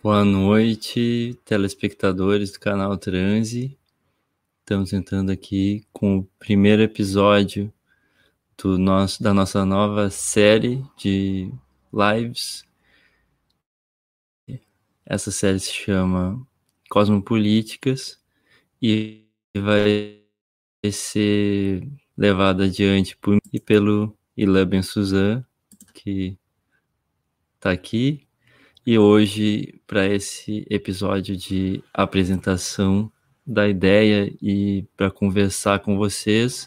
[0.00, 3.76] Boa noite, telespectadores do canal Transe.
[4.60, 7.72] Estamos entrando aqui com o primeiro episódio
[8.56, 11.52] do nosso, da nossa nova série de
[11.92, 12.64] lives.
[15.04, 16.46] Essa série se chama
[16.88, 18.22] Cosmopolíticas
[18.80, 20.22] e vai
[20.92, 25.44] ser levada adiante por mim e pelo Ilan Ben Suzan,
[25.92, 26.38] que
[27.56, 28.27] está aqui
[28.90, 33.12] e hoje, para esse episódio de apresentação
[33.46, 36.66] da ideia e para conversar com vocês,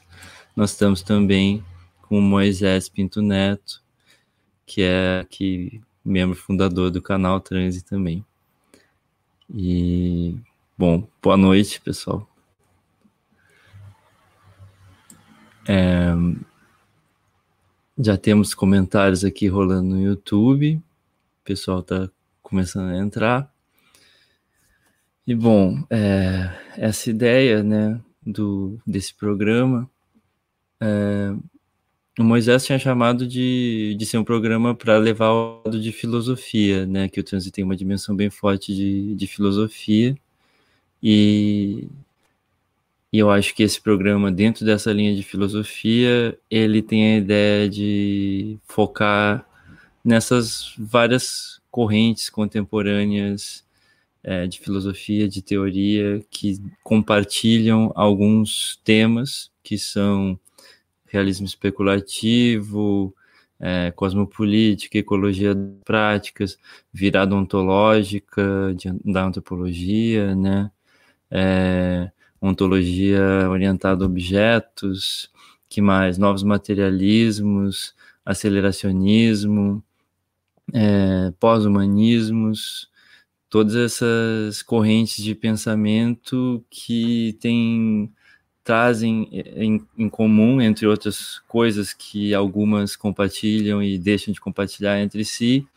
[0.55, 1.65] nós estamos também
[2.03, 3.81] com Moisés Pinto Neto,
[4.67, 8.23] que é aqui membro fundador do canal Transe também.
[9.51, 10.37] E,
[10.77, 12.29] bom, boa noite, pessoal.
[15.67, 16.11] É,
[17.97, 20.79] já temos comentários aqui rolando no YouTube
[21.51, 22.09] pessoal está
[22.41, 23.53] começando a entrar.
[25.27, 29.89] E bom, é, essa ideia né, do, desse programa,
[30.79, 31.33] é,
[32.17, 36.85] o Moisés tinha chamado de, de ser um programa para levar o lado de filosofia,
[36.85, 40.15] né, que o trânsito tem uma dimensão bem forte de, de filosofia.
[41.03, 41.89] E,
[43.11, 47.69] e eu acho que esse programa, dentro dessa linha de filosofia, ele tem a ideia
[47.69, 49.50] de focar
[50.03, 53.65] nessas várias correntes contemporâneas
[54.23, 60.39] é, de filosofia, de teoria, que compartilham alguns temas que são
[61.07, 63.13] realismo especulativo,
[63.59, 66.57] é, cosmopolítica, ecologia práticas,
[66.91, 70.71] virada ontológica de, da antropologia, né?
[71.29, 75.31] É, ontologia orientada a objetos,
[75.69, 76.17] que mais?
[76.17, 77.95] Novos materialismos,
[78.25, 79.83] aceleracionismo,
[80.73, 82.89] é, pós-humanismos,
[83.49, 88.11] todas essas correntes de pensamento que têm
[88.63, 95.25] trazem em, em, comum, entre outras coisas que algumas compartilham e deixam de compartilhar entre
[95.25, 95.67] si,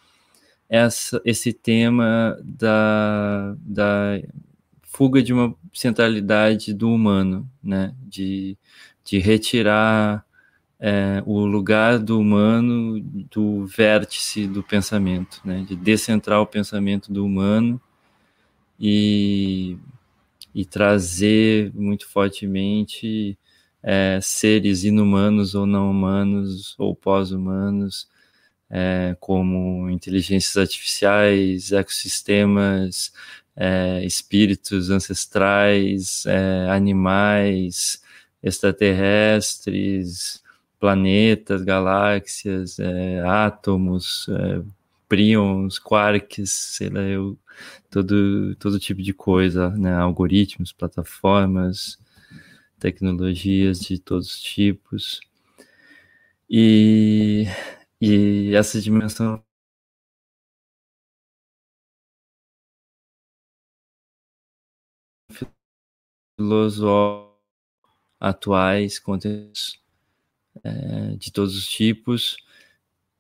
[0.69, 4.21] essa, esse tema da, da
[4.83, 7.95] fuga de uma centralidade do humano, né?
[8.03, 8.57] de,
[9.05, 10.25] de retirar
[10.81, 15.65] é, o lugar do humano do vértice do pensamento, né?
[15.67, 17.81] de descentrar o pensamento do humano
[18.79, 19.77] e,
[20.55, 23.39] e trazer muito fortemente
[23.83, 28.09] é, seres inumanos ou não humanos ou pós-humanos,
[28.71, 33.13] é, como inteligências artificiais, ecossistemas,
[33.57, 38.03] é, espíritos ancestrais, é, animais,
[38.43, 40.43] extraterrestres,
[40.85, 44.61] planetas, galáxias, é, átomos, é,
[45.09, 47.39] prions, quarks, sei lá, eu,
[47.91, 49.95] todo, todo tipo de coisa, né?
[49.95, 51.99] algoritmos, plataformas,
[52.81, 55.21] tecnologias de todos os tipos.
[56.49, 57.47] E,
[58.01, 59.43] e essa dimensão
[66.39, 67.35] filosófica
[68.21, 69.83] atuais, conteúdos
[70.63, 72.37] é, de todos os tipos,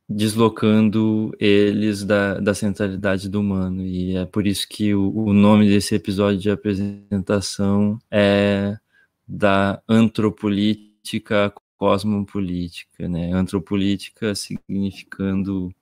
[0.08, 3.82] deslocando eles da, da centralidade do humano.
[3.82, 8.76] E é por isso que o, o nome desse episódio de apresentação é
[9.26, 13.32] da antropolítica cosmopolítica, né?
[13.32, 15.74] Antropolítica significando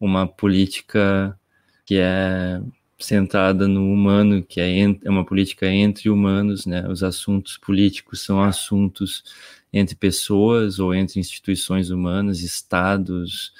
[0.00, 1.38] uma política
[1.84, 2.60] que é
[2.98, 6.88] centrada no humano, que é, é uma política entre humanos, né?
[6.88, 9.24] Os assuntos políticos são assuntos
[9.72, 13.52] entre pessoas ou entre instituições humanas, estados,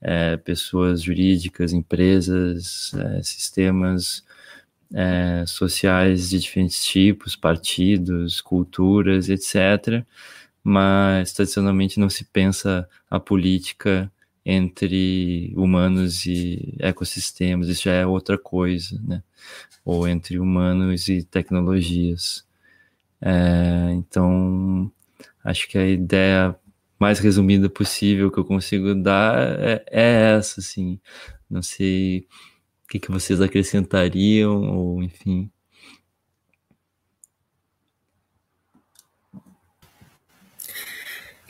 [0.00, 4.24] é, pessoas jurídicas, empresas, é, sistemas
[4.92, 10.04] é, sociais de diferentes tipos, partidos, culturas, etc.
[10.62, 14.10] Mas tradicionalmente não se pensa a política
[14.44, 19.22] entre humanos e ecossistemas, isso já é outra coisa, né?
[19.84, 22.44] Ou entre humanos e tecnologias.
[23.20, 24.90] É, então,
[25.44, 26.56] Acho que a ideia
[26.98, 31.00] mais resumida possível que eu consigo dar é, é essa, assim.
[31.48, 32.26] Não sei
[32.84, 35.50] o que, que vocês acrescentariam, ou enfim.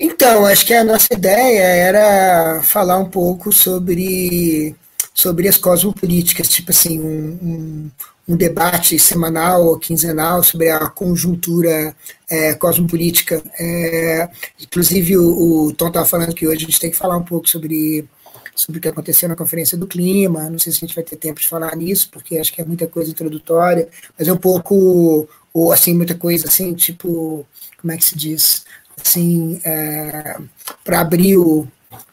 [0.02, 4.74] Então, acho que a nossa ideia era falar um pouco sobre,
[5.12, 7.90] sobre as cosmopolíticas, tipo assim, um, um,
[8.28, 11.94] um debate semanal ou quinzenal sobre a conjuntura
[12.30, 13.42] é, cosmopolítica.
[13.58, 17.24] É, inclusive, o, o Tom estava falando que hoje a gente tem que falar um
[17.24, 18.08] pouco sobre
[18.54, 20.50] sobre o que aconteceu na Conferência do Clima.
[20.50, 22.64] Não sei se a gente vai ter tempo de falar nisso, porque acho que é
[22.64, 23.88] muita coisa introdutória,
[24.18, 27.46] mas é um pouco, ou assim, muita coisa assim, tipo,
[27.80, 28.64] como é que se diz?
[29.04, 30.36] Assim, é,
[30.84, 31.66] para abrir o.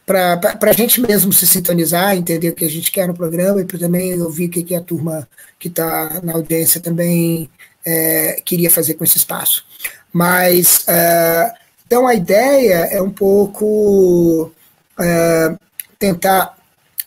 [0.06, 3.66] Para a gente mesmo se sintonizar, entender o que a gente quer no programa e
[3.66, 5.28] para também ouvir o que, que a turma
[5.60, 7.50] que está na audiência também
[7.86, 9.66] é, queria fazer com esse espaço.
[10.12, 11.54] Mas, é,
[11.86, 14.52] então, a ideia é um pouco
[15.00, 15.56] é,
[16.00, 16.58] tentar,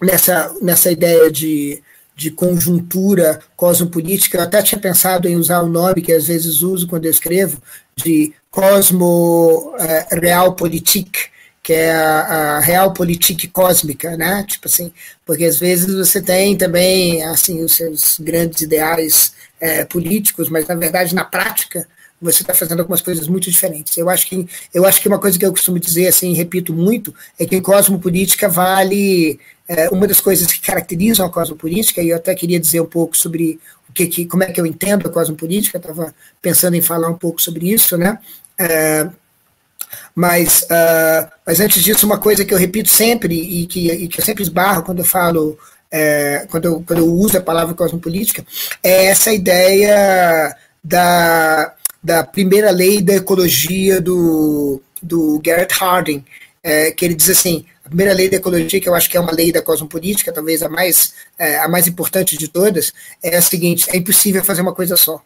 [0.00, 1.82] nessa, nessa ideia de,
[2.14, 6.86] de conjuntura cosmopolítica, eu até tinha pensado em usar o nome que às vezes uso
[6.86, 7.60] quando eu escrevo,
[8.02, 11.28] de cosmo é, realpolitik,
[11.62, 14.44] que é a, a realpolitik cósmica, né?
[14.46, 14.92] Tipo assim,
[15.24, 20.74] porque às vezes você tem também assim os seus grandes ideais é, políticos, mas na
[20.74, 21.86] verdade na prática
[22.20, 23.96] você está fazendo algumas coisas muito diferentes.
[23.96, 27.14] Eu acho que eu acho que uma coisa que eu costumo dizer assim, repito muito,
[27.38, 32.34] é que cosmopolítica vale é, uma das coisas que caracterizam a cosmopolítica, e eu até
[32.34, 33.60] queria dizer um pouco sobre
[33.94, 37.40] que, que como é que eu entendo a cosmopolítica, estava pensando em falar um pouco
[37.40, 38.18] sobre isso, né?
[38.58, 39.08] É,
[40.14, 44.20] mas, uh, mas antes disso, uma coisa que eu repito sempre e que, e que
[44.20, 45.58] eu sempre esbarro quando eu falo,
[45.90, 48.44] é, quando, eu, quando eu uso a palavra cosmopolítica,
[48.82, 56.24] é essa ideia da, da primeira lei da ecologia do, do Garrett Harding,
[56.62, 59.32] é, que ele diz assim, primeira lei da ecologia, que eu acho que é uma
[59.32, 62.92] lei da cosmopolítica, talvez a mais, é, a mais importante de todas,
[63.22, 65.22] é a seguinte, é impossível fazer uma coisa só.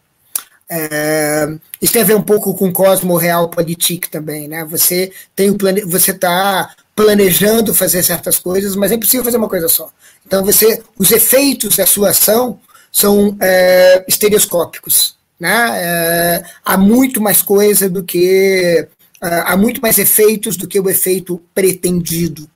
[0.69, 1.47] É,
[1.81, 4.65] isso tem a ver um pouco com Cosmo Real Politik também, né?
[4.65, 9.49] Você tem o plane, você está planejando fazer certas coisas, mas é impossível fazer uma
[9.49, 9.91] coisa só.
[10.27, 12.59] Então você, os efeitos da sua ação
[12.91, 15.17] são é, estereoscópicos.
[15.39, 15.83] Né?
[15.83, 18.89] É, há muito mais coisa do que.
[19.23, 22.49] É, há muito mais efeitos do que o efeito pretendido.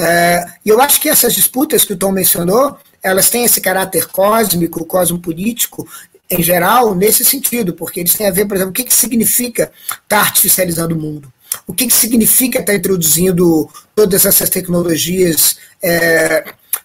[0.00, 4.06] É, e eu acho que essas disputas que o Tom mencionou, elas têm esse caráter
[4.06, 5.88] cósmico, cosmopolítico,
[6.30, 9.64] em geral, nesse sentido, porque eles têm a ver, por exemplo, o que, que significa
[9.64, 11.32] estar tá artificializando o mundo.
[11.66, 16.44] O que, que significa estar tá introduzindo todas essas tecnologias é,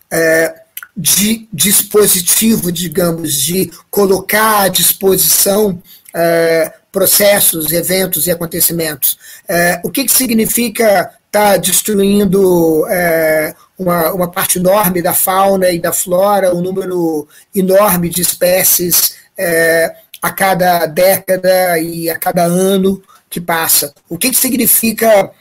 [0.09, 0.55] é,
[0.97, 5.79] de dispositivo, digamos, de colocar à disposição
[6.15, 9.19] é, processos, eventos e acontecimentos.
[9.47, 15.69] É, o que, que significa estar tá destruindo é, uma, uma parte enorme da fauna
[15.71, 22.43] e da flora, um número enorme de espécies é, a cada década e a cada
[22.43, 23.93] ano que passa?
[24.07, 25.31] O que, que significa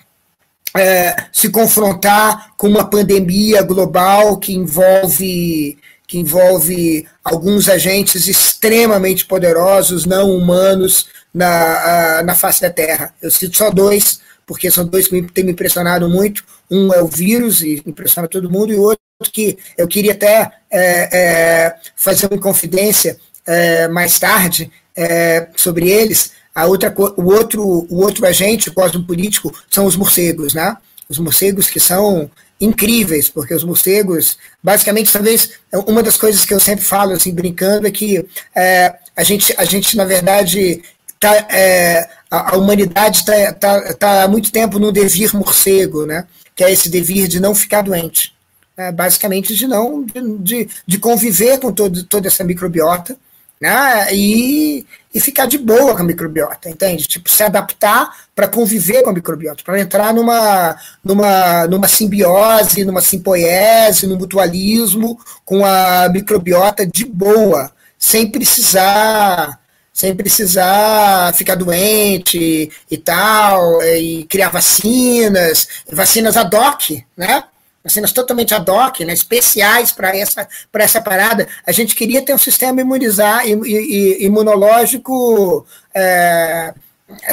[0.75, 10.05] é, se confrontar com uma pandemia global que envolve que envolve alguns agentes extremamente poderosos,
[10.05, 13.15] não humanos, na, na face da Terra.
[13.23, 14.21] Eu cito só dois,
[14.53, 16.45] porque são dois que têm me impressionado muito.
[16.71, 19.01] Um é o vírus, e impressiona todo mundo, e o outro
[19.33, 23.17] que eu queria até é, é, fazer uma confidência
[23.47, 29.87] é, mais tarde é, sobre eles, a outra, o, outro, o outro agente cosmopolítico são
[29.87, 30.77] os morcegos, né?
[31.09, 32.31] Os morcegos que são
[32.61, 35.53] incríveis, porque os morcegos, basicamente, talvez
[35.87, 38.23] uma das coisas que eu sempre falo, assim, brincando, é que
[38.55, 40.83] é, a, gente, a gente, na verdade,
[41.19, 46.27] tá, é, a, a, humanidade está tá, tá há muito tempo no devir morcego, né?
[46.57, 48.35] Que é esse devir de não ficar doente.
[48.77, 48.91] Né?
[48.91, 53.17] Basicamente, de não de, de conviver com todo, toda essa microbiota
[53.63, 54.13] né?
[54.13, 54.85] E,
[55.15, 57.07] e ficar de boa com a microbiota, entende?
[57.07, 63.01] Tipo, se adaptar para conviver com a microbiota, para entrar numa, numa, numa simbiose, numa
[63.01, 69.61] simpoiese, no mutualismo com a microbiota de boa, sem precisar
[69.93, 77.45] sem precisar ficar doente e tal, e criar vacinas, vacinas ad hoc, né?
[77.85, 81.49] vacinas totalmente ad hoc, né, especiais para essa, essa parada.
[81.67, 86.73] A gente queria ter um sistema imunizar, imunológico é,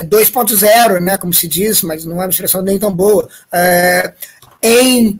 [0.03, 3.29] 2.0, né, como se diz, mas não é uma expressão nem tão boa.
[3.51, 4.13] É,
[4.61, 5.19] em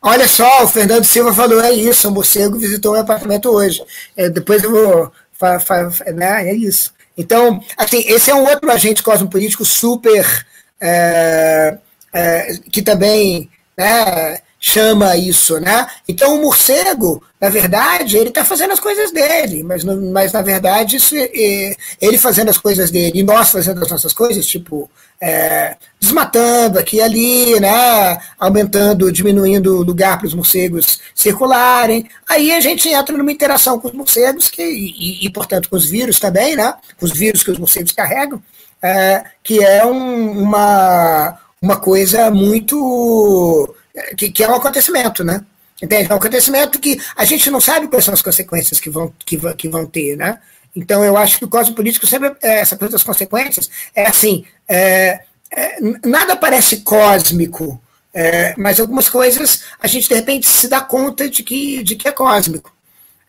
[0.00, 3.82] Olha só, o Fernando Silva falou, é isso, o morcego visitou o apartamento hoje.
[4.16, 5.12] É, depois eu vou.
[5.38, 6.92] Fa, fa, né, é isso.
[7.16, 10.46] Então, assim, esse é um outro agente cosmopolítico super.
[10.80, 11.78] É,
[12.12, 15.86] é, que também né, chama isso, né?
[16.08, 20.96] Então o morcego, na verdade, ele está fazendo as coisas dele, mas, mas na verdade
[20.96, 25.76] isso, é, ele fazendo as coisas dele e nós fazendo as nossas coisas, tipo é,
[26.00, 28.18] desmatando aqui e ali, né?
[28.38, 32.08] Aumentando, diminuindo o lugar para os morcegos circularem.
[32.28, 35.86] Aí a gente entra numa interação com os morcegos que, e, e, portanto com os
[35.86, 36.74] vírus também, né?
[36.98, 38.42] Com os vírus que os morcegos carregam,
[38.82, 43.74] é, que é um, uma uma coisa muito
[44.16, 45.44] que, que é um acontecimento, né?
[45.82, 46.10] Entende?
[46.10, 49.38] É um acontecimento que a gente não sabe quais são as consequências que vão, que,
[49.54, 50.38] que vão ter, né?
[50.74, 54.44] Então, eu acho que o cosmo político sempre, é, essa coisa das consequências, é assim,
[54.68, 57.80] é, é, nada parece cósmico,
[58.12, 62.08] é, mas algumas coisas a gente, de repente, se dá conta de que, de que
[62.08, 62.72] é cósmico.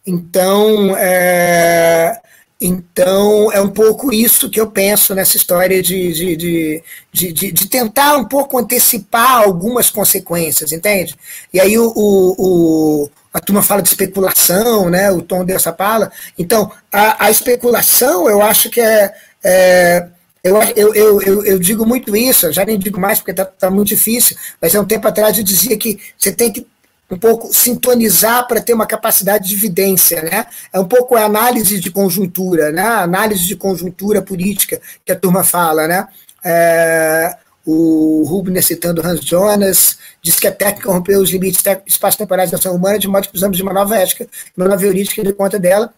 [0.06, 2.20] Então, é,
[2.62, 8.18] então, é um pouco isso que eu penso nessa história de, de, de, de, tentar
[8.18, 11.16] um pouco antecipar algumas consequências, entende?
[11.54, 15.10] E aí o, o, a turma fala de especulação, né?
[15.10, 16.12] O tom dessa fala.
[16.38, 19.14] Então, a, a especulação, eu acho que é.
[19.42, 20.08] é
[20.44, 23.70] eu, eu, eu, eu, eu digo muito isso, já nem digo mais porque está tá
[23.70, 26.66] muito difícil, mas há um tempo atrás eu dizia que você tem que
[27.10, 30.46] um pouco sintonizar para ter uma capacidade de evidência, né?
[30.72, 32.82] É um pouco a análise de conjuntura, né?
[32.82, 36.08] A análise de conjuntura política que a turma fala, né?
[36.44, 37.36] É,
[37.66, 42.76] o Rubner, citando Hans Jonas, diz que a técnica rompeu os limites espaço-temporais da ação
[42.76, 45.94] humana, de modo que precisamos de uma nova ética, uma nova heurística de conta dela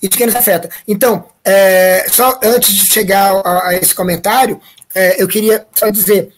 [0.00, 0.70] e de quem nos afeta.
[0.86, 4.60] Então, é, só antes de chegar a, a esse comentário,
[4.94, 6.32] é, eu queria só dizer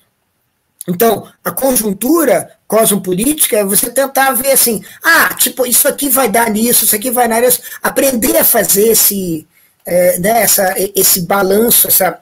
[0.88, 6.50] então, a conjuntura cosmopolítica é você tentar ver assim, ah, tipo, isso aqui vai dar
[6.50, 9.46] nisso, isso aqui vai dar nisso, aprender a fazer esse,
[9.84, 12.20] é, né, essa, esse balanço, essa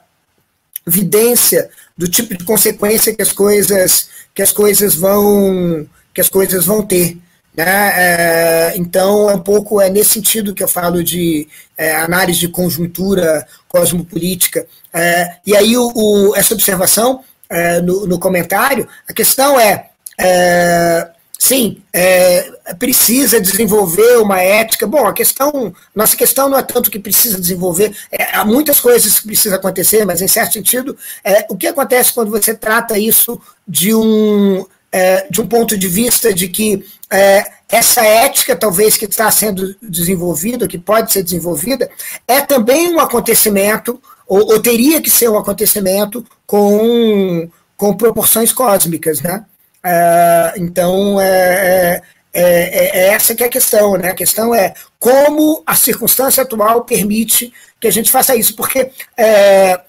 [0.85, 6.65] evidência do tipo de consequência que as coisas que as coisas vão que as coisas
[6.65, 7.17] vão ter.
[7.55, 7.63] Né?
[7.65, 12.49] É, então, é um pouco é nesse sentido que eu falo de é, análise de
[12.49, 14.67] conjuntura cosmopolítica.
[14.93, 21.09] É, e aí, o, o, essa observação é, no, no, comentário, a questão é, é
[21.37, 24.87] sim, é, precisa desenvolver uma ética.
[24.87, 29.19] Bom, a questão, nossa questão não é tanto que precisa desenvolver, é, há muitas coisas
[29.19, 33.39] que precisam acontecer, mas em certo sentido, é, o que acontece quando você trata isso
[33.67, 39.05] de um, é, de um ponto de vista de que é, essa ética, talvez, que
[39.05, 41.89] está sendo desenvolvida, que pode ser desenvolvida,
[42.27, 49.21] é também um acontecimento ou, ou, teria que ser um acontecimento com, com proporções cósmicas,
[49.21, 49.45] né?
[49.83, 52.01] É, então, é,
[52.33, 54.09] é, é, é, essa que é a questão, né?
[54.09, 59.79] A questão é como a circunstância atual permite que a gente faça isso, porque é,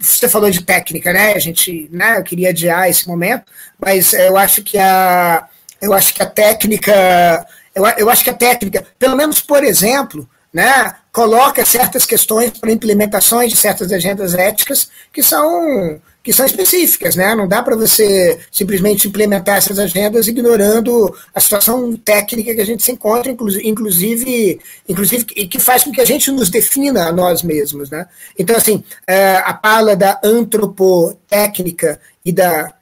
[0.00, 1.34] você falou de técnica, né?
[1.34, 2.18] A gente, né?
[2.18, 3.44] Eu queria adiar esse momento,
[3.78, 5.46] mas eu acho que a,
[5.80, 10.28] eu acho que a técnica, eu, eu acho que a técnica, pelo menos por exemplo,
[10.52, 10.96] né?
[11.14, 17.34] Coloca certas questões para implementações de certas agendas éticas que são que são específicas, né?
[17.34, 22.82] Não dá para você simplesmente implementar essas agendas ignorando a situação técnica que a gente
[22.82, 27.90] se encontra, inclusive, inclusive que faz com que a gente nos defina a nós mesmos,
[27.90, 28.06] né?
[28.38, 32.72] Então, assim, é, a fala da antropotécnica e da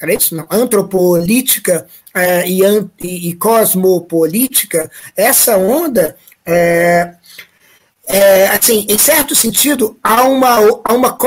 [0.00, 0.34] era isso?
[0.34, 2.60] Não, antropolítica é, e,
[3.02, 7.14] e, cosmopolítica, essa onda é,
[8.12, 11.18] é, assim, em certo sentido, há uma, há uma,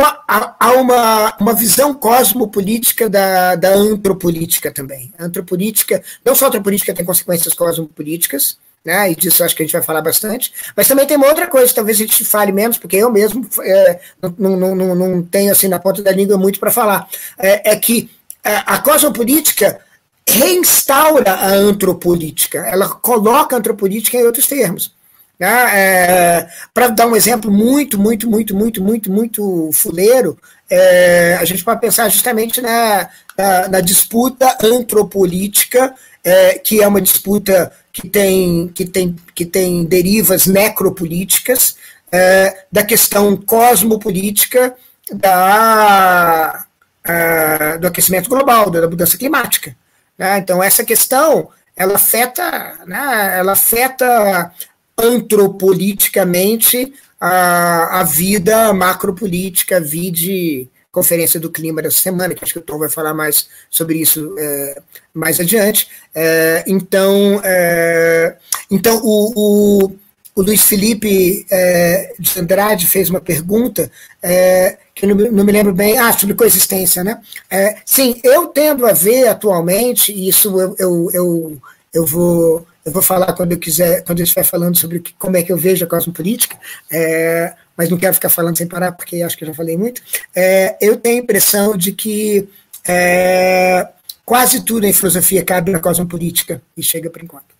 [0.59, 5.13] há uma, uma visão cosmopolítica da, da antropolítica também.
[5.17, 9.65] A antropolítica, não só a antropolítica tem consequências cosmopolíticas, né, e disso acho que a
[9.65, 12.77] gente vai falar bastante, mas também tem uma outra coisa talvez a gente fale menos,
[12.77, 13.99] porque eu mesmo é,
[14.37, 17.75] não, não, não, não tenho assim na ponta da língua muito para falar, é, é
[17.77, 18.09] que
[18.43, 19.79] a, a cosmopolítica
[20.27, 24.91] reinstaura a antropolítica, ela coloca a antropolítica em outros termos.
[25.39, 25.69] Né?
[25.73, 30.37] É, Para dar um exemplo muito, muito, muito, muito, muito, muito fuleiro,
[30.69, 37.01] é, a gente pode pensar justamente na, na, na disputa antropolítica, é, que é uma
[37.01, 41.75] disputa que tem, que tem, que tem derivas necropolíticas,
[42.11, 44.75] é, da questão cosmopolítica
[45.11, 46.65] da,
[47.03, 49.75] a, do aquecimento global, da mudança climática.
[50.17, 50.37] Né?
[50.37, 54.51] Então, essa questão ela afeta, né, ela afeta
[54.97, 62.61] antropoliticamente a, a vida macropolítica, vide Conferência do Clima dessa semana, que acho que o
[62.61, 64.81] Tom vai falar mais sobre isso é,
[65.11, 65.87] mais adiante.
[66.13, 68.35] É, então, é,
[68.69, 69.91] então o, o,
[70.35, 73.89] o, Luiz Felipe é, de Andrade fez uma pergunta
[74.21, 77.19] é, que não, não, me lembro bem, ah, sobre coexistência, né?
[77.49, 82.91] É, sim, eu tendo a ver atualmente, e isso eu, eu, eu, eu vou eu
[82.91, 85.85] vou falar quando eu quiser, quando eu estiver falando sobre como é que eu vejo
[85.85, 86.57] a cosmopolítica,
[86.91, 90.01] é, mas não quero ficar falando sem parar, porque acho que eu já falei muito.
[90.35, 92.47] É, eu tenho a impressão de que
[92.85, 93.87] é,
[94.25, 97.53] quase tudo em filosofia cabe na cosmopolítica e chega por enquanto.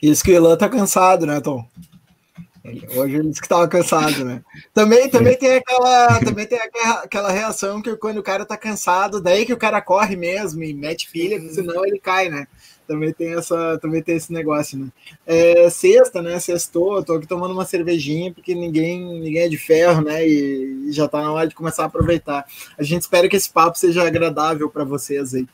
[0.00, 1.66] Isso que o Elan tá cansado, né, Tom?
[2.96, 4.42] Hoje ele disse que estava cansado, né?
[4.72, 6.58] Também, também tem aquela, também tem
[7.02, 10.72] aquela reação que quando o cara tá cansado, daí que o cara corre mesmo e
[10.72, 12.46] mete pilha, senão ele cai, né?
[12.86, 14.88] Também tem essa, também tem esse negócio, né?
[15.26, 16.38] É, sexta, né?
[16.38, 20.26] Sextou, tô aqui tomando uma cervejinha porque ninguém, ninguém é de ferro, né?
[20.26, 22.44] E, e já tá na hora de começar a aproveitar.
[22.78, 25.46] A gente espera que esse papo seja agradável para vocês aí.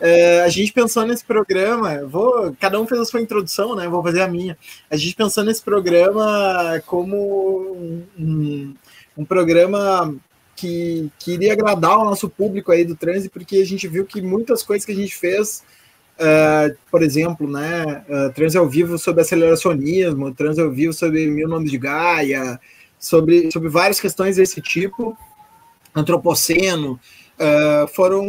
[0.00, 3.88] É, a gente pensou nesse programa, vou, cada um fez a sua introdução, né?
[3.88, 4.56] Vou fazer a minha.
[4.88, 8.74] A gente pensou nesse programa como um, um,
[9.18, 10.14] um programa
[10.60, 14.20] que, que iria agradar o nosso público aí do trânsito, porque a gente viu que
[14.20, 15.64] muitas coisas que a gente fez,
[16.20, 21.48] uh, por exemplo, né, uh, trans ao vivo sobre aceleracionismo, trans ao vivo sobre mil
[21.48, 22.60] nomes de Gaia,
[22.98, 25.16] sobre, sobre várias questões desse tipo,
[25.94, 27.00] antropoceno,
[27.40, 28.28] uh, foram,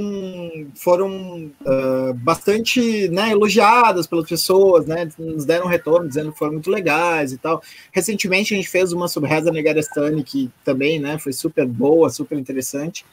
[0.75, 6.71] foram uh, bastante né, elogiadas pelas pessoas, né, nos deram retorno dizendo que foram muito
[6.71, 7.62] legais e tal.
[7.91, 12.38] Recentemente a gente fez uma sobre Reza Negarestani, que também né, foi super boa, super
[12.38, 13.05] interessante.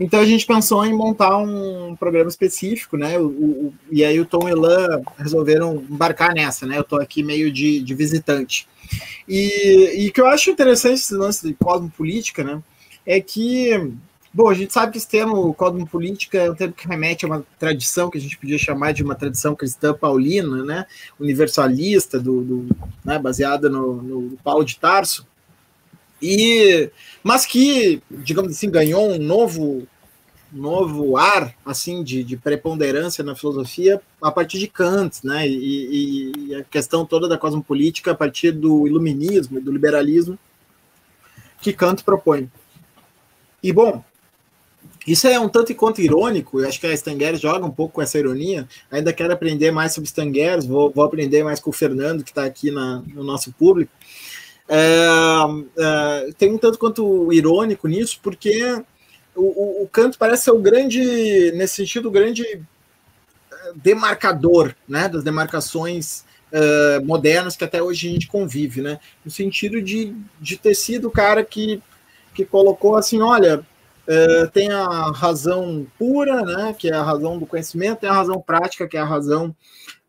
[0.00, 3.18] Então a gente pensou em montar um programa específico, né?
[3.18, 6.78] O, o, e aí o Tom e Elan resolveram embarcar nessa, né?
[6.78, 8.66] Eu estou aqui meio de, de visitante.
[9.28, 12.62] E, o que eu acho interessante esse lance de cosmopolítica, né?
[13.04, 13.92] É que
[14.32, 17.44] Bom, a gente sabe que esse termo cosmopolítica é um termo que remete a uma
[17.58, 20.86] tradição que a gente podia chamar de uma tradição cristã paulina, né,
[21.18, 25.26] universalista, do, do né, baseada no, no, Paulo de Tarso,
[26.22, 26.88] e
[27.24, 29.88] mas que, digamos assim, ganhou um novo
[30.52, 36.54] novo ar assim de, de preponderância na filosofia a partir de Kant, né, e, e
[36.54, 40.38] a questão toda da cosmopolítica a partir do iluminismo e do liberalismo
[41.60, 42.50] que Kant propõe.
[43.62, 44.02] E bom,
[45.06, 48.02] isso é um tanto quanto irônico, eu acho que a Stangueres joga um pouco com
[48.02, 48.68] essa ironia.
[48.90, 52.44] Ainda quero aprender mais sobre Stangueres, vou, vou aprender mais com o Fernando, que está
[52.44, 53.92] aqui na, no nosso público.
[54.68, 54.78] É,
[55.78, 58.82] é, tem um tanto quanto irônico nisso, porque
[59.40, 65.24] o, o, Canto parece ser o grande, nesse sentido, o grande é, demarcador né, das
[65.24, 68.98] demarcações uh, modernas que até hoje a gente convive, né?
[69.24, 71.82] No sentido de, de ter sido o cara que,
[72.34, 73.64] que colocou assim, olha,
[74.06, 78.40] é, tem a razão pura, né, que é a razão do conhecimento, tem a razão
[78.40, 79.54] prática, que é a razão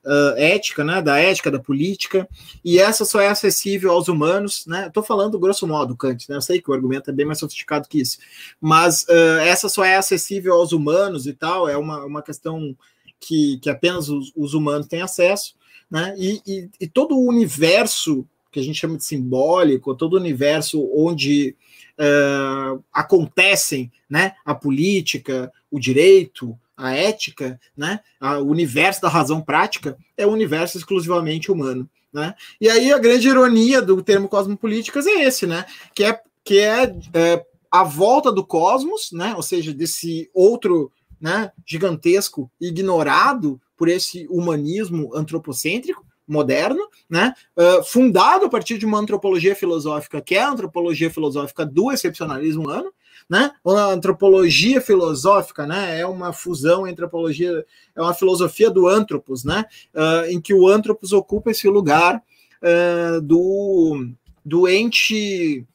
[0.06, 2.28] uh, ética, né, da ética, da política,
[2.64, 6.42] e essa só é acessível aos humanos, né, estou falando grosso modo, Kant, né, eu
[6.42, 8.18] sei que o argumento é bem mais sofisticado que isso,
[8.60, 12.76] mas uh, essa só é acessível aos humanos e tal, é uma, uma questão
[13.20, 15.56] que, que apenas os, os humanos têm acesso,
[15.90, 20.20] né, e, e, e todo o universo que a gente chama de simbólico, todo o
[20.20, 21.56] universo onde
[21.98, 29.96] uh, acontecem né, a política, o direito, a ética, né, o universo da razão prática
[30.18, 31.88] é um universo exclusivamente humano.
[32.12, 32.34] Né?
[32.60, 35.66] E aí a grande ironia do termo cosmopolíticas é esse, né?
[35.96, 39.34] Que é, que é, é a volta do cosmos, né?
[39.38, 40.92] Ou seja, desse outro
[41.22, 48.98] né, gigantesco ignorado por esse humanismo antropocêntrico, moderno, né, uh, fundado a partir de uma
[48.98, 52.92] antropologia filosófica, que é a antropologia filosófica do excepcionalismo humano,
[53.32, 53.54] né?
[53.66, 57.66] A antropologia filosófica, né, é uma fusão entre antropologia,
[57.96, 59.64] é uma filosofia do antropos, né,
[59.96, 62.22] uh, em que o antropos ocupa esse lugar
[62.62, 64.06] uh, do,
[64.44, 65.66] do ente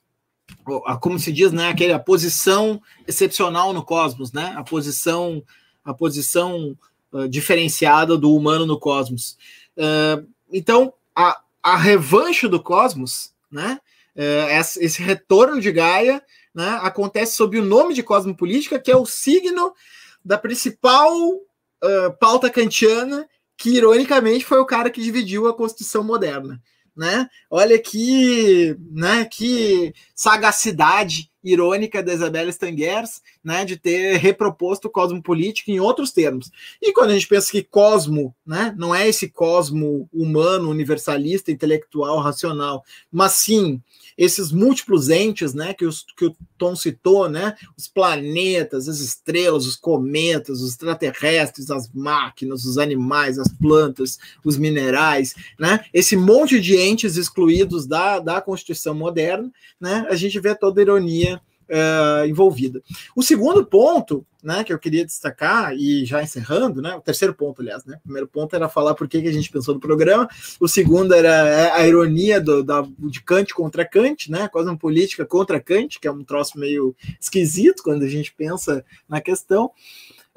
[1.00, 5.42] como se diz, né, aquela posição excepcional no cosmos, né, a posição,
[5.82, 6.76] a posição
[7.10, 9.38] uh, diferenciada do humano no cosmos.
[9.78, 13.80] Uh, então, a, a revanche do cosmos, né?
[14.80, 16.22] Esse retorno de Gaia
[16.56, 19.74] né, acontece sob o nome de cosmopolítica, que é o signo
[20.24, 26.58] da principal uh, pauta kantiana, que ironicamente foi o cara que dividiu a Constituição moderna.
[26.96, 27.28] Né?
[27.50, 35.22] Olha que, né, que sagacidade irônica da Isabela Stangers, né, de ter reproposto o cosmo
[35.22, 36.50] político em outros termos.
[36.82, 42.18] E quando a gente pensa que cosmo, né, não é esse cosmo humano, universalista, intelectual,
[42.18, 43.80] racional, mas sim
[44.16, 49.66] esses múltiplos entes, né, que, os, que o Tom citou, né, os planetas, as estrelas,
[49.66, 56.58] os cometas, os extraterrestres, as máquinas, os animais, as plantas, os minerais, né, esse monte
[56.60, 61.35] de entes excluídos da, da Constituição moderna, né, a gente vê toda a ironia
[61.70, 62.82] uh, envolvida.
[63.14, 67.60] O segundo ponto, né, que eu queria destacar, e já encerrando, né, o terceiro ponto,
[67.60, 70.28] aliás, né, o primeiro ponto era falar por que, que a gente pensou no programa,
[70.60, 74.78] o segundo era é, a ironia do, da, de Kant contra Kant, né, quase uma
[74.78, 79.70] política contra Kant, que é um troço meio esquisito quando a gente pensa na questão.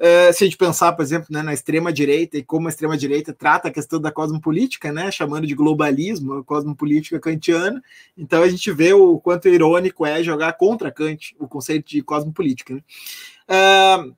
[0.00, 3.68] Uh, se a gente pensar, por exemplo, né, na extrema-direita e como a extrema-direita trata
[3.68, 7.82] a questão da cosmopolítica, né, chamando de globalismo, cosmopolítica kantiana,
[8.16, 12.74] então a gente vê o quanto irônico é jogar contra Kant o conceito de cosmopolítica.
[12.74, 12.82] Né?
[13.48, 14.16] Uh,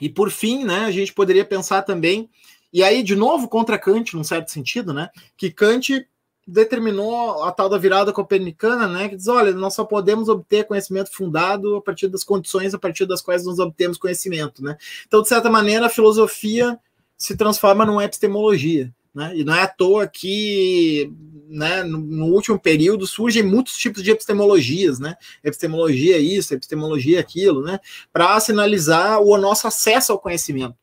[0.00, 2.28] e por fim, né, a gente poderia pensar também,
[2.72, 6.06] e aí, de novo, contra Kant, num certo sentido, né, que Kant
[6.48, 11.12] determinou a tal da virada copernicana, né, que diz, olha, nós só podemos obter conhecimento
[11.12, 14.78] fundado a partir das condições a partir das quais nós obtemos conhecimento, né?
[15.06, 16.78] Então, de certa maneira, a filosofia
[17.18, 19.32] se transforma numa epistemologia, né?
[19.36, 21.12] E não é à toa que,
[21.48, 25.16] né, no, no último período surgem muitos tipos de epistemologias, né?
[25.44, 27.78] Epistemologia isso, epistemologia aquilo, né?
[28.10, 30.76] Para sinalizar o nosso acesso ao conhecimento.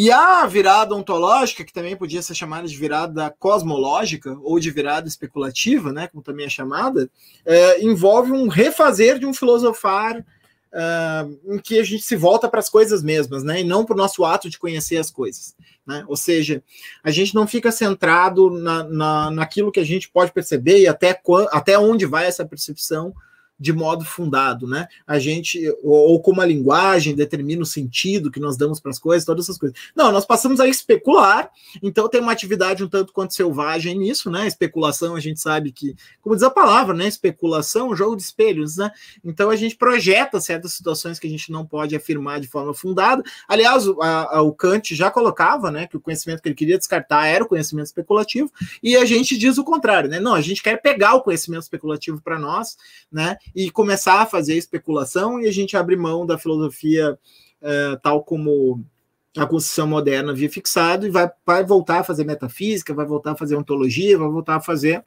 [0.00, 5.08] E a virada ontológica, que também podia ser chamada de virada cosmológica ou de virada
[5.08, 7.10] especulativa, né, como também é chamada,
[7.44, 12.60] é, envolve um refazer de um filosofar uh, em que a gente se volta para
[12.60, 15.56] as coisas mesmas, né, e não para o nosso ato de conhecer as coisas.
[15.84, 16.04] Né?
[16.06, 16.62] Ou seja,
[17.02, 21.20] a gente não fica centrado na, na, naquilo que a gente pode perceber e até,
[21.50, 23.12] até onde vai essa percepção
[23.58, 24.86] de modo fundado, né?
[25.06, 28.98] A gente, ou, ou como a linguagem determina o sentido que nós damos para as
[28.98, 29.76] coisas, todas essas coisas.
[29.96, 31.50] Não, nós passamos a especular,
[31.82, 34.46] então tem uma atividade um tanto quanto selvagem nisso, né?
[34.46, 37.08] Especulação, a gente sabe que, como diz a palavra, né?
[37.08, 38.90] Especulação, jogo de espelhos, né?
[39.24, 43.22] Então a gente projeta certas situações que a gente não pode afirmar de forma fundada.
[43.48, 47.26] Aliás, a, a, o Kant já colocava, né, que o conhecimento que ele queria descartar
[47.26, 48.50] era o conhecimento especulativo,
[48.82, 50.20] e a gente diz o contrário, né?
[50.20, 52.76] Não, a gente quer pegar o conhecimento especulativo para nós,
[53.10, 53.36] né?
[53.54, 57.18] E começar a fazer especulação, e a gente abre mão da filosofia
[57.60, 58.84] é, tal como
[59.36, 63.36] a construção moderna havia fixado, e vai, vai voltar a fazer metafísica, vai voltar a
[63.36, 65.04] fazer ontologia, vai voltar a fazer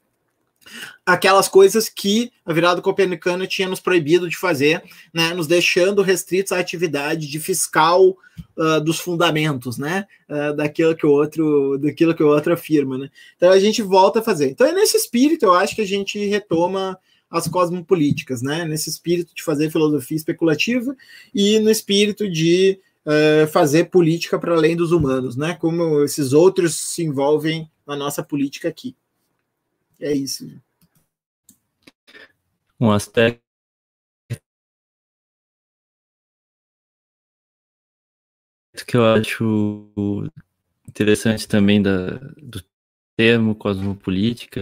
[1.05, 6.51] aquelas coisas que a virada copernicana tinha nos proibido de fazer, né, nos deixando restritos
[6.51, 8.15] à atividade de fiscal
[8.57, 13.09] uh, dos fundamentos, né, uh, daquilo que o outro, daquilo que o outro afirma, né.
[13.35, 14.51] Então a gente volta a fazer.
[14.51, 16.97] Então é nesse espírito eu acho que a gente retoma
[17.31, 18.65] as cosmopolíticas, né?
[18.65, 20.95] Nesse espírito de fazer filosofia especulativa
[21.33, 25.55] e no espírito de uh, fazer política para além dos humanos, né?
[25.55, 28.95] Como esses outros se envolvem na nossa política aqui.
[29.97, 30.45] É isso.
[32.77, 33.41] Um aspecto
[38.85, 39.87] que eu acho
[40.87, 42.61] interessante também da, do
[43.15, 44.59] termo cosmopolítica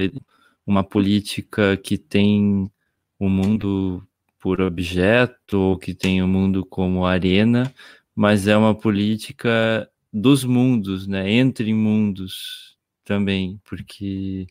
[0.69, 2.71] uma política que tem
[3.17, 4.07] o mundo
[4.39, 7.73] por objeto ou que tem o mundo como arena,
[8.15, 11.31] mas é uma política dos mundos, né?
[11.31, 14.45] Entre mundos também, porque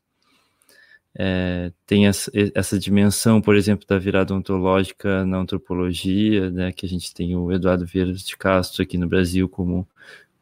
[1.14, 6.72] é, tem essa, essa, dimensão, por exemplo, da virada ontológica na antropologia, né?
[6.72, 9.86] Que a gente tem o Eduardo Vieira de Castro aqui no Brasil como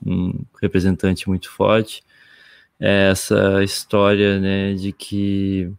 [0.05, 2.03] um representante muito forte
[2.79, 5.73] essa história né, de que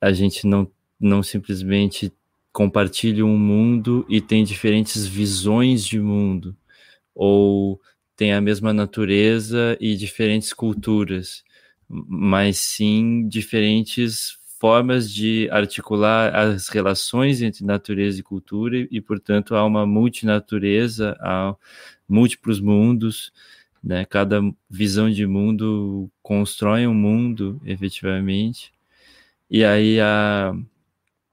[0.00, 0.70] a gente não,
[1.00, 2.12] não simplesmente
[2.52, 6.56] compartilha um mundo e tem diferentes visões de mundo,
[7.14, 7.80] ou
[8.16, 11.44] tem a mesma natureza e diferentes culturas,
[11.88, 19.64] mas sim diferentes formas de articular as relações entre natureza e cultura, e, portanto, há
[19.64, 21.54] uma multinatureza, há
[22.08, 23.32] múltiplos mundos,
[23.82, 24.04] né?
[24.04, 28.72] Cada visão de mundo constrói um mundo, efetivamente.
[29.50, 30.54] E aí a,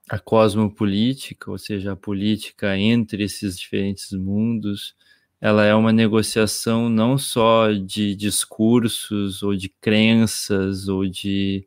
[0.08, 4.94] a cosmopolítica, ou seja, a política entre esses diferentes mundos,
[5.40, 11.66] ela é uma negociação não só de discursos ou de crenças ou de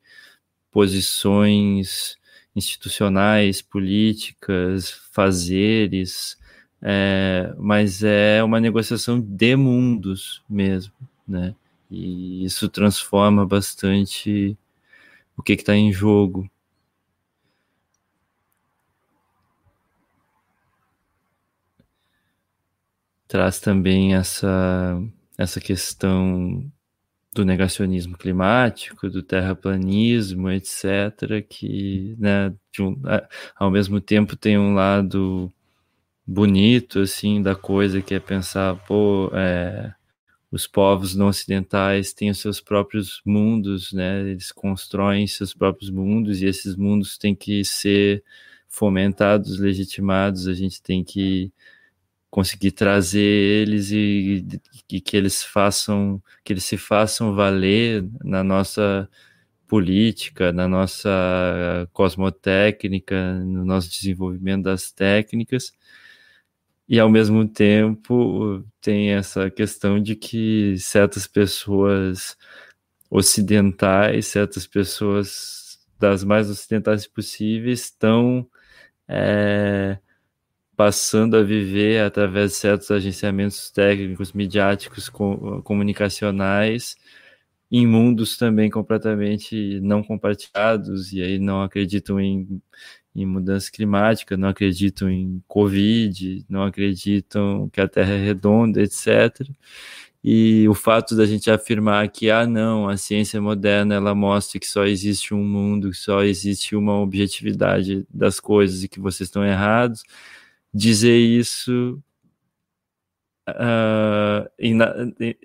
[0.72, 2.18] posições
[2.56, 6.38] institucionais, políticas, fazeres,
[6.82, 10.94] é, mas é uma negociação de mundos mesmo,
[11.28, 11.56] né?
[11.92, 14.58] E isso transforma bastante
[15.38, 16.50] o que está em jogo.
[23.28, 25.00] Traz também essa,
[25.38, 26.70] essa questão
[27.34, 32.96] do negacionismo climático, do terraplanismo, etc., que, né, um,
[33.56, 35.52] ao mesmo tempo tem um lado
[36.30, 39.94] bonito, assim, da coisa, que é pensar, pô, é,
[40.52, 44.22] os povos não ocidentais têm os seus próprios mundos, né?
[44.30, 48.24] Eles constroem seus próprios mundos e esses mundos têm que ser
[48.68, 50.48] fomentados, legitimados.
[50.48, 51.52] A gente tem que
[52.30, 54.46] conseguir trazer eles e,
[54.92, 59.10] e que eles façam, que eles se façam valer na nossa
[59.68, 61.10] política, na nossa
[61.94, 65.74] cosmotécnica, no nosso desenvolvimento das técnicas
[66.90, 72.36] e ao mesmo tempo tem essa questão de que certas pessoas
[73.12, 78.48] ocidentais, certas pessoas das mais ocidentais possíveis estão
[79.08, 80.00] é,
[80.78, 85.10] passando a viver através de certos agenciamentos técnicos, midiáticos,
[85.64, 86.96] comunicacionais,
[87.72, 92.62] em mundos também completamente não compartilhados, e aí não acreditam em,
[93.22, 99.48] em mudança climática, não acreditam em Covid, não acreditam que a Terra é redonda, etc.
[100.24, 104.68] E o fato da gente afirmar que, ah, não, a ciência moderna ela mostra que
[104.68, 109.46] só existe um mundo, que só existe uma objetividade das coisas e que vocês estão
[109.46, 110.04] errados,
[110.74, 112.02] dizer isso
[113.56, 114.94] Uh, na,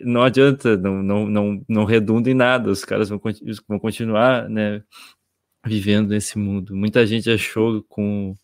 [0.01, 3.21] não adianta, não, não, não, não redunda em nada, os caras vão,
[3.69, 4.83] vão continuar né,
[5.65, 6.77] vivendo nesse mundo.
[6.77, 8.35] Muita gente achou com,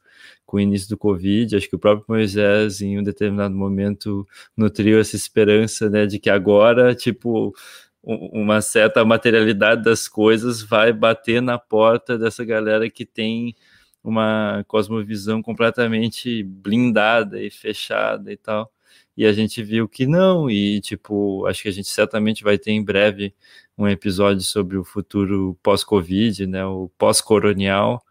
[0.47, 4.99] com o início do Covid, acho que o próprio Moisés, em um determinado momento, nutriu
[5.01, 7.55] essa esperança né, de que agora, tipo,
[8.03, 13.55] uma certa materialidade das coisas vai bater na porta dessa galera que tem
[14.03, 18.73] uma cosmovisão completamente blindada e fechada e tal
[19.17, 22.73] e a gente viu que não, e tipo, acho que a gente certamente vai ter
[22.73, 23.35] em breve
[23.77, 28.03] um episódio sobre o futuro pós-Covid, né, o pós-coronial.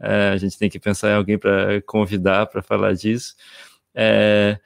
[0.00, 3.34] É, a gente tem que pensar em alguém para convidar para falar disso.
[3.94, 4.58] É,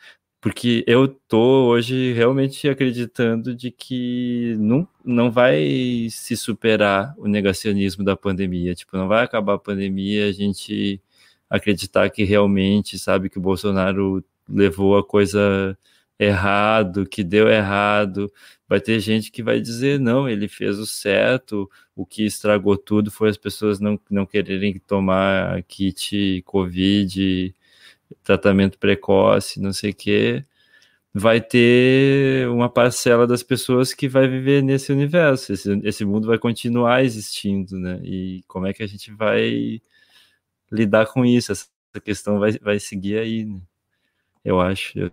[0.44, 8.04] porque eu tô hoje realmente acreditando de que não, não vai se superar o negacionismo
[8.04, 11.00] da pandemia, tipo, não vai acabar a pandemia, a gente
[11.48, 15.76] acreditar que realmente sabe que o Bolsonaro levou a coisa
[16.18, 18.32] errado, que deu errado.
[18.68, 23.10] Vai ter gente que vai dizer, não, ele fez o certo, o que estragou tudo
[23.10, 27.54] foi as pessoas não, não quererem tomar kit Covid,
[28.22, 30.44] tratamento precoce, não sei o quê.
[31.14, 35.52] Vai ter uma parcela das pessoas que vai viver nesse universo.
[35.52, 38.00] Esse, esse mundo vai continuar existindo, né?
[38.04, 39.80] E como é que a gente vai
[40.72, 41.52] lidar com isso?
[41.52, 41.68] Essa
[42.04, 43.60] questão vai, vai seguir aí, né?
[44.44, 45.10] Eu acho.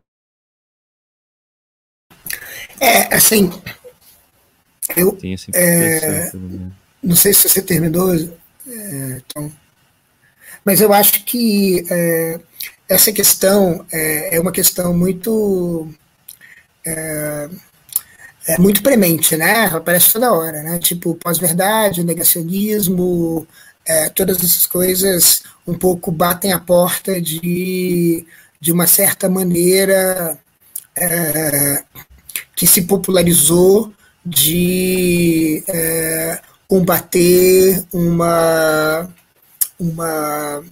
[2.79, 3.49] É, assim,
[4.95, 5.17] eu
[5.53, 6.31] é,
[7.01, 9.51] não sei se você terminou, é, Tom,
[10.65, 12.39] mas eu acho que é,
[12.89, 15.87] essa questão é, é, uma questão muito
[16.85, 17.49] é,
[18.47, 19.65] é, muito premente, né?
[19.65, 20.79] Aparece toda hora, né?
[20.79, 23.47] Tipo pós-verdade, negacionismo,
[23.85, 28.25] é, todas essas coisas um pouco batem a porta de
[28.61, 30.37] de uma certa maneira,
[30.95, 31.83] é,
[32.55, 33.91] que se popularizou
[34.23, 39.09] de é, combater uma,
[39.79, 40.63] uma,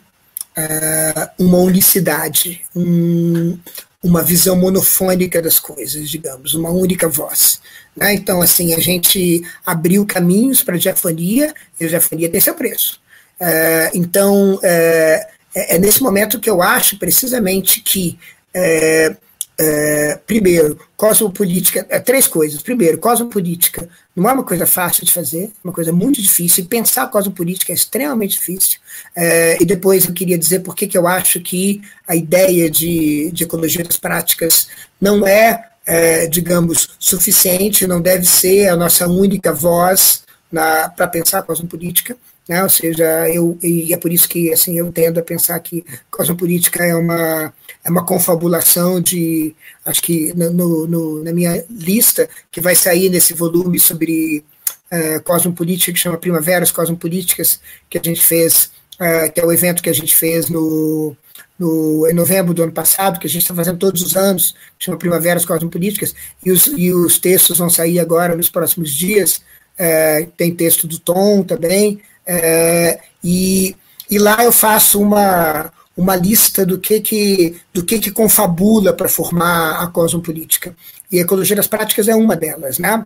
[0.56, 3.58] é, uma unicidade, um,
[4.04, 7.60] uma visão monofônica das coisas, digamos, uma única voz.
[7.96, 8.14] Né?
[8.14, 13.02] Então, assim, a gente abriu caminhos para a diafonia, e a diafonia tem seu preço.
[13.40, 18.18] É, então, é, é, é nesse momento que eu acho precisamente que,
[18.54, 19.16] é,
[19.60, 22.62] é, primeiro, cosmopolítica, é, três coisas.
[22.62, 26.68] Primeiro, cosmopolítica não é uma coisa fácil de fazer, é uma coisa muito difícil, e
[26.68, 28.80] pensar cosmopolítica é extremamente difícil.
[29.16, 33.44] É, e depois eu queria dizer por que eu acho que a ideia de, de
[33.44, 34.68] ecologia das práticas
[35.00, 42.16] não é, é, digamos, suficiente, não deve ser a nossa única voz para pensar cosmopolítica.
[42.50, 42.64] Né?
[42.64, 46.84] Ou seja, eu, e é por isso que assim, eu tendo a pensar que cosmopolítica
[46.84, 52.74] é uma, é uma confabulação de, acho que no, no, na minha lista, que vai
[52.74, 54.44] sair nesse volume sobre
[54.92, 59.84] uh, cosmopolítica, que chama Primaveras Cosmopolíticas, que a gente fez, uh, que é o evento
[59.84, 61.16] que a gente fez no,
[61.60, 64.98] no, em novembro do ano passado, que a gente está fazendo todos os anos, chama
[64.98, 69.40] Primaveras Cosmopolíticas, e os, e os textos vão sair agora nos próximos dias.
[69.80, 73.76] Uh, tem texto do Tom também, é, e,
[74.08, 79.10] e lá eu faço uma, uma lista do que que, do que, que confabula para
[79.10, 80.76] formar a cosmopolítica.
[81.12, 83.04] E a ecologia das práticas é uma delas, né?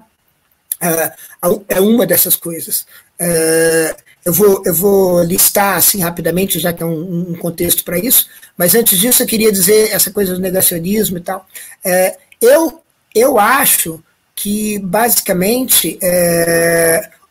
[0.82, 1.14] É,
[1.70, 2.86] é uma dessas coisas.
[3.18, 7.98] É, eu, vou, eu vou listar assim rapidamente, já que é um, um contexto para
[7.98, 11.48] isso, mas antes disso eu queria dizer essa coisa do negacionismo e tal.
[11.82, 12.82] É, eu,
[13.16, 14.04] eu acho
[14.36, 15.98] que, basicamente,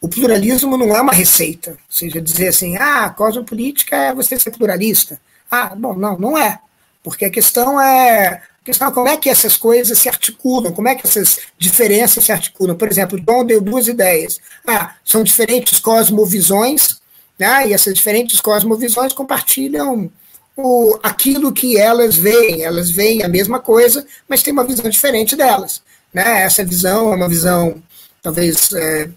[0.03, 1.71] o pluralismo não é uma receita.
[1.71, 5.19] Ou seja, dizer assim, ah, cosmopolítica é você ser pluralista.
[5.49, 6.59] Ah, bom, não, não é.
[7.05, 10.89] Porque a questão é, a questão é como é que essas coisas se articulam, como
[10.89, 12.77] é que essas diferenças se articulam.
[12.77, 14.41] Por exemplo, John deu duas ideias.
[14.67, 17.01] Ah, são diferentes cosmovisões,
[17.39, 20.11] né, e essas diferentes cosmovisões compartilham
[20.57, 22.63] o, aquilo que elas veem.
[22.63, 25.81] Elas veem a mesma coisa, mas tem uma visão diferente delas.
[26.13, 26.43] Né?
[26.43, 27.81] Essa visão é uma visão,
[28.21, 29.09] talvez, é,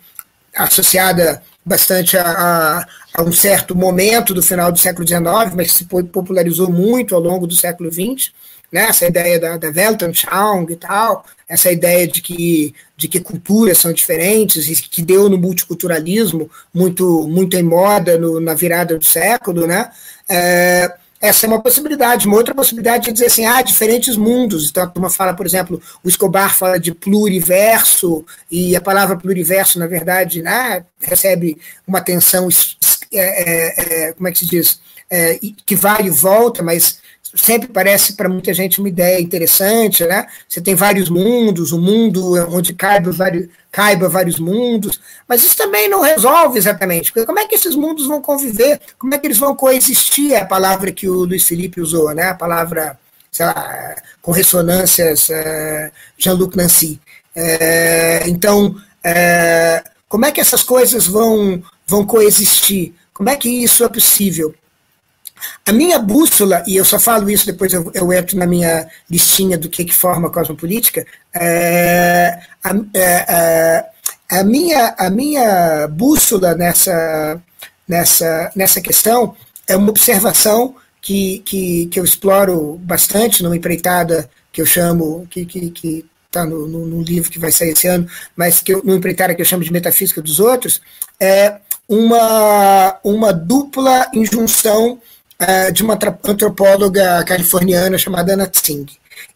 [0.56, 5.24] associada bastante a, a, a, um certo momento do final do século XIX,
[5.56, 8.32] mas se popularizou muito ao longo do século XX,
[8.72, 8.86] né?
[8.86, 13.94] essa ideia da, da Weltanschauung e tal, essa ideia de que, de que culturas são
[13.94, 19.65] diferentes e que deu no multiculturalismo muito, muito em moda no, na virada do século,
[19.65, 19.89] né?
[20.30, 20.91] É,
[21.25, 22.27] essa é uma possibilidade.
[22.27, 24.69] Uma outra possibilidade é dizer assim, ah, diferentes mundos.
[24.69, 29.79] Então a turma fala, por exemplo, o Escobar fala de pluriverso, e a palavra pluriverso,
[29.79, 31.57] na verdade, né, recebe
[31.88, 32.47] uma tensão,
[33.11, 36.99] é, é, é, como é que se diz, é, que vai e volta, mas
[37.33, 40.27] sempre parece para muita gente uma ideia interessante, né?
[40.47, 45.89] Você tem vários mundos, um mundo onde caiba vários, caiba vários mundos, mas isso também
[45.89, 48.79] não resolve exatamente, porque como é que esses mundos vão conviver?
[48.97, 50.33] Como é que eles vão coexistir?
[50.33, 52.29] É a palavra que o Luiz Felipe usou, né?
[52.29, 52.97] A palavra,
[53.31, 56.99] sei lá, com ressonâncias uh, Jean-Luc Nancy.
[57.35, 62.93] Uh, então, uh, como é que essas coisas vão, vão coexistir?
[63.13, 64.53] Como é que isso é possível?
[65.65, 69.58] A minha bússola, e eu só falo isso depois eu, eu entro na minha listinha
[69.58, 73.86] do que, que forma a cosmopolítica, é, a, é, é,
[74.29, 77.41] a, minha, a minha bússola nessa,
[77.88, 79.36] nessa, nessa questão
[79.67, 85.45] é uma observação que, que, que eu exploro bastante numa empreitada que eu chamo, que,
[85.45, 88.81] que, que está no, no, no, livro que vai sair esse ano, mas que eu,
[88.84, 90.81] no empreitada que eu chamo de Metafísica dos Outros,
[91.19, 94.99] é uma, uma dupla injunção
[95.41, 98.86] uh, de uma antropóloga californiana chamada Anna Tsing.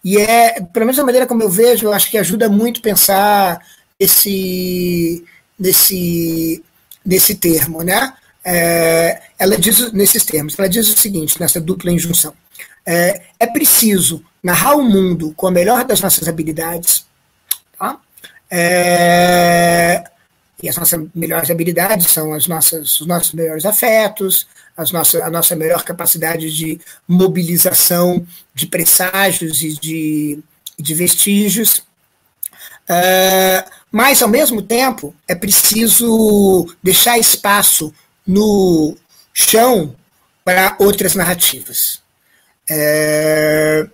[0.03, 3.59] E é, pelo menos da maneira como eu vejo, eu acho que ajuda muito pensar
[3.99, 5.23] esse,
[5.57, 6.63] nesse,
[7.05, 8.13] nesse termo, né?
[8.43, 12.33] É, ela diz nesses termos, ela diz o seguinte, nessa dupla injunção.
[12.85, 17.05] É, é preciso narrar o mundo com a melhor das nossas habilidades,
[17.77, 17.99] tá?
[18.49, 20.03] É,
[20.61, 25.29] e as nossas melhores habilidades são as nossas, os nossos melhores afetos, as nossa, a
[25.29, 30.39] nossa melhor capacidade de mobilização de presságios e de,
[30.77, 31.79] de vestígios.
[32.89, 37.93] Uh, mas, ao mesmo tempo, é preciso deixar espaço
[38.25, 38.95] no
[39.33, 39.95] chão
[40.43, 42.01] para outras narrativas.
[42.69, 43.89] Uh,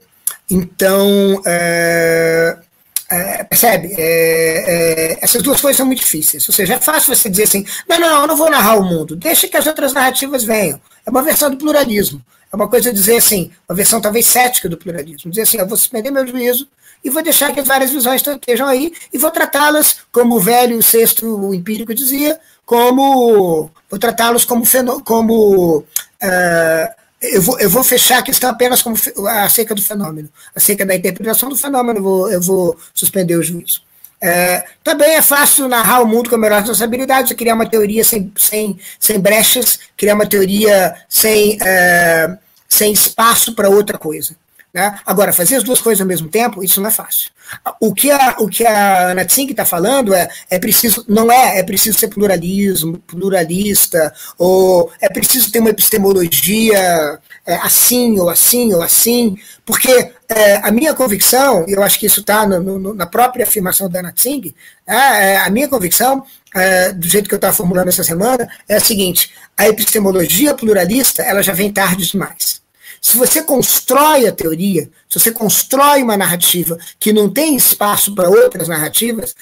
[0.49, 2.64] então, uh,
[3.09, 3.93] é, percebe?
[3.97, 6.47] É, é, essas duas coisas são muito difíceis.
[6.47, 9.15] Ou seja, é fácil você dizer assim: não, não, eu não vou narrar o mundo,
[9.15, 10.79] deixa que as outras narrativas venham.
[11.05, 12.21] É uma versão do pluralismo.
[12.51, 15.29] É uma coisa dizer assim, uma versão talvez cética do pluralismo.
[15.29, 16.67] Dizer assim: eu vou suspender meu juízo
[17.03, 20.81] e vou deixar que as várias visões estejam aí e vou tratá-las, como o velho
[20.81, 23.69] sexto empírico dizia, como.
[23.89, 24.63] vou tratá-los como.
[25.03, 28.95] como uh, eu vou, eu vou fechar a questão apenas como
[29.27, 33.81] acerca do fenômeno, acerca da interpretação do fenômeno, eu vou, eu vou suspender o juízo.
[34.21, 38.31] É, também é fácil narrar o mundo com a melhor responsabilidade, criar uma teoria sem,
[38.35, 44.35] sem, sem brechas, criar uma teoria sem, é, sem espaço para outra coisa.
[44.75, 44.99] Né?
[45.05, 47.31] Agora, fazer as duas coisas ao mesmo tempo, isso não é fácil.
[47.79, 51.59] O que a, o que a Ana Tsing está falando é, é preciso, não é,
[51.59, 58.73] é preciso ser pluralismo, pluralista, ou é preciso ter uma epistemologia é, assim, ou assim,
[58.73, 63.45] ou assim, porque é, a minha convicção, e eu acho que isso está na própria
[63.45, 64.53] afirmação da Ana Tsing,
[64.85, 68.75] né, é, a minha convicção, é, do jeito que eu estava formulando essa semana, é
[68.75, 72.64] a seguinte, a epistemologia pluralista, ela já vem tarde demais.
[73.05, 78.27] Se você constrói a teoria, se você constrói uma narrativa que não tem espaço para
[78.27, 79.35] outras narrativas,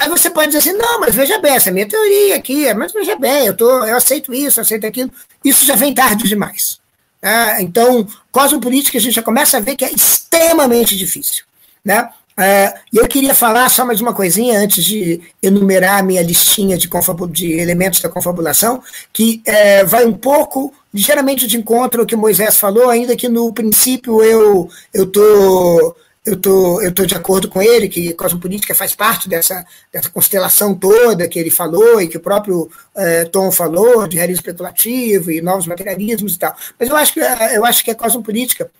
[0.00, 2.72] aí você pode dizer assim, não, mas veja bem, essa é a minha teoria aqui,
[2.72, 5.10] mas veja bem, eu, tô, eu aceito isso, eu aceito aquilo.
[5.44, 6.80] Isso já vem tarde demais.
[7.20, 11.44] Ah, então, cosmopolítica a gente já começa a ver que é extremamente difícil.
[11.84, 12.08] Né?
[12.34, 16.78] É, e eu queria falar só mais uma coisinha antes de enumerar a minha listinha
[16.78, 16.88] de,
[17.30, 18.82] de elementos da confabulação,
[19.12, 23.52] que é, vai um pouco, ligeiramente de encontro ao que Moisés falou, ainda que no
[23.52, 28.94] princípio eu eu tô eu tô, eu tô de acordo com ele que cosmopolítica faz
[28.94, 34.06] parte dessa, dessa constelação toda que ele falou e que o próprio é, Tom falou,
[34.06, 36.54] de realismo especulativo e novos materialismos e tal.
[36.78, 38.70] Mas eu acho que, eu acho que a cosmopolítica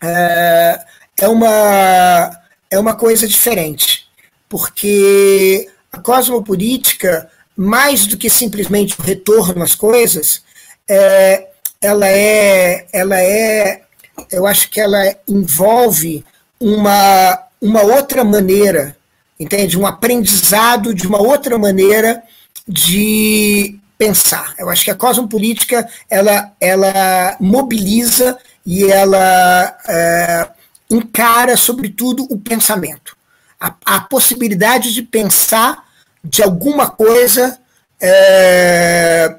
[0.00, 0.80] é,
[1.18, 2.30] é uma
[2.70, 4.06] é uma coisa diferente,
[4.48, 10.42] porque a cosmopolítica, mais do que simplesmente o retorno às coisas,
[10.88, 11.48] é,
[11.80, 13.82] ela é, ela é,
[14.30, 16.24] eu acho que ela envolve
[16.60, 18.96] uma, uma outra maneira,
[19.38, 19.78] entende?
[19.78, 22.22] Um aprendizado de uma outra maneira
[22.66, 24.54] de pensar.
[24.58, 30.48] Eu acho que a cosmopolítica ela, ela mobiliza e ela é,
[30.90, 33.16] encara, sobretudo, o pensamento.
[33.60, 35.84] A, a, possibilidade de pensar
[36.24, 37.58] de alguma coisa,
[38.00, 39.36] é,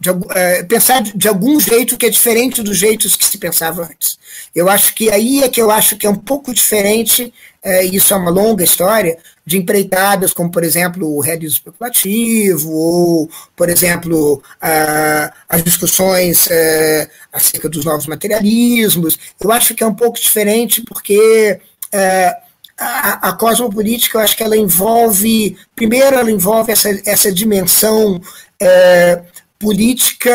[0.00, 4.18] de, é, pensar de, algum jeito que é diferente dos jeitos que se pensava antes.
[4.54, 7.32] Eu acho que aí é que eu acho que é um pouco diferente,
[7.62, 13.30] é, isso é uma longa história, de empreitadas, como, por exemplo, o realismo especulativo, ou,
[13.56, 19.18] por exemplo, a, as discussões é, acerca dos novos materialismos.
[19.40, 21.58] Eu acho que é um pouco diferente porque
[21.90, 22.36] é,
[22.78, 28.20] a, a cosmopolítica, eu acho que ela envolve, primeiro, ela envolve essa, essa dimensão
[28.60, 29.22] é,
[29.58, 30.30] política,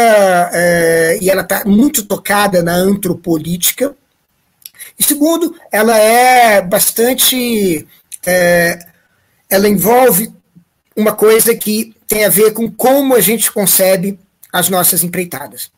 [0.54, 3.96] é, e ela está muito tocada na antropolítica,
[5.00, 7.88] e segundo, ela é bastante
[8.26, 8.80] é,
[9.50, 10.32] ela envolve
[10.96, 14.20] uma coisa que tem a ver com como a gente concebe
[14.52, 15.72] as nossas empreitadas.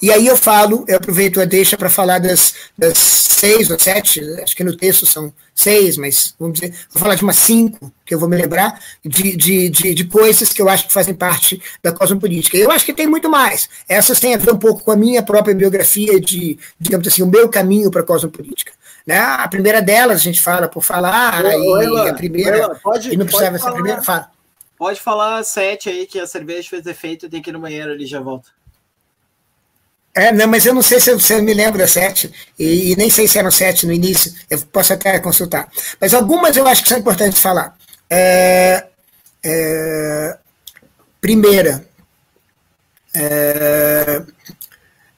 [0.00, 4.20] E aí eu falo, eu aproveito a deixa para falar das, das, seis ou sete,
[4.42, 8.14] acho que no texto são seis, mas vamos dizer, vou falar de umas cinco, que
[8.14, 11.60] eu vou me lembrar, de, de, de, de coisas que eu acho que fazem parte
[11.82, 12.56] da cosmopolítica.
[12.58, 13.68] Eu acho que tem muito mais.
[13.88, 17.26] Essas têm a ver um pouco com a minha própria biografia de, digamos assim, o
[17.26, 18.72] meu caminho para a cosmopolítica.
[19.06, 19.18] Né?
[19.18, 22.74] A primeira delas a gente fala por falar, ô, e a primeira.
[22.82, 24.30] pode, e não precisava ser a primeira, fala.
[24.76, 28.06] Pode falar sete aí que a cerveja fez efeito, tem que ir no banheiro ali
[28.06, 28.50] já volta.
[30.14, 33.08] É, não, mas eu não sei se eu, me lembro das sete, e, e, nem
[33.08, 35.68] sei se eram sete no início, eu posso até consultar.
[36.00, 37.76] Mas algumas eu acho que são importantes falar.
[38.08, 38.86] É,
[39.44, 40.38] é,
[41.20, 41.84] primeira.
[43.14, 44.22] É,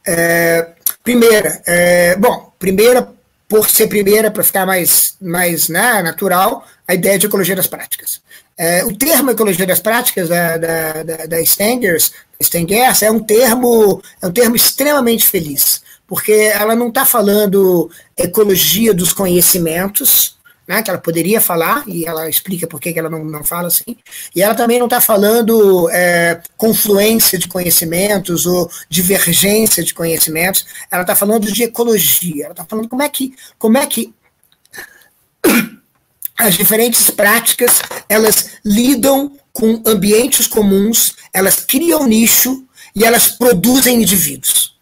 [0.07, 0.69] é
[1.03, 1.63] primeira.
[1.67, 3.13] É, bom, primeira
[3.53, 8.23] por ser primeira, para ficar mais, mais né, natural, a ideia de ecologia das práticas.
[8.57, 14.03] É, o termo ecologia das práticas da, da, da, da Stengers, Stengers é um termo
[14.21, 20.37] é um termo extremamente feliz, porque ela não está falando ecologia dos conhecimentos,
[20.69, 23.97] né, que ela poderia falar, e ela explica por que ela não, não fala assim,
[24.35, 31.03] e ela também não está falando é, confluência de conhecimentos ou divergência de conhecimentos, ela
[31.03, 34.15] está falando de ecologia, ela está falando como é que, como é que
[36.37, 42.65] as diferentes práticas elas lidam com ambientes comuns, elas criam nicho
[42.95, 44.73] e elas produzem indivíduos.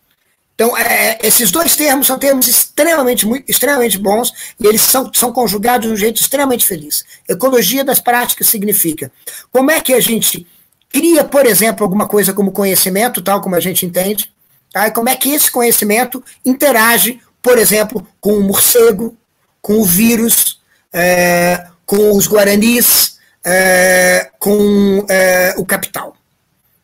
[0.54, 4.30] Então, é, é, esses dois termos são termos extremamente, muito, extremamente bons
[4.60, 7.02] e eles são, são conjugados de um jeito extremamente feliz.
[7.26, 9.10] Ecologia das práticas significa
[9.50, 10.46] como é que a gente
[10.90, 14.30] cria, por exemplo, alguma coisa como conhecimento, tal como a gente entende,
[14.70, 14.86] tá?
[14.86, 19.16] e como é que esse conhecimento interage, por exemplo, com o morcego,
[19.62, 20.59] com o vírus,
[20.92, 26.16] é, com os guaranis, é, com é, o capital.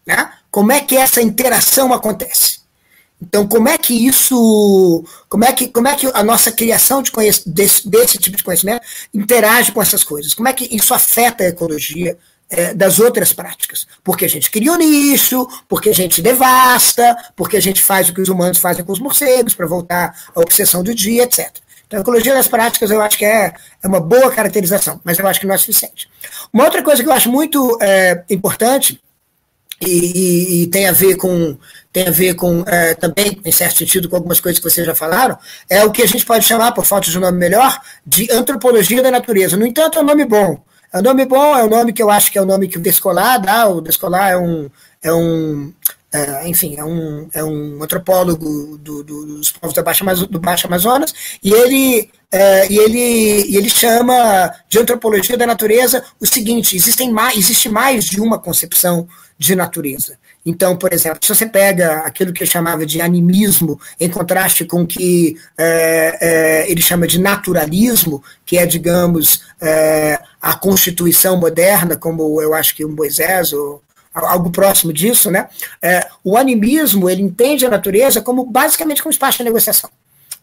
[0.06, 0.30] Né?
[0.50, 2.56] Como é que essa interação acontece?
[3.20, 7.10] Então, como é que isso, como é que, como é que a nossa criação de
[7.46, 10.34] desse, desse tipo de conhecimento interage com essas coisas?
[10.34, 12.18] Como é que isso afeta a ecologia
[12.50, 13.86] é, das outras práticas?
[14.04, 18.14] Porque a gente cria um nicho, porque a gente devasta, porque a gente faz o
[18.14, 21.65] que os humanos fazem com os morcegos, para voltar à obsessão do dia, etc.
[21.86, 25.40] Então, ecologia das práticas eu acho que é, é uma boa caracterização, mas eu acho
[25.40, 26.08] que não é suficiente.
[26.52, 29.00] Uma outra coisa que eu acho muito é, importante
[29.80, 31.56] e, e, tem a ver com
[31.92, 34.94] tem a ver com é, também em certo sentido com algumas coisas que vocês já
[34.94, 38.30] falaram é o que a gente pode chamar por falta de um nome melhor de
[38.32, 41.68] antropologia da natureza no entanto é um nome bom é um nome bom é um
[41.68, 44.38] nome que eu acho que é o nome que o Descolar dá o Descolar é
[44.38, 44.70] um
[45.02, 45.70] é um
[46.16, 50.66] é, enfim, é um, é um antropólogo do, do, dos povos da Baixa, do Baixo
[50.66, 51.12] Amazonas,
[51.42, 57.10] e ele, é, e, ele, e ele chama de antropologia da natureza o seguinte: existem
[57.10, 59.06] mais, existe mais de uma concepção
[59.38, 60.16] de natureza.
[60.44, 64.82] Então, por exemplo, se você pega aquilo que ele chamava de animismo, em contraste com
[64.82, 71.96] o que é, é, ele chama de naturalismo, que é, digamos, é, a constituição moderna,
[71.96, 73.82] como eu acho que o Moisés ou
[74.24, 75.48] algo próximo disso, né?
[75.82, 79.90] É, o animismo ele entende a natureza como basicamente como espaço de negociação.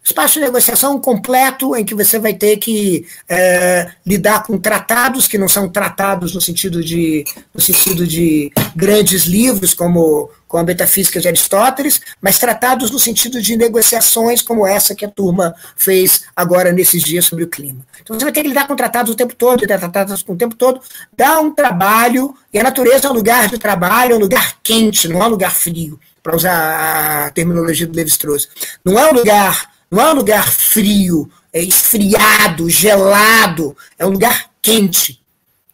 [0.04, 5.38] Espaço de negociação completo em que você vai ter que é, lidar com tratados que
[5.38, 11.20] não são tratados no sentido de, no sentido de grandes livros como, como a Metafísica
[11.20, 16.72] de Aristóteles, mas tratados no sentido de negociações como essa que a turma fez agora
[16.72, 17.84] nesses dias sobre o clima.
[18.00, 20.80] Então você vai ter que lidar com tratados o tempo todo, tratados o tempo todo,
[21.18, 25.08] dá um trabalho, e a natureza é um lugar de trabalho, é um lugar quente,
[25.08, 28.48] não é um lugar frio, para usar a terminologia do Levi-Strauss.
[28.86, 33.78] Não é um lugar não é um lugar frio, é esfriado, gelado.
[33.98, 35.22] É um lugar quente.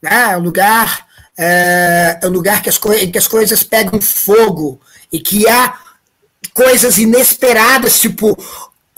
[0.01, 0.31] Né?
[0.31, 1.05] É um lugar,
[1.41, 5.79] é, é um lugar que as em que as coisas pegam fogo e que há
[6.53, 8.37] coisas inesperadas, tipo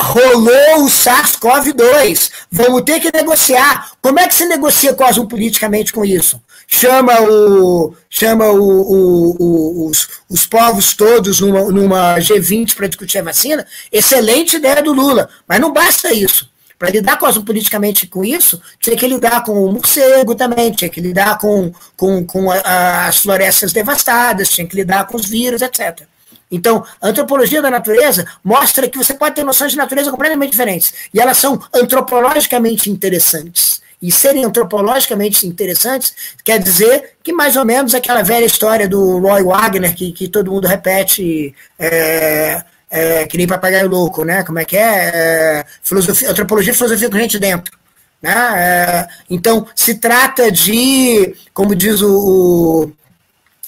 [0.01, 2.31] rolou o SARS-CoV-2.
[2.51, 3.91] Vamos ter que negociar.
[4.01, 6.41] Como é que se negocia cosmopoliticamente com isso?
[6.67, 13.19] Chama o chama o, o, o, os, os povos todos numa, numa G20 para discutir
[13.19, 13.67] a vacina.
[13.91, 16.50] Excelente ideia do Lula, mas não basta isso.
[16.81, 21.37] Para lidar cosmopoliticamente com isso, tinha que lidar com o morcego também, tinha que lidar
[21.37, 26.01] com, com, com a, as florestas devastadas, tinha que lidar com os vírus, etc.
[26.49, 30.91] Então, a antropologia da natureza mostra que você pode ter noções de natureza completamente diferentes.
[31.13, 33.79] E elas são antropologicamente interessantes.
[34.01, 39.43] E serem antropologicamente interessantes quer dizer que mais ou menos aquela velha história do Roy
[39.43, 44.43] Wagner, que, que todo mundo repete, é, é, que nem papagaio louco, né?
[44.43, 45.11] Como é que é?
[45.13, 47.79] é filosofia, antropologia e filosofia com gente dentro.
[48.21, 48.33] Né?
[48.33, 52.91] É, então, se trata de, como diz o,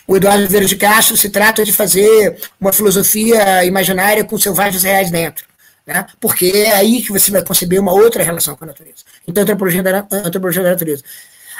[0.05, 5.09] o Eduardo Vieira de Castro se trata de fazer uma filosofia imaginária com selvagens reais
[5.09, 5.45] dentro.
[5.87, 6.05] Né?
[6.19, 9.03] Porque é aí que você vai conceber uma outra relação com a natureza.
[9.27, 11.03] Então, antropologia da, antropologia da natureza.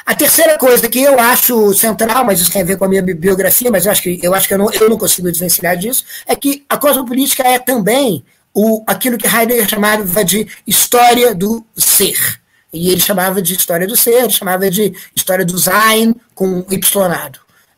[0.05, 3.01] A terceira coisa que eu acho central, mas isso tem a ver com a minha
[3.01, 6.03] biografia, mas eu acho que eu, acho que eu, não, eu não consigo desvencilhar disso,
[6.25, 8.23] é que a cosmopolítica é também
[8.53, 12.39] o, aquilo que Heidegger chamava de história do ser.
[12.71, 17.31] E ele chamava de história do ser, chamava de história do Sein com Y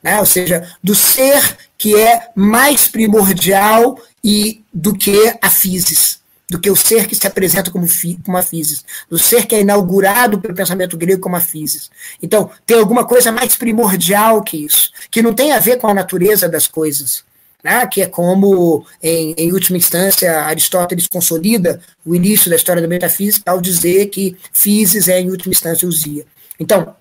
[0.05, 0.19] né?
[0.19, 6.19] ou seja, do ser que é mais primordial e do que a physis,
[6.49, 9.55] do que o ser que se apresenta como, fi, como a physis, do ser que
[9.55, 11.89] é inaugurado pelo pensamento grego como a physis.
[12.21, 15.93] Então, tem alguma coisa mais primordial que isso, que não tem a ver com a
[15.93, 17.23] natureza das coisas,
[17.63, 17.87] né?
[17.87, 23.51] que é como, em, em última instância, Aristóteles consolida o início da história da metafísica
[23.51, 26.25] ao dizer que physis é, em última instância, usia.
[26.59, 26.95] Então,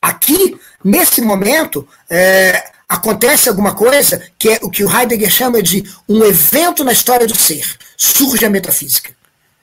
[0.00, 5.84] Aqui, nesse momento, é, acontece alguma coisa que é o que o Heidegger chama de
[6.08, 7.76] um evento na história do ser.
[7.98, 9.12] Surge a metafísica.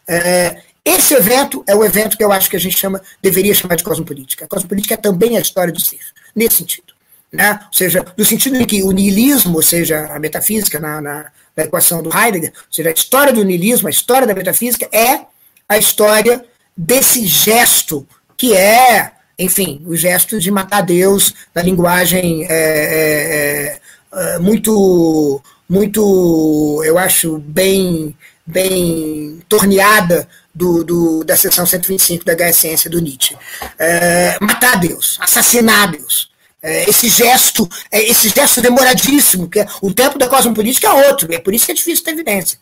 [0.08, 3.76] É, esse evento é o evento que eu acho que a gente chama, deveria chamar
[3.76, 4.46] de cosmopolítica.
[4.46, 6.02] A cosmopolítica é também a história do ser,
[6.36, 6.94] nesse sentido.
[7.32, 7.60] Né?
[7.66, 11.64] Ou seja, no sentido em que o niilismo, ou seja, a metafísica na, na, na
[11.64, 15.22] equação do Heidegger, ou seja, a história do niilismo, a história da metafísica é
[15.68, 16.46] a história
[16.78, 18.08] desse gesto
[18.38, 23.80] que é enfim, o gesto de matar Deus na linguagem é, é,
[24.14, 32.53] é, muito, muito, eu acho, bem, bem torneada do, do, da seção 125 da HSciência
[32.53, 33.36] Ciência do Nietzsche.
[33.78, 36.30] É, matar Deus, assassinar Deus.
[36.61, 41.39] É, esse gesto, é, esse gesto demoradíssimo, que o tempo da cosmopolítica é outro, é
[41.39, 42.57] por isso que é difícil ter evidência.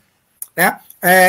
[0.56, 0.78] Né?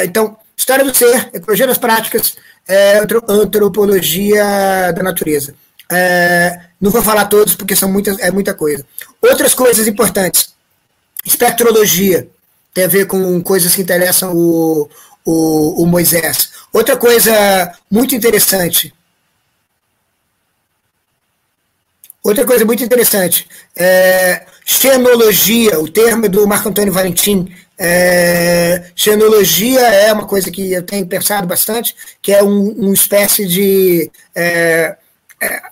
[0.04, 2.36] então, história do ser, ecologia das práticas,
[2.68, 2.98] é,
[3.28, 5.54] antropologia da natureza.
[5.90, 8.84] É, não vou falar todos porque são muitas, é muita coisa.
[9.20, 10.53] Outras coisas importantes.
[11.24, 12.28] Espectrologia
[12.72, 14.88] tem a ver com coisas que interessam o,
[15.24, 16.50] o, o Moisés.
[16.72, 18.92] Outra coisa muito interessante.
[22.22, 23.46] Outra coisa muito interessante.
[23.76, 30.82] É, xenologia, o termo do Marco Antônio Valentim, é, xenologia é uma coisa que eu
[30.82, 34.96] tenho pensado bastante, que é um, uma espécie de é,
[35.40, 35.62] é,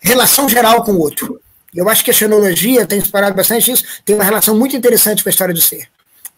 [0.00, 1.40] relação geral com o outro.
[1.76, 5.28] Eu acho que a xenologia tem explorado bastante isso, tem uma relação muito interessante com
[5.28, 5.88] a história do ser.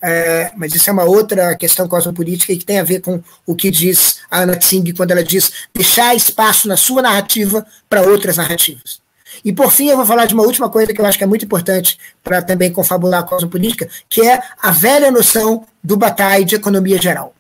[0.01, 3.71] É, mas isso é uma outra questão cosmopolítica que tem a ver com o que
[3.71, 9.01] diz a Anna Tsing quando ela diz deixar espaço na sua narrativa para outras narrativas.
[9.45, 11.27] E por fim, eu vou falar de uma última coisa que eu acho que é
[11.27, 16.55] muito importante para também confabular a cosmopolítica, que é a velha noção do Bataille de
[16.55, 17.35] economia geral.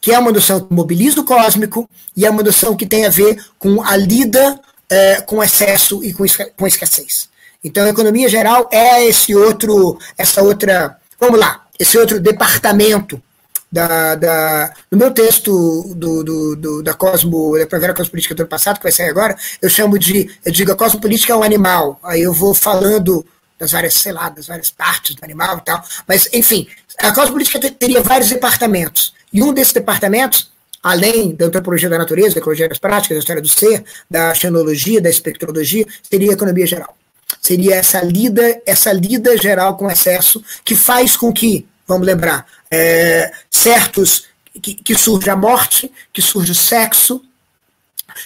[0.00, 3.10] Que é uma noção que mobiliza o cósmico e é uma noção que tem a
[3.10, 4.60] ver com a lida
[4.92, 6.24] é, com excesso e com,
[6.56, 7.30] com escassez.
[7.64, 13.22] Então, a economia geral é esse outro, essa outra, vamos lá, esse outro departamento
[13.70, 18.50] da, da, no meu texto do, do, do, da Cosmo, da Primavera Cosmopolítica do ano
[18.50, 21.98] passado, que vai sair agora, eu chamo de, eu digo, a cosmopolítica é um animal.
[22.02, 23.24] Aí eu vou falando
[23.58, 25.82] das várias, sei lá, das várias partes do animal e tal.
[26.06, 26.68] Mas, enfim,
[26.98, 29.14] a cosmopolítica teria vários departamentos.
[29.32, 30.51] E um desses departamentos,
[30.82, 35.00] além da antropologia da natureza, da ecologia das práticas, da história do ser, da xenologia,
[35.00, 36.96] da espectrologia, seria a economia geral.
[37.40, 43.30] Seria essa lida, essa lida geral com excesso que faz com que, vamos lembrar, é,
[43.50, 44.24] certos
[44.60, 44.94] que, que
[45.30, 47.22] a morte, que surge o sexo,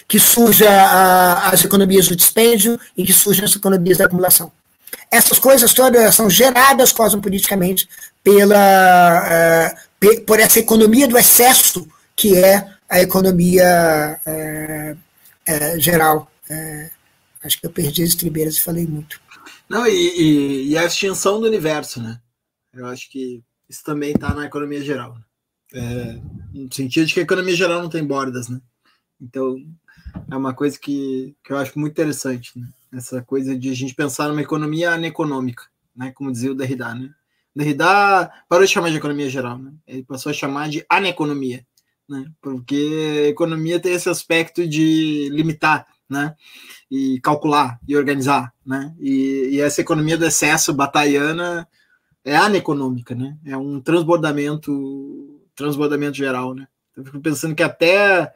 [0.07, 4.51] que surge a, as economias do dispêndio e que surgem as economias da acumulação.
[5.11, 7.87] Essas coisas todas são geradas cosmopoliticamente
[8.23, 11.87] pela, uh, por essa economia do excesso
[12.17, 16.29] que é a economia uh, uh, geral.
[17.43, 19.21] acho que eu perdi as estribeiras e falei muito.
[19.69, 22.19] Não, e, e, e, a extinção do universo, né?
[22.73, 25.15] Eu acho que isso também está na economia geral.
[25.15, 25.21] Né?
[25.73, 26.21] É,
[26.53, 28.59] no sentido de que a economia geral não tem bordas, né?
[29.19, 29.57] Então,
[30.31, 32.67] é uma coisa que, que eu acho muito interessante, né?
[32.93, 35.63] Essa coisa de a gente pensar numa economia aneconômica,
[35.95, 36.11] né?
[36.13, 37.13] Como dizia o Derrida, né?
[37.53, 39.73] Derrida parou de chamar de economia geral, né?
[39.85, 41.65] Ele passou a chamar de aneconomia,
[42.07, 42.25] né?
[42.41, 46.35] Porque a economia tem esse aspecto de limitar, né?
[46.89, 48.95] E calcular e organizar, né?
[48.99, 51.67] E, e essa economia do excesso bataiana
[52.23, 53.37] é aneconômica, né?
[53.45, 56.67] É um transbordamento transbordamento geral, né?
[56.95, 58.31] Eu fico pensando que até,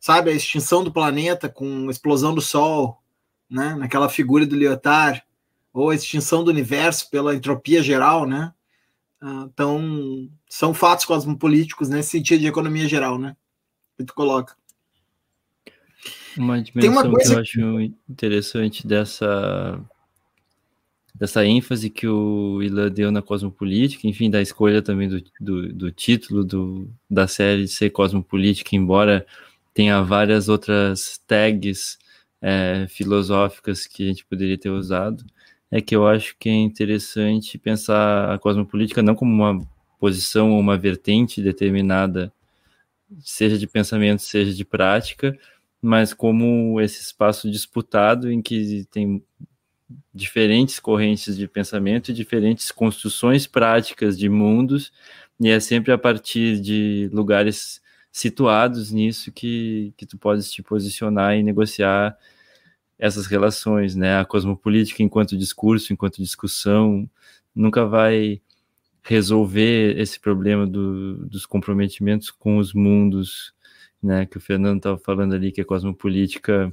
[0.00, 3.02] sabe, a extinção do planeta com a explosão do Sol,
[3.48, 3.74] né?
[3.76, 5.22] Naquela figura do Lyotard,
[5.72, 8.52] ou a extinção do universo pela entropia geral, né?
[9.22, 13.36] Então, são fatos cosmopolíticos nesse sentido de economia geral, né?
[13.96, 14.56] Que tu coloca.
[16.36, 17.30] Uma dimensão Tem uma coisa...
[17.30, 19.80] que eu acho interessante dessa
[21.18, 25.90] dessa ênfase que o Ilan deu na cosmopolítica, enfim, da escolha também do, do, do
[25.90, 29.26] título do, da série de ser cosmopolítica, embora
[29.74, 31.98] tenha várias outras tags
[32.40, 35.24] é, filosóficas que a gente poderia ter usado,
[35.72, 39.60] é que eu acho que é interessante pensar a cosmopolítica não como uma
[39.98, 42.32] posição ou uma vertente determinada,
[43.20, 45.36] seja de pensamento, seja de prática,
[45.80, 49.22] mas como esse espaço disputado em que tem
[50.12, 54.92] diferentes correntes de pensamento e diferentes construções práticas de mundos,
[55.40, 57.80] e é sempre a partir de lugares
[58.10, 62.16] situados nisso que, que tu podes te posicionar e negociar
[62.98, 64.18] essas relações, né?
[64.18, 67.08] A cosmopolítica enquanto discurso, enquanto discussão,
[67.54, 68.40] nunca vai
[69.08, 73.54] resolver esse problema do, dos comprometimentos com os mundos,
[74.02, 74.26] né?
[74.26, 76.70] Que o Fernando estava falando ali, que a cosmopolítica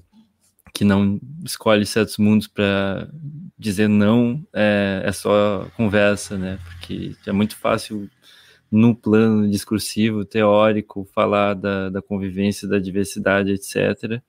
[0.74, 3.10] que não escolhe certos mundos para
[3.58, 6.60] dizer não é, é, só conversa, né?
[6.66, 8.10] Porque é muito fácil
[8.70, 14.22] no plano discursivo, teórico, falar da, da convivência, da diversidade, etc.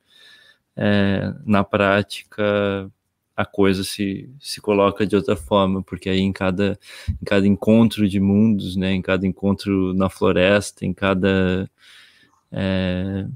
[0.77, 2.89] É, na prática,
[3.37, 6.79] a coisa se, se coloca de outra forma, porque aí em cada,
[7.11, 11.71] em cada encontro de mundos, né, em cada encontro na floresta, em cada
[12.51, 13.27] é,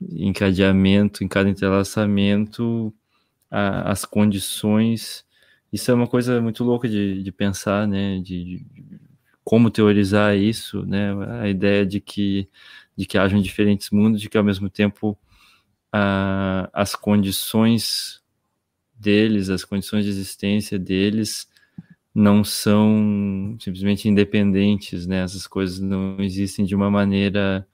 [0.00, 2.92] encadeamento, em cada entrelaçamento,
[3.50, 5.24] a, as condições.
[5.72, 8.18] Isso é uma coisa muito louca de, de pensar, né?
[8.18, 8.66] De, de,
[9.44, 11.10] como teorizar isso, né?
[11.40, 12.48] A ideia de que
[12.96, 15.18] de que hajam diferentes mundos, de que ao mesmo tempo
[15.92, 18.21] a, as condições
[19.02, 21.48] deles, as condições de existência deles
[22.14, 25.22] não são simplesmente independentes, né?
[25.22, 27.66] Essas coisas não existem de uma maneira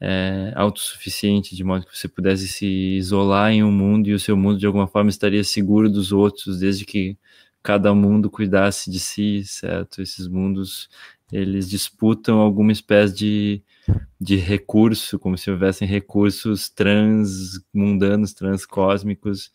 [0.00, 4.36] é, autossuficiente, de modo que você pudesse se isolar em um mundo e o seu
[4.36, 7.16] mundo de alguma forma estaria seguro dos outros, desde que
[7.62, 10.00] cada mundo cuidasse de si, certo?
[10.00, 10.88] Esses mundos
[11.32, 13.62] eles disputam alguma espécie de,
[14.20, 19.52] de recurso, como se houvessem recursos transmundanos, transcósmicos,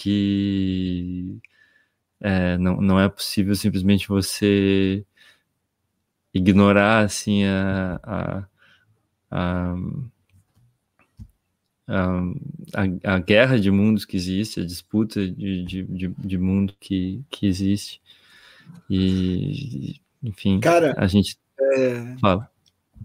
[0.00, 1.38] que
[2.20, 5.04] é, não, não é possível simplesmente você
[6.32, 8.46] ignorar assim a, a
[9.30, 9.74] a,
[12.74, 17.22] a, a, guerra de mundos que existe, a disputa de, de, de, de mundo que,
[17.30, 18.00] que existe.
[18.90, 22.16] E, enfim, Cara, a gente é...
[22.20, 22.50] fala.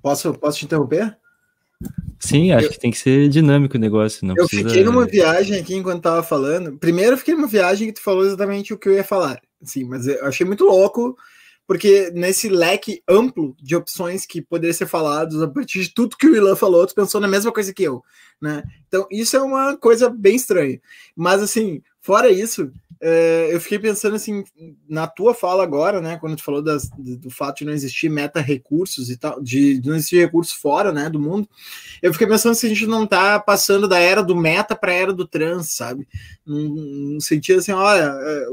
[0.01, 1.17] Posso, posso te interromper?
[2.19, 4.25] Sim, acho eu, que tem que ser dinâmico o negócio.
[4.25, 4.69] Não eu precisa...
[4.69, 6.77] fiquei numa viagem aqui enquanto tava falando.
[6.77, 9.41] Primeiro, eu fiquei numa viagem que tu falou exatamente o que eu ia falar.
[9.63, 11.15] Sim, mas eu achei muito louco
[11.71, 16.27] porque nesse leque amplo de opções que poderiam ser falados a partir de tudo que
[16.27, 18.03] o Ilan falou, tu pensou na mesma coisa que eu,
[18.41, 18.61] né?
[18.89, 20.81] Então, isso é uma coisa bem estranha.
[21.15, 22.73] Mas, assim, fora isso,
[23.51, 24.43] eu fiquei pensando, assim,
[24.87, 29.09] na tua fala agora, né, quando tu falou das, do fato de não existir meta-recursos
[29.09, 31.49] e tal, de, de não existir recursos fora, né, do mundo,
[32.01, 34.95] eu fiquei pensando se a gente não tá passando da era do meta para a
[34.95, 36.07] era do trans, sabe?
[36.45, 38.45] No, no sentido assim, olha, é,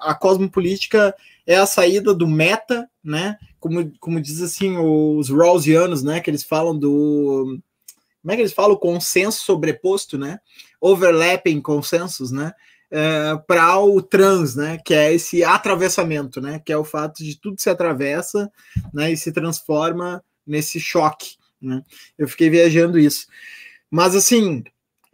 [0.00, 1.14] a cosmopolítica
[1.46, 3.36] é a saída do meta, né?
[3.58, 6.20] Como, como diz assim os Rawlsianos, né?
[6.20, 7.58] Que eles falam do
[8.22, 10.38] como é que eles falam consenso sobreposto, né?
[10.80, 12.52] Overlapping consensos, né?
[12.94, 14.78] É, para o trans, né?
[14.84, 16.60] Que é esse atravessamento, né?
[16.64, 18.52] Que é o fato de tudo se atravessa,
[18.92, 19.10] né?
[19.10, 21.82] E se transforma nesse choque, né?
[22.18, 23.26] Eu fiquei viajando isso,
[23.90, 24.62] mas assim.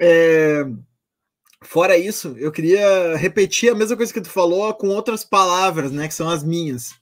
[0.01, 0.64] É,
[1.61, 6.07] Fora isso, eu queria repetir a mesma coisa que tu falou com outras palavras, né,
[6.07, 6.95] que são as minhas.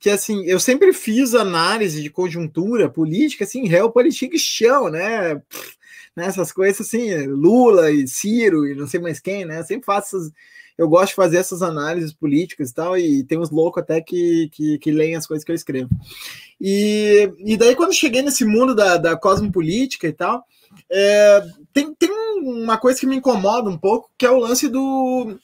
[0.00, 5.36] Que assim, eu sempre fiz análise de conjuntura política, assim, realpolitik chão, né?
[5.36, 5.76] Pff,
[6.16, 9.62] né, essas coisas assim, Lula e Ciro e não sei mais quem, né?
[9.62, 10.32] Sempre faço essas,
[10.76, 14.48] eu gosto de fazer essas análises políticas e tal, e tem uns loucos até que,
[14.52, 15.90] que, que leem as coisas que eu escrevo.
[16.60, 20.44] E, e daí, quando cheguei nesse mundo da, da cosmopolítica e tal,
[20.90, 22.10] é, tem, tem
[22.42, 25.38] uma coisa que me incomoda um pouco, que é o lance do.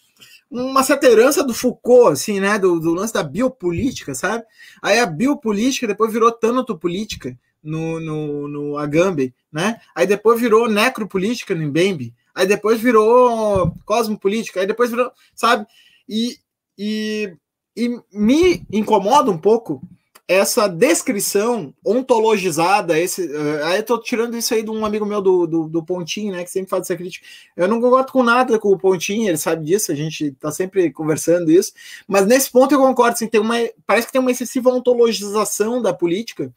[0.50, 2.58] Uma certa herança do Foucault, assim, né?
[2.58, 4.44] Do, do lance da biopolítica, sabe?
[4.82, 9.80] Aí a biopolítica depois virou tanatopolítica no, no, no Agamben, né?
[9.94, 12.14] Aí depois virou necropolítica no Mbembe.
[12.34, 14.60] Aí depois virou cosmopolítica.
[14.60, 15.66] Aí depois virou, sabe?
[16.08, 16.38] E,
[16.78, 17.34] e,
[17.76, 19.82] e me incomoda um pouco
[20.28, 25.22] essa descrição ontologizada, esse, uh, aí eu tô tirando isso aí de um amigo meu
[25.22, 27.26] do, do, do, Pontinho, né, que sempre faz essa crítica.
[27.56, 30.92] Eu não concordo com nada com o Pontinho, ele sabe disso, a gente tá sempre
[30.92, 31.72] conversando isso,
[32.06, 33.54] mas nesse ponto eu concordo, assim, tem uma,
[33.86, 36.52] parece que tem uma excessiva ontologização da política,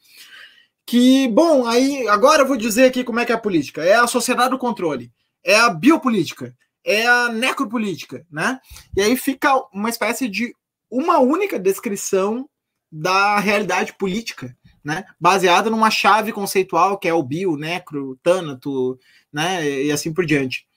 [0.91, 3.81] que, bom, aí agora eu vou dizer aqui como é que é a política.
[3.81, 5.09] É a sociedade do controle,
[5.41, 8.59] é a biopolítica, é a necropolítica, né?
[8.93, 10.53] E aí fica uma espécie de
[10.89, 12.45] uma única descrição
[12.91, 15.05] da realidade política, né?
[15.17, 18.99] Baseada numa chave conceitual que é o bio, necro, tânato,
[19.31, 19.65] né?
[19.65, 20.67] E assim por diante.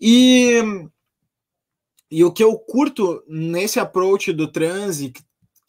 [0.00, 0.62] E,
[2.10, 5.22] e o que eu curto nesse approach do transe que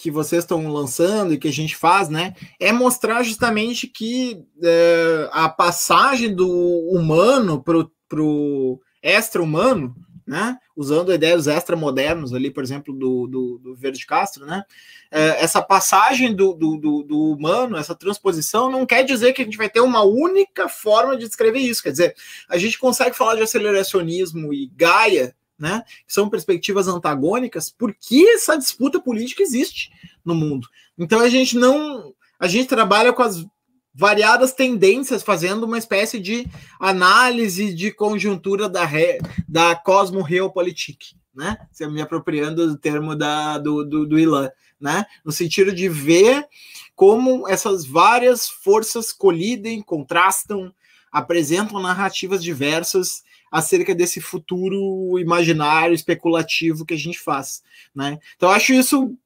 [0.10, 5.50] vocês estão lançando e que a gente faz, né, é mostrar justamente que é, a
[5.50, 6.48] passagem do
[6.90, 9.96] humano para o extra-humano
[10.30, 10.60] né?
[10.76, 14.62] Usando ideias extra-modernos ali, por exemplo, do, do, do Verde Castro, né?
[15.10, 19.46] É, essa passagem do, do, do, do, humano, essa transposição, não quer dizer que a
[19.46, 21.82] gente vai ter uma única forma de descrever isso.
[21.82, 22.16] Quer dizer,
[22.48, 25.84] a gente consegue falar de aceleracionismo e Gaia, né?
[26.08, 29.92] São perspectivas antagônicas, porque essa disputa política existe
[30.24, 30.68] no mundo.
[30.98, 32.14] Então a gente não.
[32.40, 33.46] A gente trabalha com as
[33.94, 36.48] variadas tendências, fazendo uma espécie de
[36.80, 41.58] análise de conjuntura da, re, da cosmo-realpolitik, né?
[41.72, 44.50] Se me apropriando do termo da, do, do, do Ilan,
[44.80, 45.06] né?
[45.26, 46.48] No sentido de ver
[46.96, 50.74] como essas várias forças colidem, contrastam,
[51.12, 57.62] apresentam narrativas diversas acerca desse futuro imaginário, especulativo que a gente faz,
[57.96, 58.20] né?
[58.36, 59.18] Então, acho isso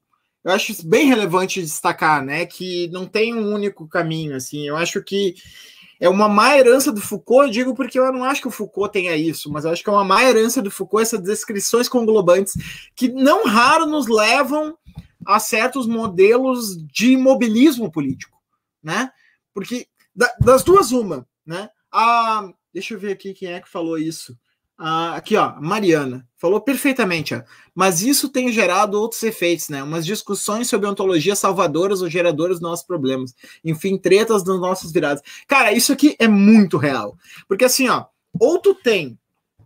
[0.44, 5.02] eu acho bem relevante destacar, né, que não tem um único caminho, assim, eu acho
[5.02, 5.36] que
[6.00, 8.92] é uma má herança do Foucault, eu digo porque eu não acho que o Foucault
[8.92, 12.54] tenha isso, mas eu acho que é uma má herança do Foucault essas descrições conglobantes
[12.94, 14.78] que não raro nos levam
[15.26, 18.38] a certos modelos de imobilismo político,
[18.84, 19.12] né,
[19.54, 19.88] porque
[20.42, 24.38] das duas uma, né, a, deixa eu ver aqui quem é que falou isso,
[24.78, 27.44] ah, aqui, ó, Mariana, falou perfeitamente, ó,
[27.76, 29.84] mas isso tem gerado outros efeitos, né?
[29.84, 33.36] Umas discussões sobre ontologia salvadoras ou geradoras dos nossos problemas.
[33.64, 35.24] Enfim, tretas dos nossos virados.
[35.48, 37.18] Cara, isso aqui é muito real.
[37.48, 38.06] Porque assim, ó,
[38.40, 39.18] ou tu tem,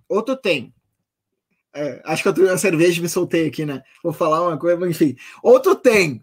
[0.09, 0.73] ou tu tem.
[1.73, 3.81] É, acho que eu tomei uma cerveja e me soltei aqui, né?
[4.03, 5.15] Vou falar uma coisa, enfim.
[5.41, 6.21] Ou tu tem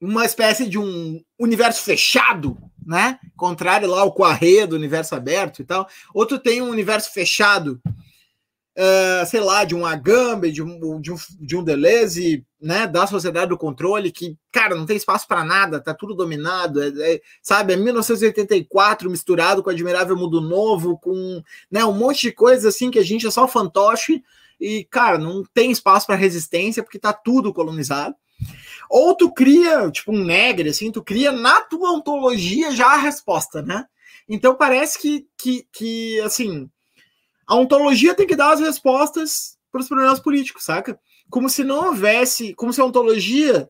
[0.00, 2.58] uma espécie de um universo fechado,
[2.88, 3.18] né?
[3.36, 5.86] Contrário lá ao Quarré do universo aberto e tal.
[6.14, 11.16] Outro tem um universo fechado, uh, sei lá, de um Agamben, de um, de um,
[11.38, 12.86] de um Deleuze, né?
[12.86, 16.88] Da sociedade do controle, que, cara, não tem espaço para nada, tá tudo dominado, é,
[16.88, 17.74] é, sabe?
[17.74, 22.98] É 1984 misturado com Admirável Mundo Novo, com né, um monte de coisas assim que
[22.98, 24.22] a gente é só fantoche
[24.58, 28.14] e, cara, não tem espaço para resistência porque tá tudo colonizado.
[28.90, 33.60] Ou tu cria, tipo, um negre, assim, tu cria na tua ontologia já a resposta,
[33.62, 33.86] né?
[34.28, 36.70] Então parece que, que, que assim,
[37.46, 40.98] a ontologia tem que dar as respostas para os problemas políticos, saca?
[41.30, 43.68] Como se não houvesse, como se a ontologia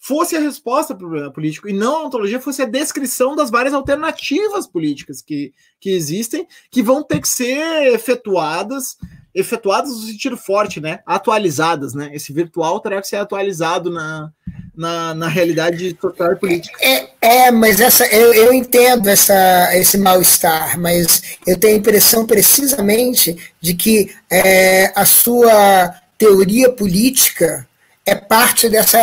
[0.00, 3.50] fosse a resposta para o problema político e não a ontologia fosse a descrição das
[3.50, 8.96] várias alternativas políticas que, que existem, que vão ter que ser efetuadas
[9.34, 11.00] efetuadas no sentido forte, né?
[11.06, 12.10] Atualizadas, né?
[12.12, 14.30] Esse virtual terá que ser atualizado na,
[14.76, 16.78] na, na realidade social e política.
[16.80, 22.26] É, é mas essa, eu, eu entendo essa, esse mal-estar, mas eu tenho a impressão
[22.26, 27.66] precisamente de que é, a sua teoria política
[28.06, 28.98] é parte dessa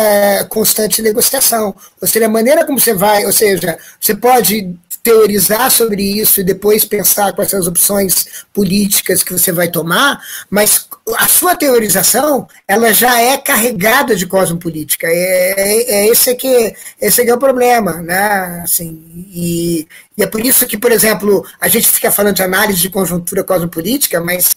[0.50, 1.74] constante negociação.
[2.00, 4.76] Ou seja, a maneira como você vai, ou seja, você pode
[5.08, 10.22] teorizar sobre isso e depois pensar quais são as opções políticas que você vai tomar,
[10.50, 10.86] mas
[11.16, 15.06] a sua teorização ela já é carregada de cosmopolítica.
[15.06, 18.60] É, é, é esse que esse que é o problema, né?
[18.62, 19.02] Assim,
[19.32, 22.90] e, e é por isso que, por exemplo, a gente fica falando de análise de
[22.90, 24.54] conjuntura cosmopolítica, mas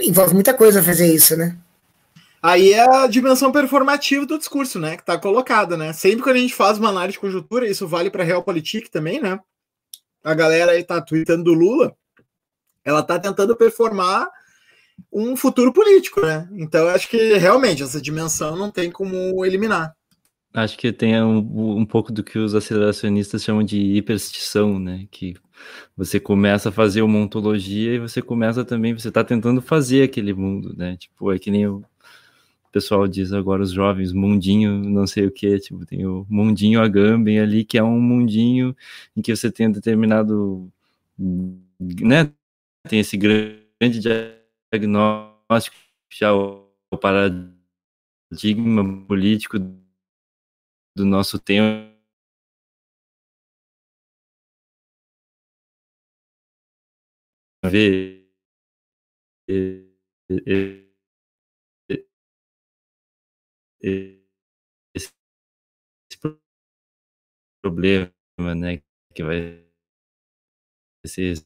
[0.00, 1.54] envolve muita coisa fazer isso, né?
[2.44, 4.96] Aí é a dimensão performativa do discurso, né?
[4.96, 5.94] Que está colocada, né?
[5.94, 9.40] Sempre que a gente faz uma análise de conjuntura, isso vale para Realpolitik também, né?
[10.22, 11.96] A galera aí tá tweetando do Lula,
[12.84, 14.28] ela tá tentando performar
[15.10, 16.46] um futuro político, né?
[16.52, 19.96] Então acho que realmente essa dimensão não tem como eliminar.
[20.52, 25.06] Acho que tem um, um pouco do que os aceleracionistas chamam de hiperstição, né?
[25.10, 25.32] Que
[25.96, 30.34] você começa a fazer uma ontologia e você começa também, você está tentando fazer aquele
[30.34, 30.94] mundo, né?
[30.98, 31.82] Tipo, é que nem o
[32.74, 37.38] pessoal diz agora, os jovens, mundinho, não sei o que, tipo, tem o mundinho Agamben
[37.38, 38.76] ali, que é um mundinho
[39.16, 40.72] em que você tem um determinado,
[41.18, 42.32] né?
[42.88, 44.00] Tem esse grande
[44.72, 45.76] diagnóstico,
[46.10, 46.68] já o
[47.00, 47.54] paradigma
[49.06, 49.58] político
[50.96, 51.94] do nosso tempo.
[57.62, 58.24] ver
[64.94, 65.12] esse
[67.62, 68.12] problema,
[68.56, 68.82] né,
[69.14, 69.64] que vai
[71.06, 71.36] ser,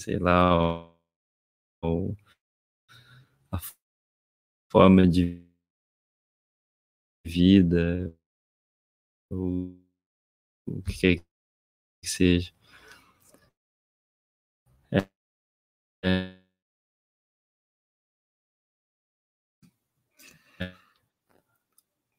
[0.00, 0.88] sei lá,
[1.84, 2.14] o,
[3.52, 3.58] a
[4.70, 5.42] forma de
[7.26, 8.12] vida,
[9.30, 9.76] o,
[10.66, 11.16] o que quer
[12.02, 12.52] que seja.
[14.90, 14.98] É,
[16.04, 16.43] é,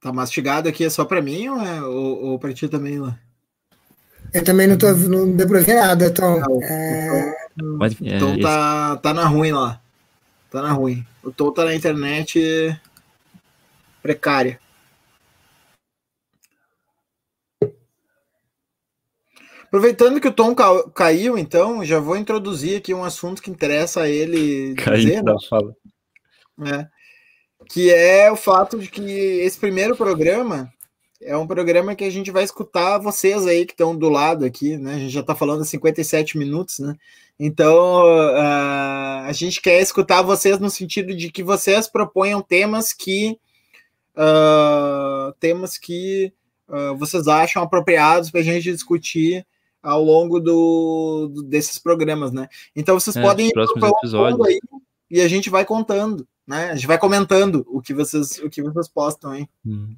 [0.06, 3.18] Tá mastigado aqui, é só para mim ou, é, ou, ou para ti também, lá?
[4.32, 6.40] Eu também não tô, não deu pra ver nada, Tom.
[6.40, 7.36] Não, é...
[8.04, 8.20] é...
[8.20, 9.82] Tom tá, tá na ruim lá.
[10.52, 11.04] Tá na ruim.
[11.24, 12.80] O Tom tá na internet
[14.00, 14.60] precária.
[19.64, 24.02] Aproveitando que o Tom ca caiu, então, já vou introduzir aqui um assunto que interessa
[24.02, 24.76] a ele.
[24.76, 25.36] Caiu dizer, né?
[25.50, 25.76] fala.
[26.64, 26.95] É
[27.70, 30.72] que é o fato de que esse primeiro programa
[31.22, 34.78] é um programa que a gente vai escutar vocês aí que estão do lado aqui,
[34.78, 34.96] né?
[34.96, 36.96] A gente já está falando há 57 minutos, né?
[37.40, 43.38] Então uh, a gente quer escutar vocês no sentido de que vocês proponham temas que
[44.16, 46.32] uh, temas que
[46.70, 49.46] uh, vocês acham apropriados para a gente discutir
[49.82, 52.48] ao longo do, do, desses programas, né?
[52.76, 54.48] Então vocês é, podem ir episódios.
[54.48, 54.60] aí
[55.10, 56.72] e a gente vai contando né?
[56.72, 59.48] A gente vai comentando o que vocês, o que vocês postam aí.
[59.66, 59.96] Hum.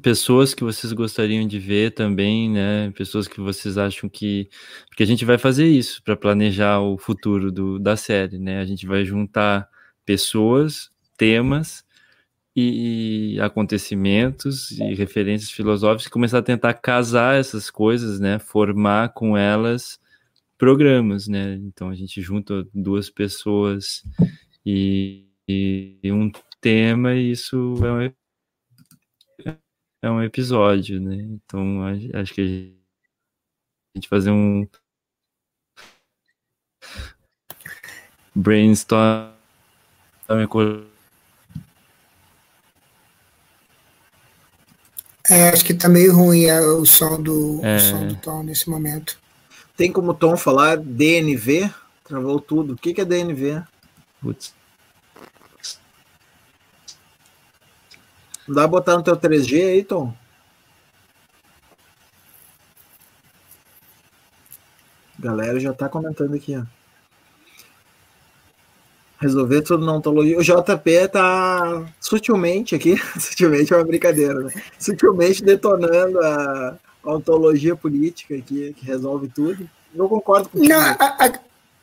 [0.00, 2.92] Pessoas que vocês gostariam de ver também, né?
[2.92, 4.48] Pessoas que vocês acham que.
[4.88, 8.60] Porque a gente vai fazer isso para planejar o futuro do, da série, né?
[8.60, 9.68] A gente vai juntar
[10.04, 11.84] pessoas, temas
[12.54, 18.38] e acontecimentos e referências filosóficas e começar a tentar casar essas coisas, né?
[18.38, 19.98] Formar com elas
[20.56, 21.56] programas, né?
[21.56, 24.04] Então a gente junta duas pessoas
[24.64, 26.30] e e um
[26.60, 29.56] tema, e isso é um,
[30.02, 31.16] é um episódio, né?
[31.16, 31.82] Então
[32.14, 32.76] acho que
[33.94, 34.66] a gente fazer um
[38.34, 39.32] brainstorm
[45.28, 47.76] é, acho que tá meio ruim é, o som do é.
[47.76, 49.18] o som do Tom nesse momento.
[49.76, 51.70] Tem como Tom falar DNV?
[52.04, 52.74] Travou tudo.
[52.74, 53.62] O que, que é DNV?
[54.20, 54.55] Putz.
[58.46, 60.14] Não dá pra botar no teu 3G aí, Tom?
[65.18, 66.62] Galera já tá comentando aqui, ó.
[69.18, 70.38] Resolver tudo na ontologia.
[70.38, 74.52] O JP tá sutilmente aqui, sutilmente é uma brincadeira, né?
[74.78, 79.68] Sutilmente detonando a, ontologia política aqui, que resolve tudo.
[79.94, 81.32] Não concordo com Não, a, a,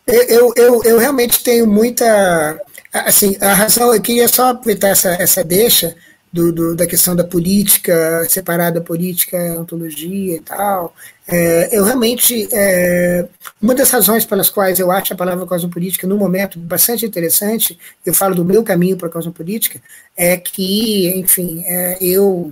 [0.06, 2.60] eu, eu, eu realmente tenho muita.
[2.92, 5.96] Assim, a razão, eu queria só aproveitar essa, essa deixa
[6.34, 10.96] do, do, da questão da política, separada política, ontologia e tal.
[11.28, 13.28] É, eu realmente, é,
[13.62, 18.16] uma das razões pelas quais eu acho a palavra cosmopolítica, no momento, bastante interessante, eu
[18.16, 19.80] falo do meu caminho para a cosmopolítica,
[20.18, 22.52] é que, enfim, é, eu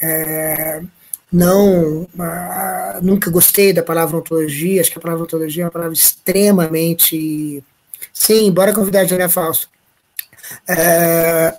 [0.00, 0.82] é,
[1.30, 5.92] não uh, nunca gostei da palavra ontologia, acho que a palavra ontologia é uma palavra
[5.92, 7.62] extremamente.
[8.10, 9.68] Sim, bora convidar a Julia Fausto.
[10.66, 11.54] É,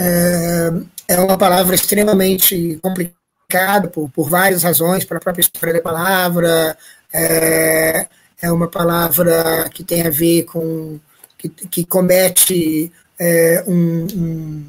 [0.00, 0.72] é,
[1.08, 6.76] é uma palavra extremamente complicada por, por várias razões, pela própria história da palavra,
[7.12, 8.06] é,
[8.40, 10.98] é uma palavra que tem a ver com.
[11.36, 14.66] que, que comete é, um, um,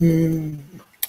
[0.00, 0.58] um,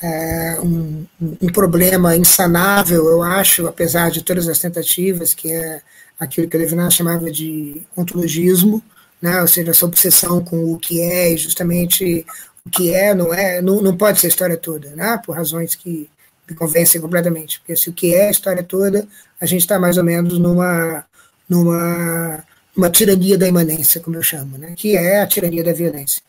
[0.02, 5.82] é, um, um problema insanável, eu acho, apesar de todas as tentativas, que é
[6.20, 8.82] aquilo que Levinas chamava de ontologismo,
[9.22, 12.26] né, ou seja, essa obsessão com o que é e justamente
[12.66, 15.20] o que é, não é, não, não pode ser a história toda, né?
[15.24, 16.10] por razões que
[16.50, 17.60] me convencem completamente.
[17.60, 19.08] Porque se o que é a história toda,
[19.40, 21.06] a gente está mais ou menos numa,
[21.48, 22.44] numa,
[22.76, 24.74] uma tirania da imanência, como eu chamo, né?
[24.76, 26.22] que é a tirania da violência.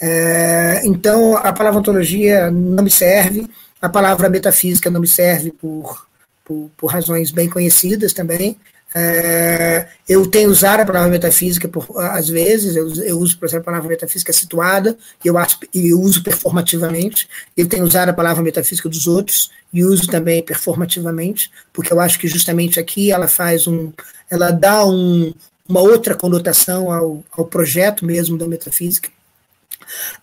[0.00, 3.48] É, então, a palavra ontologia não me serve,
[3.80, 6.06] a palavra metafísica não me serve por,
[6.44, 8.56] por, por razões bem conhecidas também.
[8.94, 13.62] É, eu tenho usado a palavra metafísica por, às vezes, eu, eu, uso, por exemplo,
[13.62, 17.28] a palavra metafísica situada, eu, acho, eu uso performativamente.
[17.56, 22.18] Eu tenho usado a palavra metafísica dos outros e uso também performativamente, porque eu acho
[22.18, 23.92] que justamente aqui ela faz um.
[24.30, 25.34] ela dá um,
[25.68, 29.10] uma outra conotação ao, ao projeto mesmo da metafísica.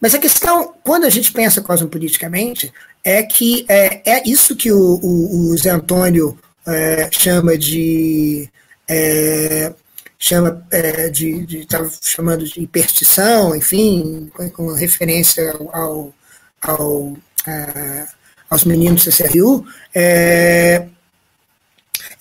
[0.02, 5.00] Mas a questão, quando a gente pensa cosmopoliticamente, é que é, é isso que o,
[5.02, 6.38] o, o Zé Antônio
[6.68, 8.50] é, chama de.
[8.88, 9.74] É,
[10.18, 16.14] chama é, de, de tá chamando de hiperstição, enfim, com, com referência ao,
[16.62, 18.08] ao a,
[18.50, 20.88] aos meninos do CCRU, é,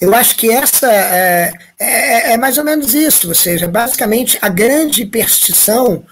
[0.01, 4.49] eu acho que essa é, é, é, mais ou menos isso, ou seja, basicamente a
[4.49, 6.05] grande hiperstição é,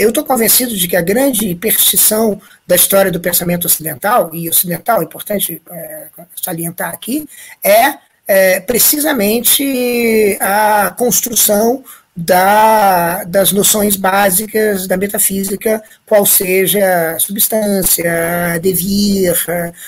[0.00, 5.00] eu estou convencido de que a grande perstição da história do pensamento ocidental, e ocidental,
[5.00, 7.28] é importante é, salientar aqui,
[7.62, 7.94] é,
[8.26, 11.84] é precisamente a construção
[12.16, 19.34] da, das noções básicas da metafísica, qual seja substância, devir,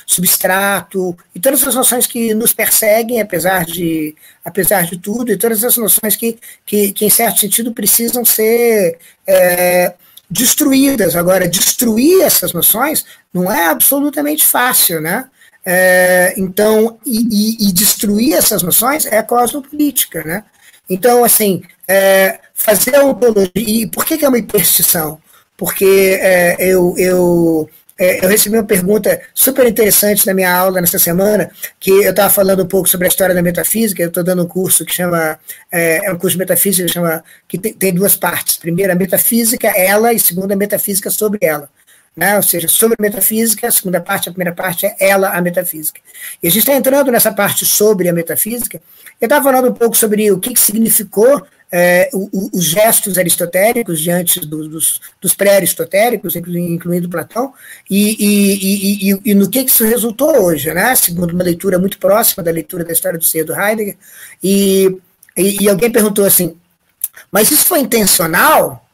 [0.07, 4.15] substrato, e todas as noções que nos perseguem, apesar de,
[4.45, 8.99] apesar de tudo, e todas as noções que, que, que em certo sentido, precisam ser
[9.27, 9.95] é,
[10.31, 11.17] destruídas.
[11.17, 15.25] Agora, destruir essas noções não é absolutamente fácil, né?
[15.65, 20.45] É, então, e, e, e destruir essas noções é cosmopolítica, né?
[20.89, 23.51] Então, assim, é, fazer a ontologia.
[23.57, 25.19] E por que, que é uma hiperstição?
[25.57, 30.99] Porque é, eu, eu, é, eu recebi uma pergunta super interessante na minha aula nessa
[30.99, 34.03] semana, que eu estava falando um pouco sobre a história da metafísica.
[34.03, 35.39] Eu estou dando um curso que chama.
[35.73, 38.57] É, é, um curso de metafísica que, chama, que tem, tem duas partes.
[38.57, 41.69] Primeiro, a metafísica, ela, e segunda, a metafísica sobre ela.
[42.17, 42.35] Né?
[42.35, 46.01] ou seja, sobre a metafísica, a segunda parte, a primeira parte é ela, a metafísica.
[46.43, 48.83] E a gente está entrando nessa parte sobre a metafísica,
[49.21, 54.41] eu estava falando um pouco sobre o que, que significou é, os gestos aristotélicos diante
[54.41, 57.53] dos, dos, dos pré-aristotélicos, incluindo Platão,
[57.89, 60.95] e, e, e, e, no que isso resultou hoje, né?
[60.95, 63.97] segundo uma leitura muito próxima da leitura da história do ser do Heidegger,
[64.43, 64.99] e,
[65.37, 66.57] e, alguém perguntou assim,
[67.31, 68.87] mas isso foi intencional?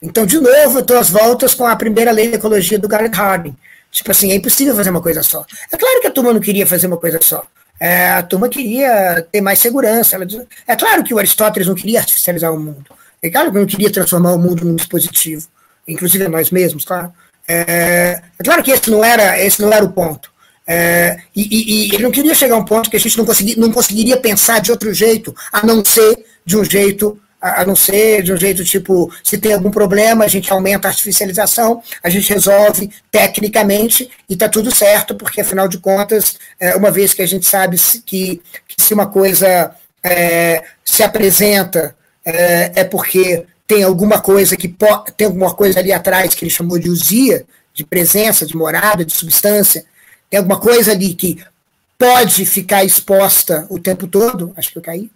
[0.00, 3.16] Então, de novo, eu estou às voltas com a primeira lei da ecologia do Garrett
[3.16, 3.56] Harding.
[3.90, 5.46] Tipo assim, é impossível fazer uma coisa só.
[5.72, 7.46] É claro que a turma não queria fazer uma coisa só.
[7.84, 10.16] É, a turma queria ter mais segurança.
[10.16, 10.26] Ela,
[10.66, 12.86] é claro que o Aristóteles não queria artificializar o mundo.
[13.22, 15.46] É claro que não queria transformar o mundo num dispositivo,
[15.86, 17.12] inclusive nós mesmos, claro.
[17.46, 20.32] É, é claro que esse não era, esse não era o ponto.
[20.66, 23.26] É, e, e, e, ele não queria chegar a um ponto que a gente não,
[23.26, 27.76] consegui, não conseguiria pensar de outro jeito, a não ser de um jeito a não
[27.76, 32.08] ser de um jeito tipo, se tem algum problema, a gente aumenta a artificialização, a
[32.08, 37.20] gente resolve tecnicamente e está tudo certo, porque afinal de contas, é, uma vez que
[37.20, 37.76] a gente sabe
[38.06, 44.74] que, que se uma coisa é, se apresenta é, é, porque tem alguma coisa que
[45.14, 49.12] tem alguma coisa ali atrás que ele chamou de usia, de presença, de morada, de
[49.12, 49.84] substância,
[50.30, 51.44] tem alguma coisa ali que
[51.98, 55.10] pode ficar exposta o tempo todo, acho que eu caí,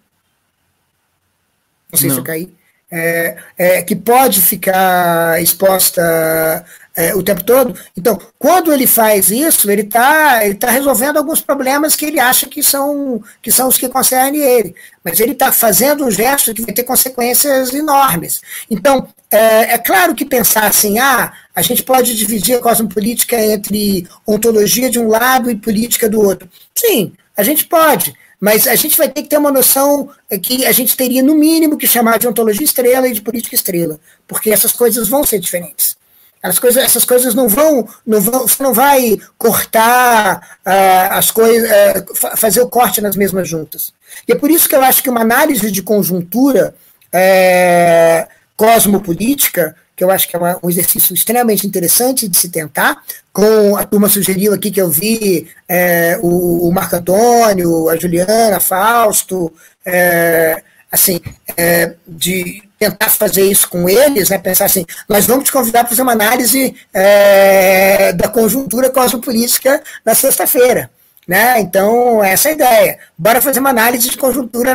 [1.91, 2.15] não sei não.
[2.15, 2.49] se eu caí,
[2.91, 6.65] é, é, que pode ficar exposta
[6.95, 7.73] é, o tempo todo.
[7.95, 12.47] Então, quando ele faz isso, ele está ele tá resolvendo alguns problemas que ele acha
[12.47, 14.75] que são, que são os que concernem ele.
[15.03, 18.41] Mas ele está fazendo um gesto que vai ter consequências enormes.
[18.69, 24.07] Então, é, é, claro que pensar assim, ah, a gente pode dividir a cosmopolítica entre
[24.27, 26.49] ontologia de um lado e política do outro.
[26.75, 28.13] Sim, a gente pode.
[28.39, 30.09] Mas a gente vai ter que ter uma noção
[30.41, 33.99] que a gente teria, no mínimo, que chamar de ontologia estrela e de política estrela,
[34.27, 35.97] porque essas coisas vão ser diferentes.
[36.41, 41.69] As coisas, essas coisas não vão, não vão, você não vai cortar uh, as coisas,
[41.69, 43.91] uh, fazer o corte nas mesmas juntas.
[44.25, 46.73] E é por isso que eu acho que uma análise de conjuntura
[47.07, 53.03] uh, cosmopolítica que eu acho que é um exercício extremamente interessante de se tentar.
[53.33, 58.61] Com a turma sugeriu aqui que eu vi é, o, o Marco Antônio, a Juliana,
[58.61, 59.51] Fausto,
[59.85, 61.19] é, assim,
[61.57, 65.89] é, de tentar fazer isso com eles, né, pensar assim, nós vamos te convidar para
[65.89, 70.89] fazer uma análise é, da conjuntura cosmopolítica na sexta-feira.
[71.29, 71.59] Né?
[71.59, 72.99] Então, essa é a ideia.
[73.15, 74.73] Bora fazer uma análise de conjuntura,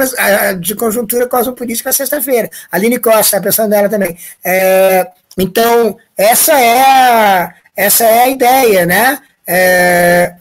[0.60, 2.48] de conjuntura cosmopolítica sexta-feira.
[2.70, 4.16] A Aline Costa, tá pensando nela também.
[4.44, 9.18] É, então, essa é a, essa é a ideia, né?
[9.44, 10.36] É,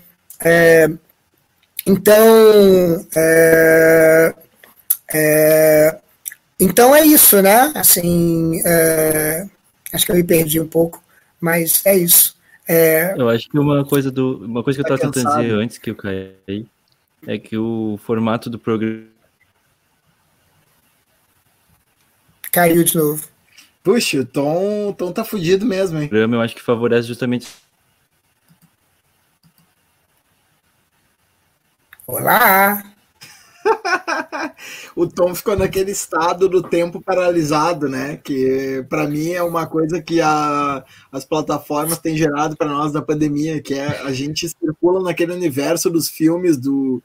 [0.45, 0.87] é,
[1.87, 4.33] então, é,
[5.15, 5.97] é
[6.59, 7.71] então é isso, né?
[7.73, 9.47] Assim, é,
[9.91, 11.03] acho que eu me perdi um pouco,
[11.41, 12.32] mas é isso.
[12.67, 15.53] É, eu acho que uma coisa do uma coisa que eu estava tá tentando dizer
[15.55, 16.65] antes que eu caí
[17.27, 19.05] é que o formato do programa
[22.51, 23.27] caiu de novo.
[23.83, 26.09] Puxa, o Tom, o Tom tá fudido mesmo, hein?
[26.11, 27.47] Eu acho que favorece justamente
[32.05, 32.92] Olá!
[34.95, 38.17] O Tom ficou naquele estado do tempo paralisado, né?
[38.23, 43.01] Que para mim é uma coisa que a, as plataformas têm gerado para nós da
[43.01, 47.01] pandemia, que é a gente circula naquele universo dos filmes do,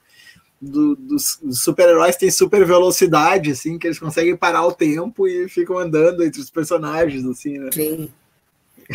[0.61, 5.79] do dos, super-heróis tem super velocidade, assim, que eles conseguem parar o tempo e ficam
[5.79, 7.71] andando entre os personagens, assim, né?
[7.73, 8.11] Sim.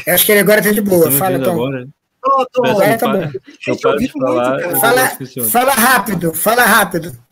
[0.06, 1.12] Eu acho que ele agora tá de boa.
[1.12, 1.52] Fala, Tom.
[1.52, 1.88] Agora.
[2.22, 4.20] Tô, tô, agora tá bom.
[4.20, 5.10] Falar, fala,
[5.50, 7.24] fala rápido, fala rápido.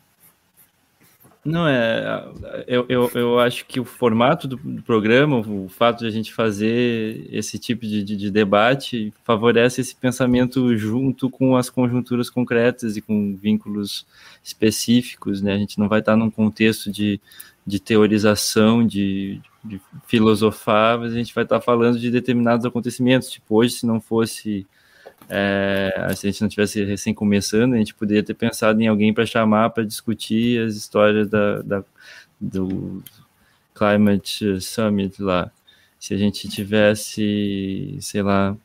[1.44, 2.24] Não, é.
[2.68, 6.32] Eu, eu, eu acho que o formato do, do programa, o fato de a gente
[6.32, 12.96] fazer esse tipo de, de, de, debate, favorece esse pensamento junto com as conjunturas concretas
[12.96, 14.06] e com vínculos
[14.42, 15.54] específicos, né?
[15.54, 17.20] A gente não vai estar num contexto de,
[17.66, 23.28] de teorização, de, de filosofar, mas a gente vai estar falando de determinados acontecimentos.
[23.28, 24.64] Tipo, hoje, se não fosse
[25.28, 29.12] é, se a gente não tivesse recém começando, a gente poderia ter pensado em alguém
[29.12, 31.84] para chamar para discutir as histórias da, da,
[32.40, 33.02] do
[33.74, 35.50] Climate Summit lá.
[35.98, 38.56] Se a gente tivesse, sei lá,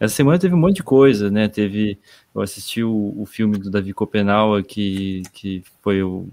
[0.00, 1.48] essa semana teve um monte de coisa, né?
[1.48, 1.98] Teve,
[2.34, 6.28] eu assisti o, o filme do Davi Copenau, que, que foi o,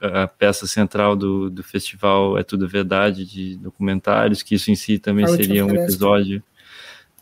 [0.00, 4.98] a peça central do, do festival É Tudo Verdade de documentários, que isso em si
[4.98, 6.42] também seria um episódio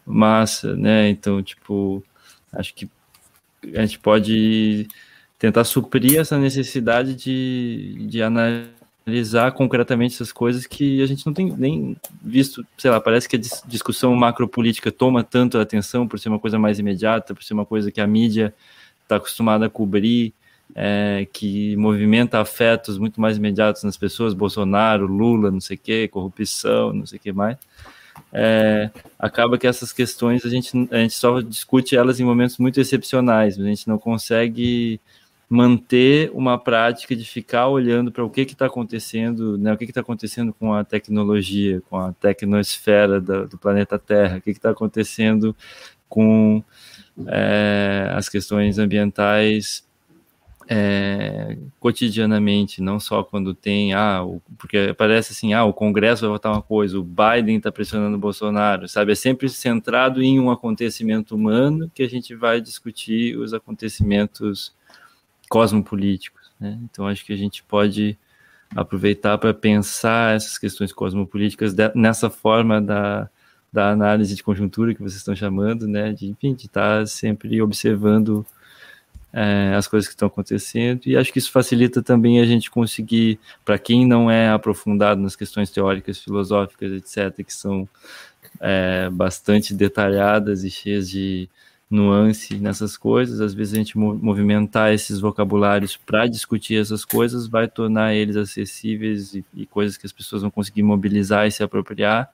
[0.09, 1.09] massa, né?
[1.09, 2.03] Então, tipo,
[2.53, 2.89] acho que
[3.75, 4.89] a gente pode
[5.39, 11.55] tentar suprir essa necessidade de, de analisar concretamente essas coisas que a gente não tem
[11.57, 16.29] nem visto, sei lá, parece que a discussão macropolítica toma tanto a atenção por ser
[16.29, 18.53] uma coisa mais imediata, por ser uma coisa que a mídia
[19.03, 20.33] está acostumada a cobrir,
[20.75, 26.09] é, que movimenta afetos muito mais imediatos nas pessoas, Bolsonaro, Lula, não sei o que,
[26.09, 27.57] corrupção, não sei o que mais
[28.33, 32.81] é, acaba que essas questões a gente, a gente só discute elas em momentos muito
[32.81, 35.01] excepcionais, a gente não consegue
[35.49, 40.03] manter uma prática de ficar olhando para o que está acontecendo, né, o que está
[40.03, 45.57] acontecendo com a tecnologia, com a tecnosfera do, do planeta Terra, o que está acontecendo
[46.07, 46.63] com
[47.27, 49.88] é, as questões ambientais
[50.71, 56.31] é, cotidianamente, não só quando tem, ah, o, porque parece assim, ah, o Congresso vai
[56.31, 59.13] votar uma coisa, o Biden está pressionando o Bolsonaro, sabe?
[59.13, 64.75] É sempre centrado em um acontecimento humano que a gente vai discutir os acontecimentos
[65.49, 66.79] cosmopolíticos, né?
[66.85, 68.19] Então acho que a gente pode
[68.77, 73.31] aproveitar para pensar essas questões cosmopolíticas de, nessa forma da,
[73.73, 76.13] da análise de conjuntura que vocês estão chamando, né?
[76.13, 78.45] De, enfim, de estar tá sempre observando
[79.33, 83.39] é, as coisas que estão acontecendo, e acho que isso facilita também a gente conseguir,
[83.65, 87.89] para quem não é aprofundado nas questões teóricas, filosóficas, etc., que são
[88.61, 91.49] é, bastante detalhadas e cheias de
[91.91, 97.67] nuance nessas coisas, às vezes a gente movimentar esses vocabulários para discutir essas coisas vai
[97.67, 102.31] tornar eles acessíveis e, e coisas que as pessoas vão conseguir mobilizar e se apropriar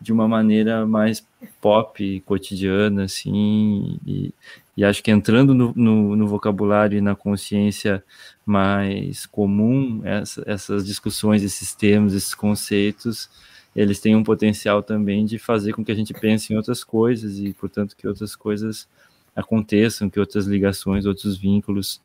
[0.00, 1.26] de uma maneira mais
[1.60, 4.32] pop, cotidiana, assim, e,
[4.76, 8.02] e acho que entrando no, no, no, vocabulário e na consciência
[8.44, 13.30] mais comum, essa, essas discussões, esses termos, esses conceitos,
[13.74, 17.38] eles têm um potencial também de fazer com que a gente pense em outras coisas
[17.38, 18.88] e, portanto, que outras coisas
[19.34, 22.00] aconteçam, que outras ligações, outros vínculos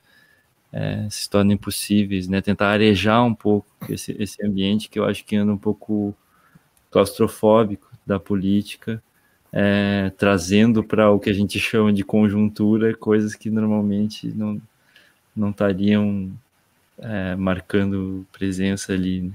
[0.72, 2.41] é, se tornem possíveis, né?
[2.41, 6.16] Tentar arejar um pouco esse, esse ambiente que eu acho que anda um pouco
[6.91, 9.02] claustrofóbico da política
[9.52, 14.62] é, trazendo para o que a gente chama de conjuntura coisas que normalmente não,
[15.36, 16.32] não estariam
[16.98, 19.22] é, marcando presença ali.
[19.22, 19.34] Né?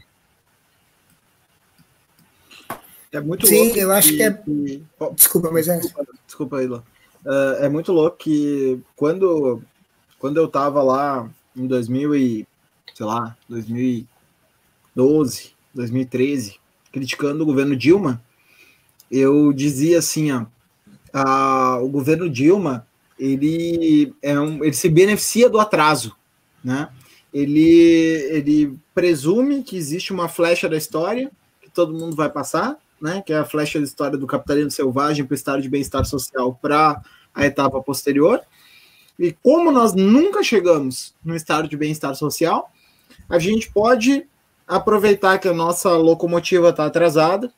[3.12, 4.42] É muito Sim, louco eu acho que, que é.
[5.14, 5.78] Desculpa, mas é.
[5.78, 6.82] Desculpa, desculpa aí, uh,
[7.60, 9.62] é muito louco que quando,
[10.18, 12.48] quando eu estava lá em 2000 e,
[12.92, 16.58] sei lá, 2012, 2013,
[16.90, 18.20] criticando o governo Dilma,
[19.14, 20.44] eu dizia assim, ó,
[21.12, 22.86] a, o governo Dilma
[23.18, 26.16] ele, é um, ele se beneficia do atraso,
[26.62, 26.88] né?
[27.32, 27.70] Ele,
[28.30, 31.30] ele presume que existe uma flecha da história
[31.62, 33.22] que todo mundo vai passar, né?
[33.24, 36.58] Que é a flecha da história do capitalismo selvagem para o estado de bem-estar social
[36.60, 37.00] para
[37.32, 38.40] a etapa posterior.
[39.16, 42.68] E como nós nunca chegamos no estado de bem-estar social,
[43.28, 44.26] a gente pode
[44.66, 47.52] aproveitar que a nossa locomotiva está atrasada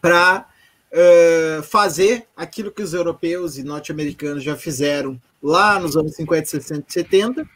[0.00, 0.46] para
[0.92, 6.84] uh, fazer aquilo que os europeus e norte-americanos já fizeram lá nos anos 50, 60
[6.88, 7.48] e 70,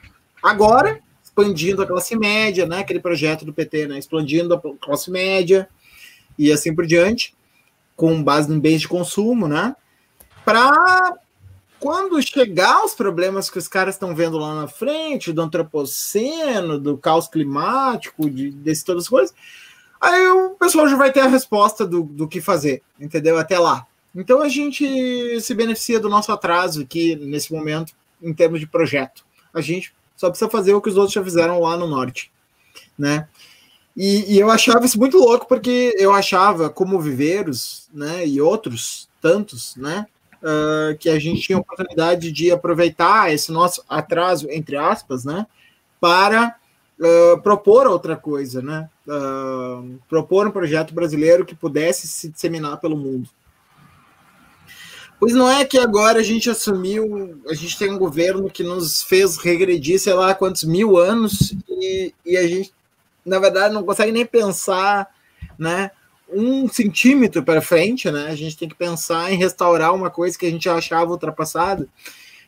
[0.43, 5.69] agora expandindo a classe média, né, aquele projeto do PT, né, expandindo a classe média
[6.39, 7.35] e assim por diante,
[7.97, 9.74] com base em bens de consumo, né,
[10.44, 11.14] para
[11.81, 16.97] quando chegar os problemas que os caras estão vendo lá na frente, do antropoceno, do
[16.97, 19.35] caos climático, de, desse todas as coisas,
[20.03, 23.39] aí o pessoal já vai ter a resposta do, do que fazer, entendeu?
[23.39, 23.87] Até lá.
[24.15, 29.24] Então a gente se beneficia do nosso atraso aqui nesse momento, em termos de projeto.
[29.55, 32.31] A gente só precisa fazer o que os outros já fizeram lá no norte,
[32.99, 33.29] né?
[33.97, 39.09] E, e eu achava isso muito louco, porque eu achava, como Viveiros, né, e outros
[39.20, 40.07] tantos, né,
[40.43, 45.47] uh, que a gente tinha oportunidade de aproveitar esse nosso atraso, entre aspas, né,
[46.01, 46.57] para
[47.03, 52.97] uh, propor outra coisa, né, uh, propor um projeto brasileiro que pudesse se disseminar pelo
[52.97, 53.29] mundo.
[55.19, 59.03] Pois não é que agora a gente assumiu, a gente tem um governo que nos
[59.03, 62.73] fez regredir, sei lá quantos mil anos, e, e a gente,
[63.24, 65.09] na verdade, não consegue nem pensar,
[65.57, 65.93] né,
[66.29, 68.29] um centímetro para frente, né?
[68.29, 71.87] A gente tem que pensar em restaurar uma coisa que a gente achava ultrapassada.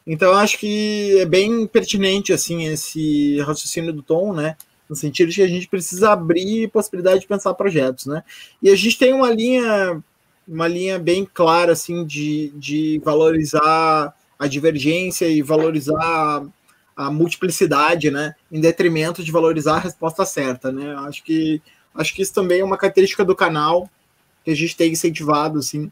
[0.07, 4.57] Então, acho que é bem pertinente, assim, esse raciocínio do Tom, né?
[4.89, 8.23] No sentido de que a gente precisa abrir possibilidade de pensar projetos, né?
[8.63, 10.03] E a gente tem uma linha,
[10.47, 16.47] uma linha bem clara, assim, de, de valorizar a divergência e valorizar
[16.97, 18.35] a multiplicidade, né?
[18.53, 20.95] Em detrimento de valorizar a resposta certa, né?
[20.99, 21.63] Acho que
[21.95, 23.89] Acho que isso também é uma característica do canal
[24.45, 25.91] que a gente tem incentivado, assim,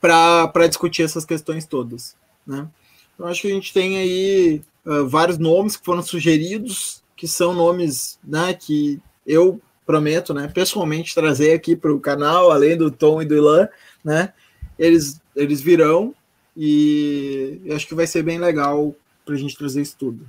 [0.00, 2.16] para discutir essas questões todas,
[2.46, 2.66] né?
[3.14, 7.54] Então, acho que a gente tem aí uh, vários nomes que foram sugeridos, que são
[7.54, 13.22] nomes, né, que eu prometo, né, pessoalmente trazer aqui para o canal, além do Tom
[13.22, 13.68] e do Ilan,
[14.04, 14.32] né?
[14.78, 16.14] Eles, eles virão
[16.56, 18.94] e acho que vai ser bem legal
[19.24, 20.26] para a gente trazer isso tudo.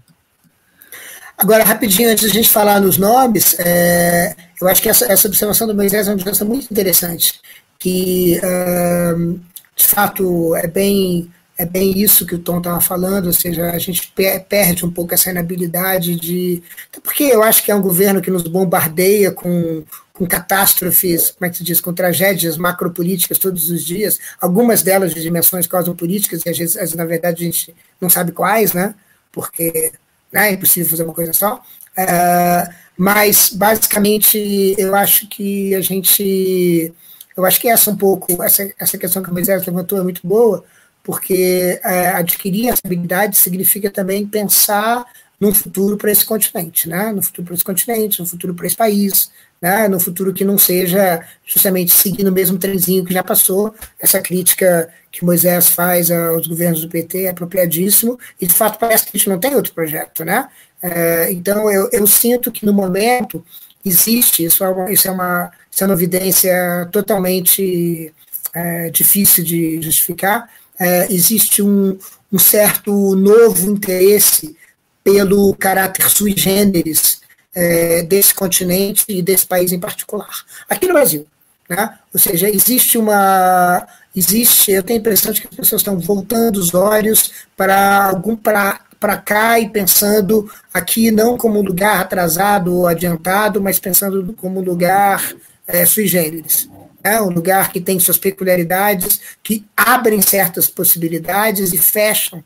[1.38, 5.28] Agora, rapidinho, antes de a gente falar nos nomes, é, eu acho que essa, essa
[5.28, 7.42] observação do Moisés é uma observação muito interessante,
[7.80, 9.40] que uh,
[9.76, 11.32] de fato é bem,
[11.64, 14.14] é bem isso que o Tom estava falando, ou seja, a gente
[14.50, 16.62] perde um pouco essa inabilidade de.
[17.02, 21.50] Porque eu acho que é um governo que nos bombardeia com, com catástrofes, como é
[21.50, 26.50] que se diz, com tragédias macropolíticas todos os dias, algumas delas de dimensões cosmopolíticas, e
[26.50, 28.94] às vezes, na verdade, a gente não sabe quais, né?
[29.32, 29.94] Porque
[30.32, 30.50] né?
[30.50, 31.64] é impossível fazer uma coisa só.
[31.98, 36.94] Uh, mas, basicamente, eu acho que a gente.
[37.38, 40.22] Eu acho que essa um pouco, essa, essa questão que o Moisés levantou é muito
[40.28, 40.64] boa,
[41.04, 45.06] porque uh, adquirir essa habilidade significa também pensar
[45.40, 47.12] num futuro para esse continente, né?
[47.12, 49.30] no futuro para esse continente, no futuro para esse país,
[49.62, 49.90] né?
[49.90, 53.76] no futuro que não seja justamente seguir no mesmo trenzinho que já passou.
[54.00, 59.04] Essa crítica que Moisés faz aos governos do PT é apropriadíssimo, e de fato parece
[59.04, 60.24] que a gente não tem outro projeto.
[60.24, 60.48] Né?
[60.82, 63.44] É, então eu, eu sinto que no momento
[63.86, 68.14] existe, isso é uma, isso é uma, isso é uma evidência totalmente
[68.54, 70.50] é, difícil de justificar,
[70.84, 71.98] é, existe um,
[72.32, 74.56] um certo novo interesse
[75.04, 77.22] pelo caráter sui generis
[77.56, 80.30] é, desse continente e desse país em particular.
[80.70, 81.26] Aqui no Brasil.
[81.70, 81.98] Né?
[82.14, 83.88] Ou seja, existe uma.
[84.16, 88.36] Existe, eu tenho a impressão de que as pessoas estão voltando os olhos para algum
[88.36, 94.60] para cá e pensando aqui não como um lugar atrasado ou adiantado, mas pensando como
[94.60, 95.34] um lugar
[95.66, 96.70] é, sui generis.
[97.04, 102.44] É um lugar que tem suas peculiaridades, que abrem certas possibilidades e fecham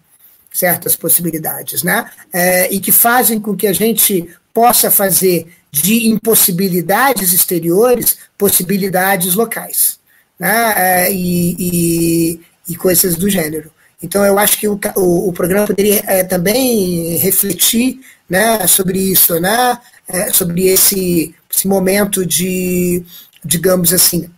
[0.52, 2.10] certas possibilidades, né?
[2.34, 10.00] É, e que fazem com que a gente possa fazer de impossibilidades exteriores possibilidades locais,
[10.40, 10.74] né?
[10.76, 12.40] É, e, e,
[12.70, 13.72] e, coisas do gênero.
[14.02, 19.40] Então, eu acho que o, o, o programa poderia é, também refletir né, sobre isso,
[19.40, 19.78] né?
[20.08, 23.04] É, sobre esse, esse momento de,
[23.44, 24.30] digamos assim,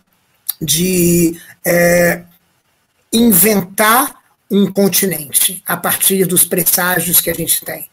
[0.60, 2.22] de é,
[3.12, 4.20] inventar
[4.50, 7.88] um continente a partir dos presságios que a gente tem.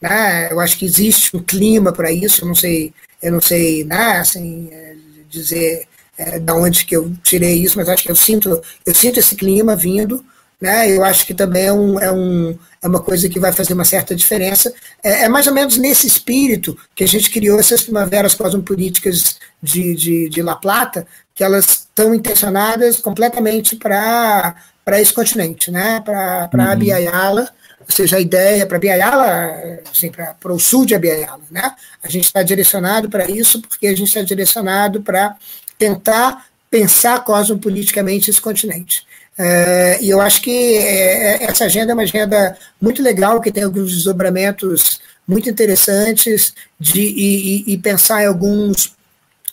[0.00, 0.52] Né?
[0.52, 2.92] Eu acho que existe um clima para isso, eu não sei,
[3.22, 4.96] eu não sei né, assim, é,
[5.28, 5.86] dizer
[6.18, 9.34] é, da onde que eu tirei isso, mas acho que eu sinto, eu sinto esse
[9.34, 10.24] clima vindo,
[10.62, 10.88] né?
[10.88, 13.84] Eu acho que também é, um, é, um, é uma coisa que vai fazer uma
[13.84, 14.72] certa diferença.
[15.02, 19.96] É, é mais ou menos nesse espírito que a gente criou essas primaveras cosmopolíticas de,
[19.96, 24.54] de, de La Plata, que elas estão intencionadas completamente para
[25.00, 26.00] esse continente, né?
[26.00, 26.60] para uhum.
[26.60, 31.42] Abiyala, ou seja, a ideia para Abiyala, assim, para o sul de Abiyala.
[31.50, 31.74] Né?
[32.00, 35.34] A gente está direcionado para isso porque a gente está direcionado para
[35.76, 39.04] tentar pensar cosmopoliticamente esse continente.
[39.38, 43.64] É, e eu acho que é, essa agenda é uma agenda muito legal, que tem
[43.64, 48.86] alguns desdobramentos muito interessantes de, e, e pensar em alguns,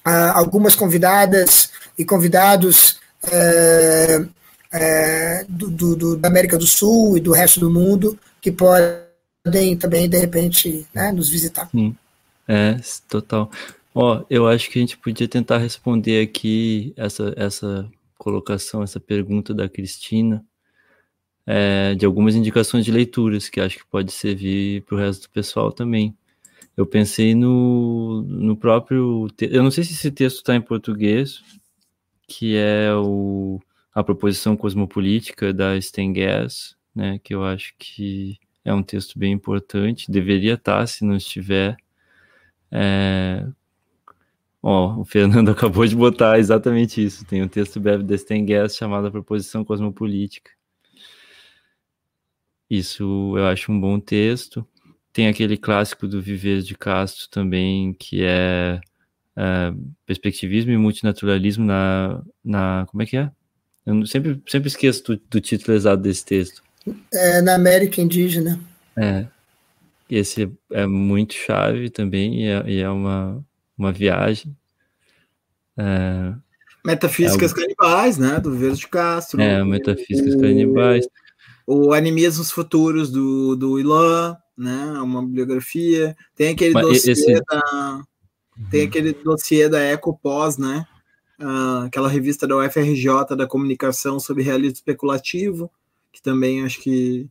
[0.06, 2.99] uh, algumas convidadas e convidados
[5.47, 10.18] do, do, da América do Sul e do resto do mundo que podem também, de
[10.18, 11.69] repente, né, nos visitar.
[11.72, 11.95] Sim,
[12.47, 12.77] é,
[13.07, 13.51] total.
[13.93, 17.85] Ó, eu acho que a gente podia tentar responder aqui essa, essa
[18.20, 20.46] colocação, essa pergunta da Cristina,
[21.48, 25.32] é, de algumas indicações de leituras que acho que pode servir para o resto do
[25.32, 26.16] pessoal também.
[26.78, 29.28] Eu pensei no, no próprio.
[29.41, 31.41] Eu não sei se esse texto está em português,
[32.28, 33.60] que é o,
[33.94, 40.12] a proposição cosmopolítica da Stengers, né, que eu acho que é um texto bem importante,
[40.12, 41.76] deveria estar, tá, se não estiver.
[42.72, 43.48] É...
[44.61, 47.26] Ó, o Fernando acabou de botar exatamente isso.
[47.26, 50.52] Tem um texto breve da Stengers chamado Proposição Cosmopolítica,
[52.69, 54.65] isso eu acho um bom texto.
[55.11, 58.80] Tem aquele clássico do Viver de Castro também, que é,
[59.36, 59.73] é
[60.06, 62.86] perspectivismo e multinaturalismo na, na.
[62.90, 63.31] Como é que é?
[63.86, 66.61] Eu sempre, sempre esqueço do, do título exato desse texto.
[67.11, 68.60] É, na América Indígena.
[68.95, 69.26] É.
[70.07, 73.44] Esse é muito chave também, e é, e é uma,
[73.80, 74.56] uma viagem.
[75.77, 76.34] É,
[76.85, 78.39] Metafísicas é, canibais, né?
[78.39, 79.41] Do Viver de Castro.
[79.41, 81.07] É, Metafísicas o, canibais
[81.72, 84.85] o Animismos Futuros do, do Ilan, né?
[85.03, 86.18] Uma bibliografia.
[86.35, 87.34] Tem aquele Mas dossiê esse...
[87.41, 88.01] da.
[88.72, 90.88] Tem aquele dossiê da Ecopós, né?
[91.39, 95.72] Uh, aquela revista da UFRJ da comunicação sobre realismo especulativo,
[96.11, 97.30] que também acho que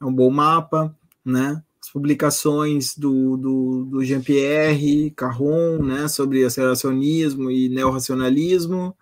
[0.00, 1.60] é um bom mapa, né?
[1.90, 6.06] As publicações do, do, do Jean-Pierre Carron, né?
[6.06, 8.96] Sobre aceleracionismo e neorracionalismo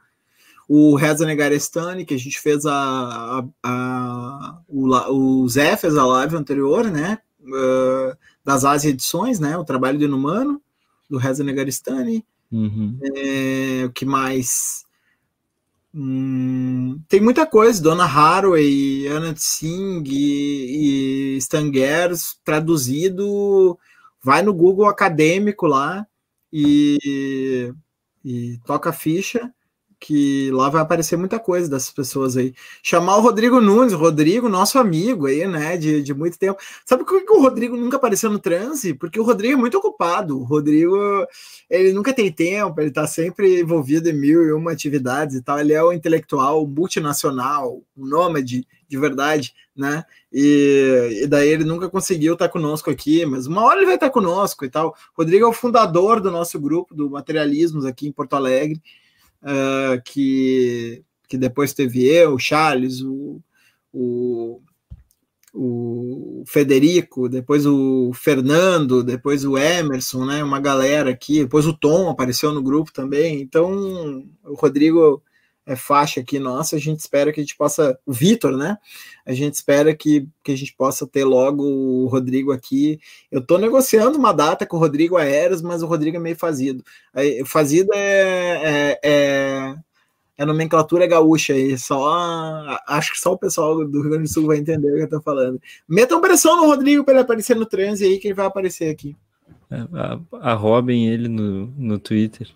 [0.68, 6.04] o Reza Negarestani, que a gente fez a, a, a o, o Zé fez a
[6.04, 7.18] live anterior, né?
[7.40, 9.56] Uh, das Ásia Edições, né?
[9.56, 10.60] O trabalho do Inumano,
[11.08, 12.22] do Reza Negarestani.
[12.52, 12.98] Uhum.
[13.02, 14.84] É, o que mais?
[16.00, 23.76] Hum, tem muita coisa, Dona Haraway, Anna Tsing e, e Stangers traduzido.
[24.22, 26.06] Vai no Google acadêmico lá
[26.52, 27.74] e,
[28.24, 29.52] e toca a ficha
[30.00, 32.54] que lá vai aparecer muita coisa dessas pessoas aí.
[32.82, 36.60] Chamar o Rodrigo Nunes, Rodrigo, nosso amigo aí, né, de, de muito tempo.
[36.84, 38.94] Sabe por que o Rodrigo nunca apareceu no transe?
[38.94, 40.38] Porque o Rodrigo é muito ocupado.
[40.38, 40.96] O Rodrigo,
[41.68, 45.58] ele nunca tem tempo, ele tá sempre envolvido em mil e uma atividades e tal.
[45.58, 50.04] Ele é o intelectual multinacional, o nômade de verdade, né?
[50.32, 54.08] E, e, daí ele nunca conseguiu estar conosco aqui, mas uma hora ele vai estar
[54.08, 54.96] conosco e tal.
[55.14, 58.80] O Rodrigo é o fundador do nosso grupo, do Materialismos aqui em Porto Alegre
[59.42, 63.40] uh, que, que depois teve eu, o Charles, o,
[63.92, 64.60] o,
[65.54, 70.42] o Federico, depois o Fernando, depois o Emerson, né?
[70.42, 73.40] Uma galera aqui, depois o Tom apareceu no grupo também.
[73.40, 75.22] Então, o Rodrigo
[75.68, 78.78] é faixa aqui nossa, a gente espera que a gente possa, o Vitor, né?
[79.26, 82.98] A gente espera que, que a gente possa ter logo o Rodrigo aqui.
[83.30, 86.82] Eu estou negociando uma data com o Rodrigo Aéreos, mas o Rodrigo é meio fazido.
[87.44, 89.74] Fazido é, é, é,
[90.38, 94.46] é nomenclatura gaúcha aí, só acho que só o pessoal do Rio Grande do Sul
[94.46, 95.60] vai entender o que eu tô falando.
[95.86, 99.14] Metam pressão no Rodrigo para ele aparecer no transe aí, que ele vai aparecer aqui.
[99.70, 102.48] É, a, a Robin ele no, no Twitter.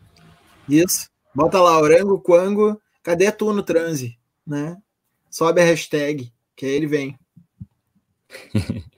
[0.67, 1.11] Isso.
[1.35, 4.19] Bota lá, Orango Quango Cadê tu no transe?
[4.47, 4.77] Né?
[5.31, 7.19] Sobe a hashtag, que aí ele vem.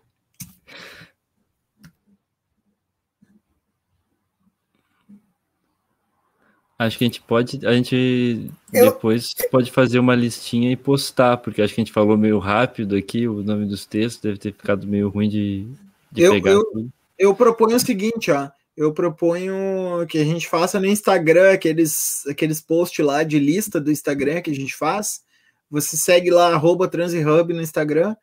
[6.77, 8.87] Acho que a gente pode, a gente eu...
[8.87, 12.97] depois pode fazer uma listinha e postar, porque acho que a gente falou meio rápido
[12.97, 15.69] aqui, o nome dos textos deve ter ficado meio ruim de,
[16.11, 16.51] de eu, pegar.
[16.51, 16.93] Eu, tudo.
[17.17, 22.61] eu proponho o seguinte, ó, eu proponho que a gente faça no Instagram aqueles, aqueles
[22.61, 25.23] posts lá de lista do Instagram que a gente faz.
[25.71, 28.17] Você segue lá, arroba TransHub no Instagram,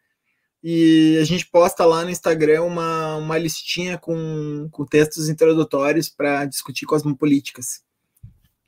[0.63, 6.45] e a gente posta lá no Instagram uma, uma listinha com, com textos introdutórios para
[6.45, 7.81] discutir cosmopolíticas.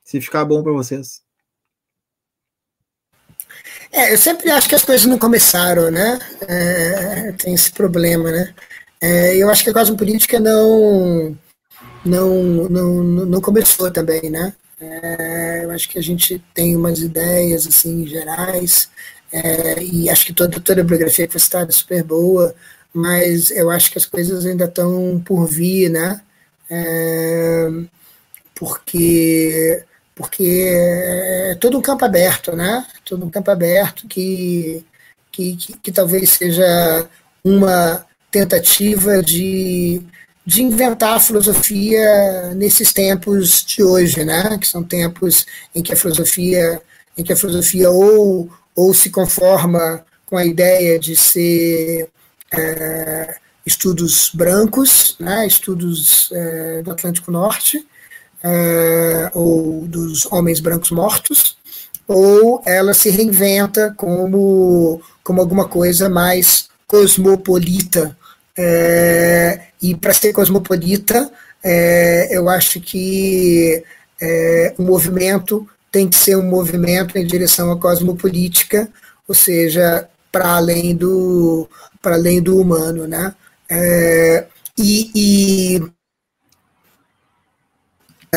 [0.03, 1.21] Se ficar bom para vocês.
[3.91, 6.17] É, eu sempre acho que as coisas não começaram, né?
[6.47, 8.55] É, tem esse problema, né?
[8.99, 11.37] É, eu acho que a cosmopolítica não
[12.05, 14.53] não, não, não começou também, né?
[14.79, 18.89] É, eu acho que a gente tem umas ideias assim gerais,
[19.31, 22.53] é, e acho que toda, toda a bibliografia que foi citada é super boa,
[22.93, 26.21] mas eu acho que as coisas ainda estão por vir, né?
[26.69, 27.69] É,
[28.55, 29.83] porque
[30.15, 32.85] porque é todo um campo aberto, né?
[33.05, 34.85] Todo um campo aberto que,
[35.31, 37.09] que, que, que talvez seja
[37.43, 40.01] uma tentativa de,
[40.45, 44.57] de inventar a filosofia nesses tempos de hoje, né?
[44.59, 46.81] Que são tempos em que a filosofia,
[47.17, 52.09] em que a filosofia ou, ou se conforma com a ideia de ser
[52.51, 55.47] é, estudos brancos, né?
[55.47, 57.85] Estudos é, do Atlântico Norte
[58.43, 61.57] é, ou dos homens brancos mortos,
[62.05, 68.15] ou ela se reinventa como, como alguma coisa mais cosmopolita.
[68.55, 71.29] É, e para ser cosmopolita,
[71.61, 73.83] é, eu acho que
[74.21, 78.89] é, o movimento tem que ser um movimento em direção à cosmopolítica,
[79.27, 81.69] ou seja, para além do
[82.01, 83.35] para além do humano, né?
[83.69, 84.47] É,
[84.77, 85.79] e, e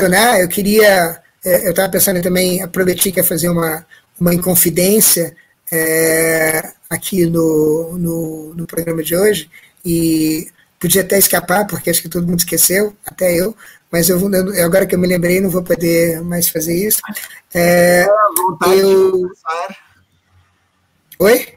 [0.08, 3.86] né, eu queria, é, eu estava pensando também, aproveitei que ia fazer uma,
[4.20, 5.34] uma inconfidência
[5.72, 9.50] é, aqui no, no, no, programa de hoje,
[9.84, 10.48] e
[10.78, 13.56] podia até escapar, porque acho que todo mundo esqueceu, até eu,
[13.90, 14.18] mas eu,
[14.64, 17.00] agora que eu me lembrei, não vou poder mais fazer isso.
[17.54, 18.06] É,
[18.66, 19.30] eu...
[21.18, 21.48] Oi?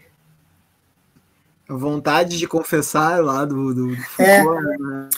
[1.68, 5.10] A vontade de confessar lá do, do, do é, né?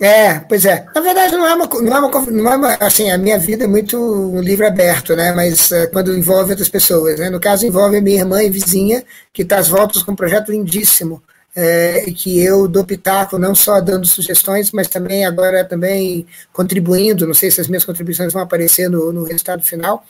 [0.00, 0.86] É, pois é.
[0.94, 3.64] Na verdade, não é uma, não é uma, não é uma assim, a minha vida
[3.64, 5.32] é muito um livro aberto, né?
[5.32, 7.28] Mas é, quando envolve outras pessoas, né?
[7.30, 10.52] No caso, envolve a minha irmã e vizinha, que está às voltas com um projeto
[10.52, 11.20] lindíssimo,
[11.60, 17.34] é, que eu dou pitaco, não só dando sugestões, mas também agora também contribuindo, não
[17.34, 20.04] sei se as minhas contribuições vão aparecer no, no resultado final,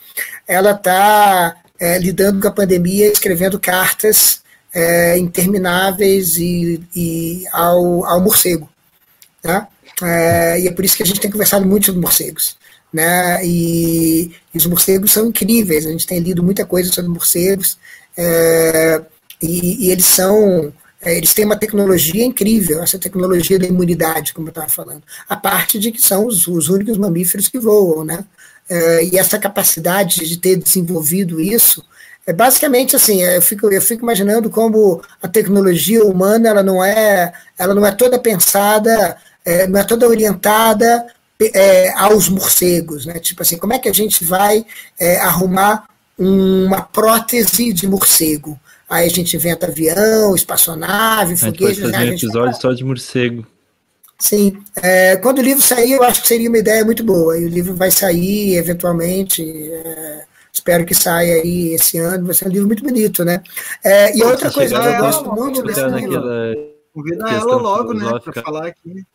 [0.47, 8.21] ela está é, lidando com a pandemia, escrevendo cartas é, intermináveis e, e ao, ao
[8.21, 8.69] morcego,
[9.41, 9.67] tá?
[10.03, 12.57] É, e é por isso que a gente tem conversado muito sobre morcegos.
[12.93, 13.43] Né?
[13.43, 17.77] E, e, os morcegos são incríveis, a gente tem lido muita coisa sobre morcegos,
[18.15, 19.01] é,
[19.41, 20.71] e, e, eles são.
[21.01, 25.03] É, eles têm uma tecnologia incrível, essa tecnologia da imunidade, como eu estava falando.
[25.27, 28.25] A parte de que são os, os únicos mamíferos que voam, né?
[28.69, 31.83] É, e essa capacidade de ter desenvolvido isso
[32.27, 33.23] é basicamente assim.
[33.23, 37.91] Eu fico, eu fico imaginando como a tecnologia humana ela não é, ela não é
[37.91, 39.17] toda pensada
[39.49, 41.07] é, não é toda orientada
[41.41, 43.19] é, aos morcegos, né?
[43.19, 44.65] Tipo assim, como é que a gente vai
[44.99, 45.85] é, arrumar
[46.17, 48.59] uma prótese de morcego?
[48.89, 51.63] Aí a gente inventa avião, espaçonave, foguete.
[51.63, 53.45] A gente pode fazer um episódio só de morcego.
[54.17, 54.61] Sim.
[54.75, 57.37] É, quando o livro sair, eu acho que seria uma ideia muito boa.
[57.37, 59.43] E o livro vai sair eventualmente.
[59.43, 62.25] É, espero que saia aí esse ano.
[62.25, 63.41] Vai ser um livro muito bonito, né?
[63.83, 66.21] É, e outra coisa que eu gosto muito desse livro.
[66.93, 69.05] Convida ela logo, né, para falar aqui.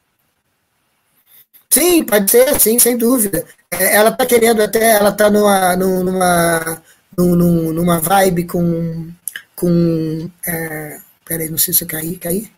[1.69, 3.45] Sim, pode ser, sim, sem dúvida.
[3.73, 6.83] É, ela está querendo até, ela está numa, numa,
[7.17, 9.09] numa, numa vibe com.
[9.57, 12.51] Com é, peraí, não sei se eu caí, caí?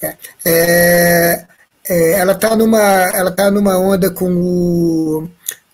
[0.00, 1.46] É, é,
[1.88, 5.28] é, ela está numa, ela tá numa onda com, o,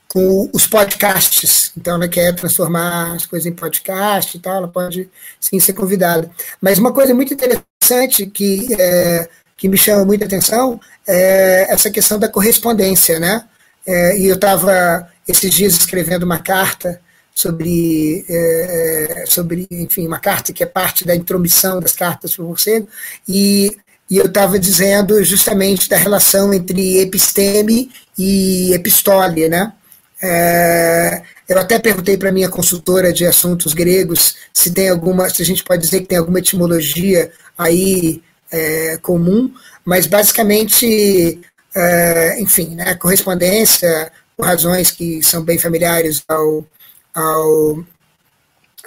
[0.08, 5.08] com os podcasts, então ela quer transformar as coisas em podcast e tal, ela pode
[5.40, 6.30] sim ser convidada.
[6.60, 12.18] Mas uma coisa muito interessante que é, que me chama muita atenção é essa questão
[12.18, 13.44] da correspondência, né?
[13.86, 17.00] É, e eu estava esses dias escrevendo uma carta
[17.38, 22.48] sobre, é, sobre, enfim, uma carta que é parte da intromissão das cartas para o
[22.48, 22.88] morcego,
[23.28, 23.76] e,
[24.10, 29.72] e eu estava dizendo justamente da relação entre episteme e epistole, né?
[30.20, 35.44] É, eu até perguntei para minha consultora de assuntos gregos se tem alguma, se a
[35.44, 38.20] gente pode dizer que tem alguma etimologia aí
[38.50, 39.54] é, comum,
[39.84, 41.40] mas basicamente,
[41.72, 46.66] é, enfim, né, correspondência, por razões que são bem familiares ao,
[47.14, 47.84] ao,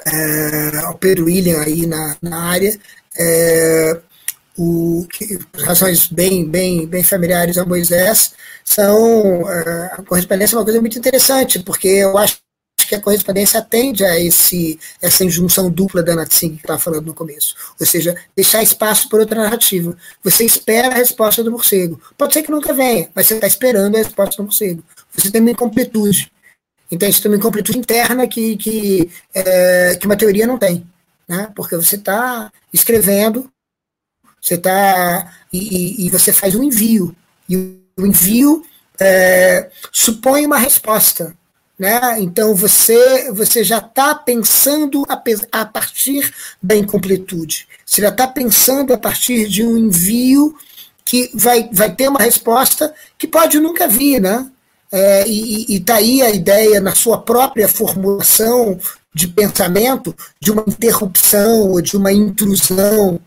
[0.06, 2.80] é, ao Pedro William aí na, na área,
[3.18, 4.00] é,
[4.58, 8.34] o, que, razões bem, bem, bem familiares ao Moisés,
[8.64, 12.40] são é, a correspondência é uma coisa muito interessante, porque eu acho
[12.92, 17.14] que a correspondência atende a esse, essa injunção dupla da Natsing que estava falando no
[17.14, 17.56] começo.
[17.80, 19.96] Ou seja, deixar espaço para outra narrativa.
[20.22, 22.02] Você espera a resposta do morcego.
[22.18, 24.84] Pode ser que nunca venha, mas você está esperando a resposta do morcego.
[25.14, 26.32] Você tem uma incompletude.
[26.92, 30.86] Então, isso tem uma incompletude interna que, que, é, que uma teoria não tem.
[31.28, 31.50] Né?
[31.56, 33.50] Porque você está escrevendo,
[34.42, 35.32] você está.
[35.54, 37.16] E, e, você faz um envio.
[37.48, 38.66] E o envio
[39.00, 41.34] é, supõe uma resposta.
[41.80, 42.20] né?
[42.20, 47.68] Então você você já está pensando a, a, partir da incompletude.
[47.86, 50.56] Você já está pensando a partir de um envio
[51.06, 54.50] que vai, vai ter uma resposta que pode nunca vir, né?
[54.92, 58.78] É, e está aí a ideia na sua própria formulação
[59.14, 63.20] de pensamento de uma interrupção ou de uma intrusão,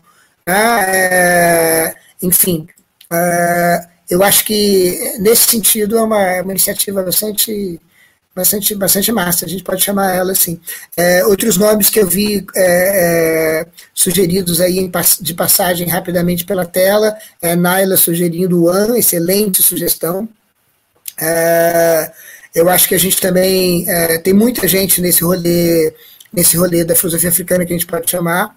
[0.47, 0.85] né?
[0.87, 2.67] é, enfim.
[3.11, 7.79] É, eu acho que nesse sentido é uma, é uma iniciativa bastante
[8.35, 10.59] bastante, bastante massa, a gente pode chamar ela assim.
[10.97, 16.65] É, outros nomes que eu vi é, é, sugeridos aí em, de passagem rapidamente pela
[16.65, 20.27] tela, é Naila sugerindo o One, excelente sugestão.
[21.19, 22.11] É,
[22.53, 25.93] eu acho que a gente também é, tem muita gente nesse rolê,
[26.31, 28.55] nesse rolê da filosofia africana que a gente pode chamar.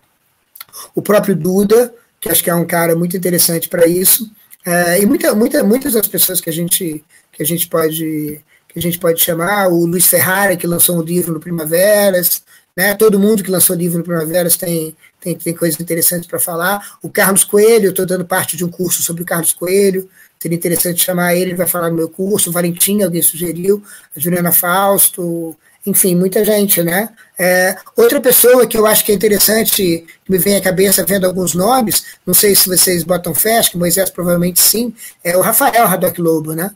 [0.94, 4.30] O próprio Duda, que acho que é um cara muito interessante para isso.
[4.64, 8.78] É, e muita, muita, muitas das pessoas que a gente, que a gente pode que
[8.78, 12.42] a gente pode chamar, o Luiz Ferrara, que lançou um livro no Primaveras,
[12.76, 12.94] né?
[12.94, 16.98] todo mundo que lançou livro no Primaveras tem, tem, tem coisas interessantes para falar.
[17.02, 20.56] O Carlos Coelho, eu estou dando parte de um curso sobre o Carlos Coelho, seria
[20.56, 22.50] interessante chamar ele, ele vai falar no meu curso.
[22.50, 23.82] O Valentim, alguém sugeriu,
[24.16, 25.56] a Juliana Fausto,
[25.86, 27.08] enfim, muita gente, né?
[27.38, 31.26] É, outra pessoa que eu acho que é interessante, que me vem à cabeça vendo
[31.26, 34.94] alguns nomes, não sei se vocês botam fé, acho que Moisés provavelmente sim,
[35.24, 36.70] é o Rafael Radoc Lobo, né?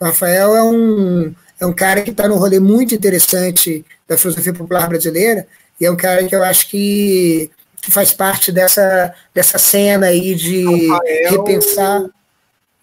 [0.00, 4.52] O Rafael é um, é um cara que está num rolê muito interessante da filosofia
[4.52, 5.46] popular brasileira,
[5.80, 7.50] e é um cara que eu acho que,
[7.80, 12.04] que faz parte dessa, dessa cena aí de Rafael, repensar.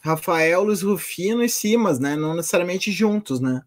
[0.06, 2.16] Rafael, Luiz Rufino e Simas, né?
[2.16, 3.64] Não necessariamente juntos, né?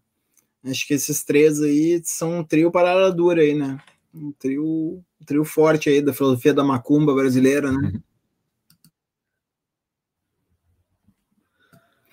[0.63, 3.77] Acho que esses três aí são um trio parada dura aí, né?
[4.13, 7.91] Um trio, um trio forte aí da filosofia da macumba brasileira, né?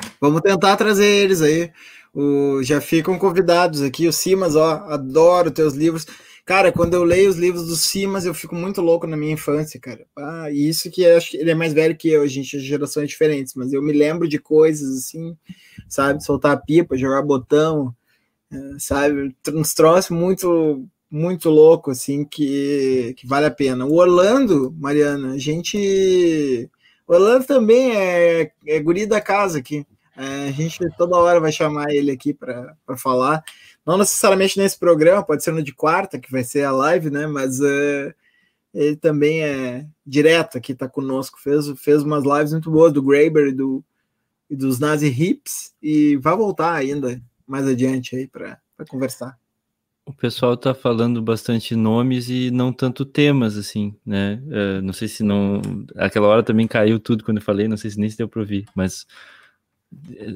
[0.21, 1.73] Vamos tentar trazer eles aí.
[2.13, 4.09] O, já ficam convidados aqui.
[4.09, 6.05] O Simas, ó, adoro teus livros.
[6.47, 9.81] Cara, quando eu leio os livros do Simas, eu fico muito louco na minha infância,
[9.81, 10.07] cara.
[10.17, 13.55] Ah, isso que acho que ele é mais velho que eu, a gente gerações diferentes,
[13.57, 15.37] mas eu me lembro de coisas assim,
[15.89, 16.23] sabe?
[16.25, 17.93] Soltar pipa, jogar botão,
[18.53, 19.35] é, sabe?
[19.53, 23.85] Uns troços muito, muito louco, assim, que, que vale a pena.
[23.85, 26.71] O Orlando, Mariana, a gente.
[27.09, 29.85] O Orlando também é, é guri da casa aqui.
[30.17, 33.45] É, a gente toda hora vai chamar ele aqui para falar.
[33.87, 37.27] Não necessariamente nesse programa, pode ser no de quarta, que vai ser a live, né?
[37.29, 38.13] Mas uh,
[38.75, 41.41] ele também é direto aqui, tá conosco.
[41.41, 43.85] Fez, fez umas lives muito boas do Graeber e, do,
[44.51, 48.59] e dos Nazi Hips, e vai voltar ainda mais adiante aí para
[48.89, 49.39] conversar.
[50.05, 54.41] O pessoal está falando bastante nomes e não tanto temas, assim, né?
[54.47, 55.61] Uh, não sei se não.
[55.97, 58.41] Aquela hora também caiu tudo quando eu falei, não sei se nem se deu para
[58.41, 59.07] ouvir, mas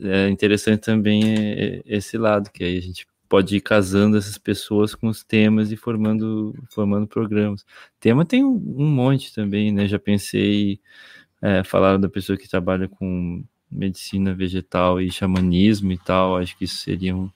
[0.03, 4.37] é interessante também é, é esse lado, que aí a gente pode ir casando essas
[4.37, 7.65] pessoas com os temas e formando, formando programas.
[8.01, 9.87] Tema tem um, um monte também, né?
[9.87, 10.81] Já pensei,
[11.41, 16.65] é, falaram da pessoa que trabalha com medicina vegetal e xamanismo e tal, acho que
[16.65, 17.31] isso seria um,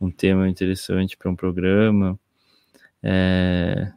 [0.00, 2.18] um tema interessante para um programa.
[3.02, 3.92] É...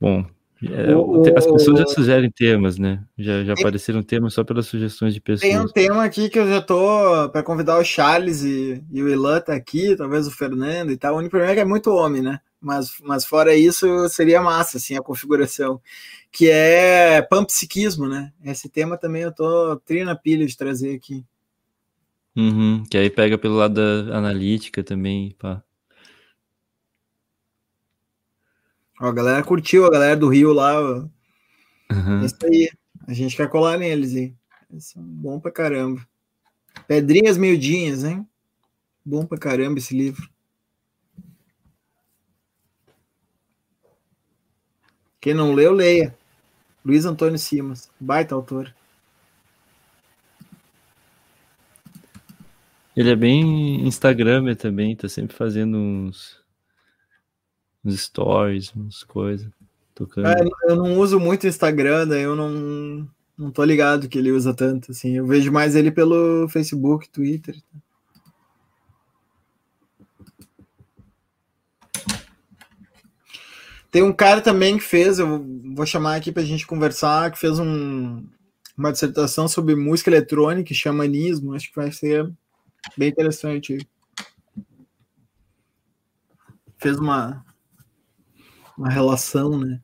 [0.00, 0.24] Bom,
[0.62, 3.02] é, o, as pessoas já sugerem temas, né?
[3.18, 5.50] Já, já apareceram temas só pelas sugestões de pessoas.
[5.50, 9.08] Tem um tema aqui que eu já tô para convidar o Charles e, e o
[9.08, 11.14] Ilan tá aqui, talvez o Fernando e tal.
[11.14, 12.40] O único problema é que é muito homem, né?
[12.60, 15.80] Mas, mas fora isso, seria massa, assim, a configuração.
[16.30, 18.30] Que é panpsiquismo, né?
[18.44, 21.24] Esse tema também eu tô trina pilha de trazer aqui.
[22.36, 25.62] Uhum, que aí pega pelo lado da analítica também, pá.
[29.00, 30.78] Ó, a galera curtiu, a galera do Rio lá.
[30.78, 32.22] Uhum.
[32.22, 32.70] É isso aí.
[33.08, 34.36] A gente quer colar neles, hein?
[34.78, 36.06] São bom pra caramba.
[36.86, 38.28] Pedrinhas Miudinhas, hein?
[39.04, 40.28] Bom pra caramba esse livro.
[45.20, 46.16] Quem não leu, leia.
[46.84, 48.74] Luiz Antônio Simas, baita autor.
[52.96, 56.39] Ele é bem Instagramer também, tá sempre fazendo uns
[57.84, 59.48] uns stories, umas coisas.
[59.94, 60.28] Tocando.
[60.28, 60.34] É,
[60.68, 64.92] eu não uso muito Instagram, daí eu não, não tô ligado que ele usa tanto,
[64.92, 65.16] assim.
[65.16, 67.56] Eu vejo mais ele pelo Facebook, Twitter.
[73.90, 75.44] Tem um cara também que fez, eu
[75.74, 78.24] vou chamar aqui para a gente conversar, que fez um,
[78.78, 81.54] uma dissertação sobre música eletrônica e xamanismo.
[81.54, 82.30] Acho que vai ser
[82.96, 83.78] bem interessante.
[86.78, 87.44] Fez uma,
[88.80, 89.78] uma relação, né?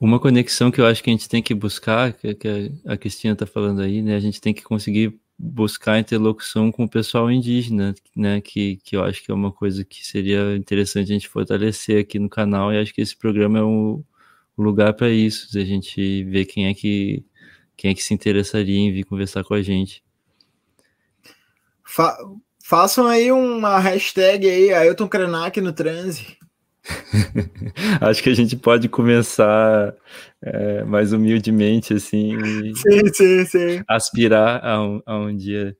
[0.00, 3.34] Uma conexão que eu acho que a gente tem que buscar, que, que a Cristina
[3.34, 4.16] está falando aí, né?
[4.16, 8.40] A gente tem que conseguir buscar interlocução com o pessoal indígena, né?
[8.40, 12.18] Que, que eu acho que é uma coisa que seria interessante a gente fortalecer aqui
[12.18, 14.02] no canal, e acho que esse programa é o,
[14.56, 17.24] o lugar para isso, a gente ver quem é que
[17.76, 20.02] quem é que se interessaria em vir conversar com a gente.
[21.84, 22.16] Fa
[22.64, 26.38] façam aí uma hashtag aí, Ailton Krenak no transe.
[28.00, 29.94] Acho que a gente pode começar
[30.42, 32.36] é, mais humildemente, assim,
[32.74, 33.84] sim, sim, sim.
[33.86, 35.76] aspirar a um, a um dia.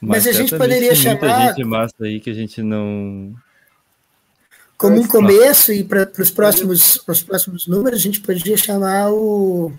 [0.00, 1.20] Mas, Mas a gente poderia chamar.
[1.20, 3.34] Muita gente massa aí que a gente não.
[4.76, 9.72] Como um começo e para os próximos, próximos números, a gente poderia chamar o,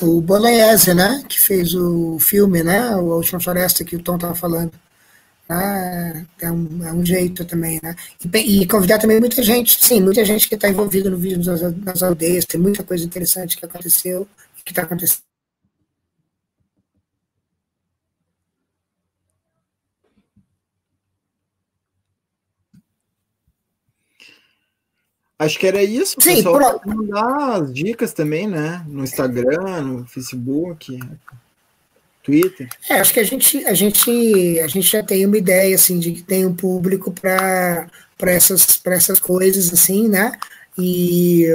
[0.00, 1.24] o Bolognese, né?
[1.28, 2.78] Que fez o filme, né?
[2.92, 4.72] A Última Floresta que o Tom estava falando.
[5.52, 7.94] Ah, é, um, é um jeito também, né?
[8.24, 11.60] E, e, convidar também muita gente, sim, muita gente que está envolvida no vídeo nas,
[11.76, 14.26] nas aldeias, tem muita coisa interessante que aconteceu
[14.58, 15.22] e que está acontecendo.
[25.38, 26.16] Acho que era isso.
[26.20, 26.88] Sim, pessoal pronto.
[26.88, 28.84] mandar as dicas também, né?
[28.86, 30.98] No Instagram, no Facebook.
[32.22, 32.68] Twitter?
[32.88, 36.12] É, acho que a gente, a gente, a gente já tem uma ideia assim de
[36.12, 37.88] que tem um público para
[38.20, 40.32] essas, essas coisas assim, né?
[40.78, 41.46] E,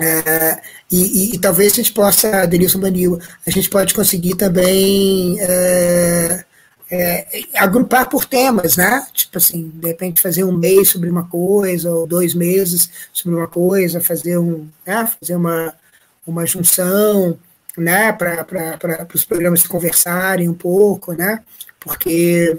[0.00, 0.60] é,
[0.90, 6.44] e, e, talvez a gente possa, Denilson Banil, a gente pode conseguir também é,
[6.90, 7.26] é,
[7.56, 9.06] agrupar por temas, né?
[9.12, 13.46] Tipo assim, de repente fazer um mês sobre uma coisa, ou dois meses sobre uma
[13.46, 15.06] coisa, fazer um, né?
[15.20, 15.74] fazer uma,
[16.26, 17.38] uma junção
[17.76, 21.42] né, para os programas conversarem um pouco, né,
[21.80, 22.58] porque,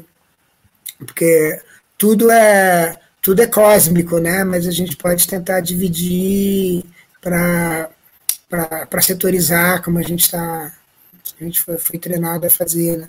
[0.99, 1.61] porque
[1.97, 6.83] tudo é tudo é cósmico, né, mas a gente pode tentar dividir
[7.19, 7.89] para
[9.01, 10.71] setorizar, como a gente está
[11.39, 13.07] a gente foi, foi, treinado a fazer, né.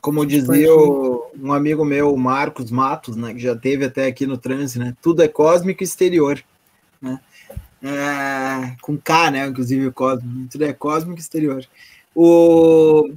[0.00, 1.40] Como dizia pode...
[1.40, 5.22] um amigo meu, Marcos Matos, né, que já teve até aqui no trânsito, né, tudo
[5.22, 6.42] é cósmico exterior,
[7.00, 7.20] né,
[7.82, 9.46] é, com K, né?
[9.46, 11.66] Inclusive o cósmico, tudo é cósmico exterior.
[12.14, 13.10] O...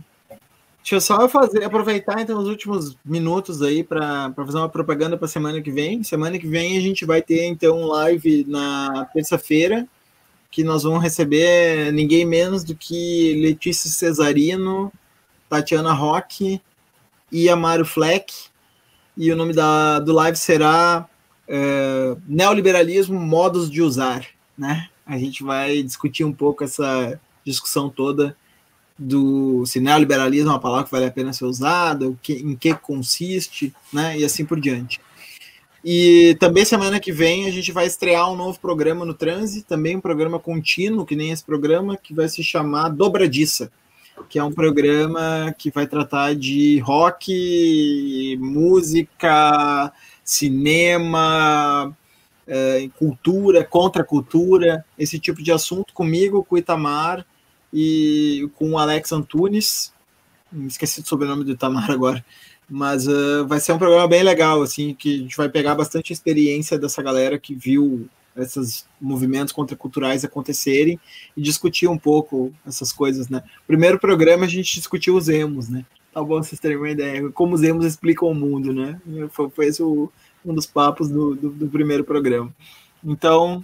[0.80, 5.28] Deixa eu só fazer, aproveitar então os últimos minutos aí para fazer uma propaganda para
[5.28, 6.04] semana que vem.
[6.04, 9.88] Semana que vem a gente vai ter então um live na terça-feira,
[10.52, 14.92] que nós vamos receber ninguém menos do que Letícia Cesarino,
[15.50, 16.62] Tatiana Roque
[17.32, 18.32] e Amaro Fleck.
[19.18, 21.08] E o nome da, do live será
[21.48, 24.90] é, Neoliberalismo Modos de Usar né?
[25.06, 28.36] A gente vai discutir um pouco essa discussão toda
[28.98, 32.56] do se neoliberalismo é uma palavra que vale a pena ser usada, o que, em
[32.56, 34.18] que consiste, né?
[34.18, 35.02] E assim por diante.
[35.84, 39.98] E também semana que vem a gente vai estrear um novo programa no Transe, também
[39.98, 43.72] um programa contínuo, que nem esse programa, que vai se chamar Dobradiça,
[44.28, 51.96] que é um programa que vai tratar de rock, música, cinema,
[52.48, 57.26] é, cultura, contra cultura, esse tipo de assunto comigo, com o Itamar
[57.74, 59.94] e com o Alex Antunes.
[60.68, 62.24] Esqueci do sobrenome do Itamar agora.
[62.70, 66.12] Mas uh, vai ser um programa bem legal, assim, que a gente vai pegar bastante
[66.12, 71.00] experiência dessa galera que viu esses movimentos contraculturais acontecerem
[71.38, 73.44] e discutir um pouco essas coisas, né?
[73.66, 75.86] Primeiro programa a gente discutiu os emos, né?
[76.14, 79.00] Tá bom vocês terem uma ideia, como os emos explicam o mundo, né?
[79.30, 80.12] Foi, foi esse o,
[80.46, 82.54] um dos papos do, do, do primeiro programa.
[83.04, 83.64] Então,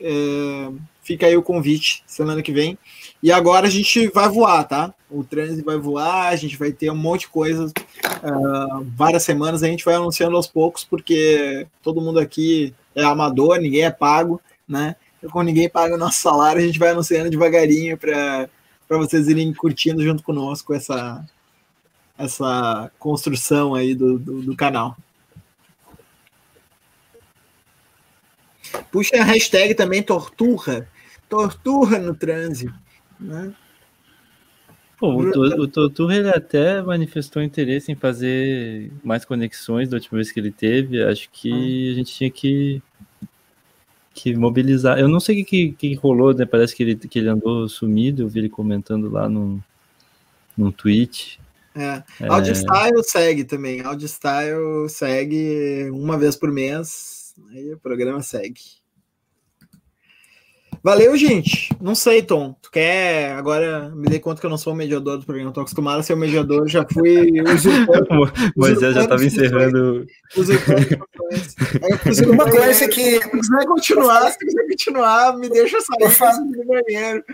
[0.00, 0.68] é,
[1.02, 2.78] fica aí o convite semana que vem.
[3.22, 4.94] E agora a gente vai voar, tá?
[5.10, 9.62] O trânsito vai voar, a gente vai ter um monte de coisas, uh, várias semanas
[9.62, 14.40] a gente vai anunciando aos poucos, porque todo mundo aqui é amador, ninguém é pago,
[14.66, 14.96] né?
[15.18, 18.48] Então, como ninguém paga o nosso salário, a gente vai anunciando devagarinho para
[18.88, 21.24] vocês irem curtindo junto conosco essa,
[22.18, 24.96] essa construção aí do, do, do canal.
[28.90, 30.88] Puxa a hashtag também tortura.
[31.28, 32.74] Tortura no trânsito.
[33.18, 33.52] Né?
[34.98, 40.38] Pô, o, Torturra ele até manifestou interesse em fazer mais conexões da última vez que
[40.38, 41.02] ele teve.
[41.02, 41.92] Acho que ah.
[41.92, 42.80] a gente tinha que,
[44.14, 44.98] que mobilizar.
[44.98, 46.46] Eu não sei o que, que, que, rolou, né?
[46.46, 48.22] Parece que ele, que ele andou sumido.
[48.22, 49.60] Eu vi ele comentando lá no,
[50.56, 51.40] no tweet.
[51.74, 52.02] É.
[52.20, 52.28] é.
[52.28, 53.80] Audiostyle segue também.
[53.80, 58.82] Audiostyle segue uma vez por mês Aí o programa segue.
[60.82, 61.68] Valeu, gente.
[61.80, 62.56] Não sei, Tom.
[62.60, 63.32] Tu quer.
[63.32, 65.50] Agora me dei conta que eu não sou o mediador do programa.
[65.50, 66.66] Estou acostumado a ser o mediador.
[66.66, 67.30] Já fui
[68.56, 70.04] Mas eu já estava encerrando.
[72.28, 73.20] Uma coisa que.
[73.20, 77.24] Se quiser continuar, se quiser continuar, me deixa sair do banheiro.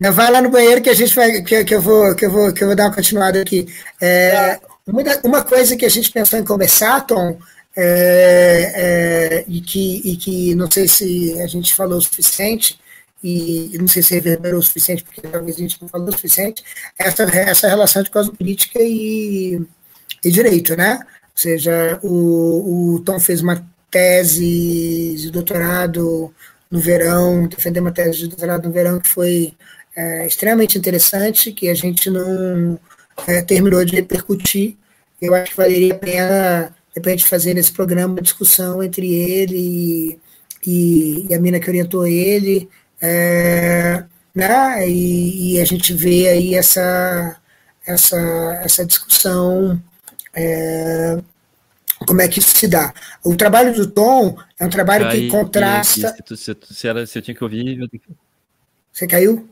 [0.00, 2.30] Não, vai lá no banheiro que a gente vai, que, que, eu, vou, que, eu,
[2.32, 3.68] vou, que eu vou dar uma continuada aqui.
[4.00, 7.38] É, uma, uma coisa que a gente pensou em começar, Tom,
[7.80, 12.76] é, é, e, que, e que não sei se a gente falou o suficiente,
[13.22, 16.64] e não sei se reverberou o suficiente, porque talvez a gente não falou o suficiente,
[16.98, 19.60] essa, essa relação de cosmopolítica e,
[20.24, 20.98] e direito, né?
[21.02, 26.34] Ou seja, o, o Tom fez uma tese de doutorado
[26.68, 29.54] no verão, defender uma tese de doutorado no verão que foi
[29.96, 32.78] é, extremamente interessante, que a gente não
[33.26, 34.76] é, terminou de repercutir.
[35.20, 40.18] Eu acho que valeria a pena, de repente, fazer nesse programa uma discussão entre ele
[40.66, 42.68] e, e a mina que orientou ele,
[43.00, 44.04] é,
[44.34, 44.88] né?
[44.88, 47.36] E, e, a gente vê aí essa,
[47.86, 49.80] essa, essa discussão
[50.34, 51.18] é,
[52.06, 52.92] como é que isso se dá.
[53.24, 56.16] O trabalho do Tom é um trabalho que contrasta.
[56.28, 57.80] se, se, se, se eu tinha que ouvir.
[57.80, 57.88] Eu...
[58.92, 59.48] Você caiu?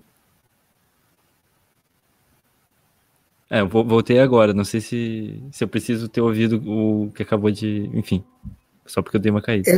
[3.51, 4.53] É, eu voltei agora.
[4.53, 7.91] Não sei se, se eu preciso ter ouvido o que acabou de.
[7.95, 8.25] Enfim,
[8.85, 9.71] só porque eu dei uma caída.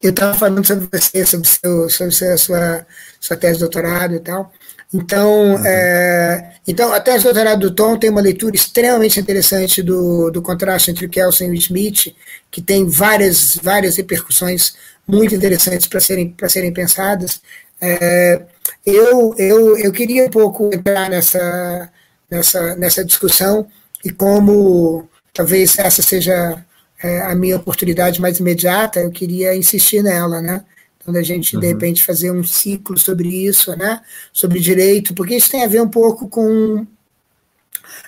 [0.00, 2.86] Eu estava falando sobre você, sobre, seu, sobre a sua,
[3.20, 4.52] sua tese de doutorado e tal.
[4.94, 5.66] Então, uhum.
[5.66, 10.40] é, então, a tese de doutorado do Tom tem uma leitura extremamente interessante do, do
[10.40, 12.14] contraste entre Kelsen e Smith,
[12.50, 14.76] que tem várias, várias repercussões
[15.06, 17.42] muito interessantes para serem, serem pensadas.
[17.80, 18.40] É,
[18.86, 21.90] eu, eu, eu queria um pouco entrar nessa,
[22.30, 23.66] nessa, nessa discussão
[24.04, 26.64] e como talvez essa seja
[27.02, 30.64] é, a minha oportunidade mais imediata, eu queria insistir nela, né?
[31.04, 31.60] quando a gente, uhum.
[31.60, 34.02] de repente, fazer um ciclo sobre isso, né?
[34.30, 36.86] sobre direito, porque isso tem a ver um pouco com,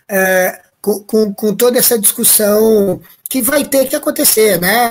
[0.06, 4.90] é, com, com, com, toda essa discussão que vai ter que acontecer, né?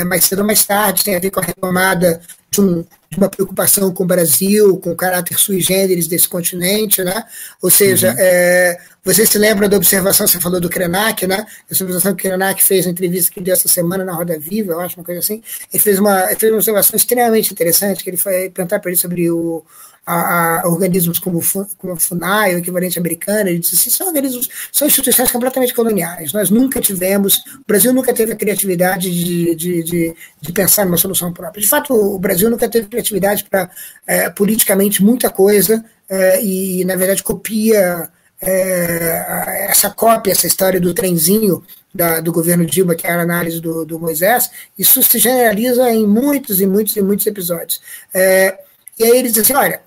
[0.00, 2.20] É, mais cedo ou mais tarde, tem a ver com a retomada
[2.50, 2.84] de, um,
[3.16, 7.24] uma preocupação com o Brasil, com o caráter sui generis desse continente, né?
[7.62, 8.16] Ou seja, uhum.
[8.18, 11.46] é, você se lembra da observação, você falou do Krenak, né?
[11.70, 14.72] Essa observação que o Krenak fez na entrevista que deu essa semana na Roda Viva,
[14.72, 15.42] eu acho, uma coisa assim.
[15.72, 18.98] Ele fez uma, ele fez uma observação extremamente interessante, que ele foi perguntar para ele
[18.98, 19.64] sobre o,
[20.10, 21.40] a, a, organismos como,
[21.78, 26.32] como a FUNAI, o equivalente americano, ele disse assim, são organismos, são instituições completamente coloniais.
[26.32, 30.96] Nós nunca tivemos, o Brasil nunca teve a criatividade de, de, de, de pensar numa
[30.96, 31.62] solução própria.
[31.62, 33.70] De fato, o Brasil nunca teve criatividade para,
[34.06, 38.10] é, politicamente, muita coisa, é, e, na verdade, copia
[38.42, 41.62] é, essa cópia, essa história do trenzinho
[41.94, 46.06] da, do governo Dilma, que era a análise do, do Moisés, isso se generaliza em
[46.06, 47.80] muitos e muitos e muitos episódios.
[48.12, 48.58] É,
[48.98, 49.80] e aí eles dizem assim, olha,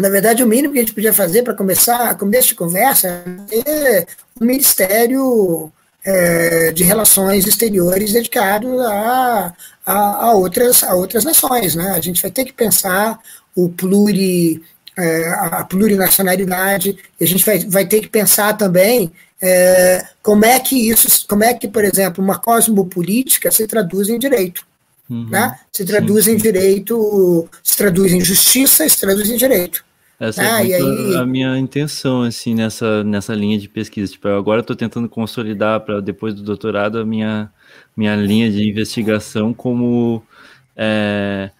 [0.00, 3.22] na verdade, o mínimo que a gente podia fazer para começar, começo de conversa,
[3.66, 4.06] é
[4.40, 5.70] um ministério
[6.04, 9.54] é, de relações exteriores dedicado a,
[9.84, 11.74] a, a, outras, a outras nações.
[11.74, 11.90] Né?
[11.90, 13.18] A gente vai ter que pensar
[13.54, 14.62] o pluri,
[14.96, 20.58] é, a plurinacionalidade, e a gente vai, vai ter que pensar também é, como é
[20.60, 24.64] que isso, como é que, por exemplo, uma cosmopolítica se traduz em direito.
[25.08, 25.58] Uhum, né?
[25.72, 26.32] Se traduz sim.
[26.32, 29.84] em direito, se traduz em justiça, se traduz em direito.
[30.20, 31.16] Essa ah, é aí...
[31.16, 34.12] a minha intenção, assim, nessa, nessa linha de pesquisa.
[34.12, 37.50] Tipo, agora estou tentando consolidar para depois do doutorado a minha,
[37.96, 40.22] minha linha de investigação como
[40.76, 41.50] é,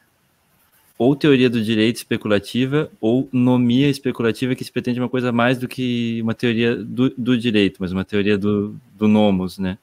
[0.99, 5.67] ou teoria do direito especulativa ou nomia especulativa que se pretende uma coisa mais do
[5.67, 9.79] que uma teoria do, do direito, mas uma teoria do, do nomos, né?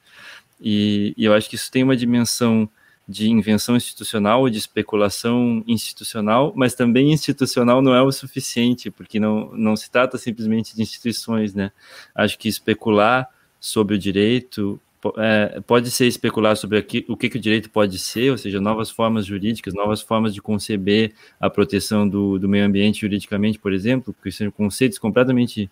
[0.61, 2.69] E, e eu acho que isso tem uma dimensão
[3.07, 9.55] de invenção institucional de especulação institucional, mas também institucional não é o suficiente, porque não,
[9.55, 11.71] não se trata simplesmente de instituições, né?
[12.13, 13.29] Acho que especular
[13.59, 14.79] sobre o direito
[15.17, 18.59] é, pode ser especular sobre aqui, o que, que o direito pode ser, ou seja,
[18.59, 23.71] novas formas jurídicas, novas formas de conceber a proteção do, do meio ambiente juridicamente, por
[23.71, 25.69] exemplo, que são conceitos completamente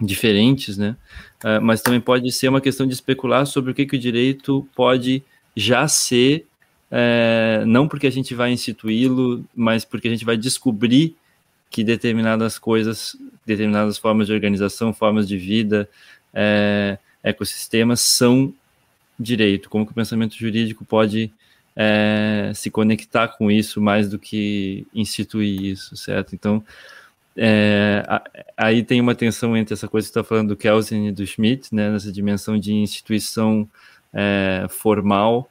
[0.00, 0.96] diferentes, né?
[1.42, 4.66] Uh, mas também pode ser uma questão de especular sobre o que, que o direito
[4.74, 5.24] pode
[5.56, 6.46] já ser,
[6.90, 11.16] é, não porque a gente vai instituí-lo, mas porque a gente vai descobrir
[11.70, 15.88] que determinadas coisas, determinadas formas de organização, formas de vida,
[16.32, 18.52] é, ecossistemas são
[19.18, 21.32] direito, como que o pensamento jurídico pode
[21.74, 26.34] é, se conectar com isso mais do que instituir isso, certo?
[26.34, 26.62] Então,
[27.36, 28.02] é,
[28.56, 31.74] aí tem uma tensão entre essa coisa que está falando do Kelsen e do Schmidt,
[31.74, 33.68] né, nessa dimensão de instituição
[34.16, 35.50] é, formal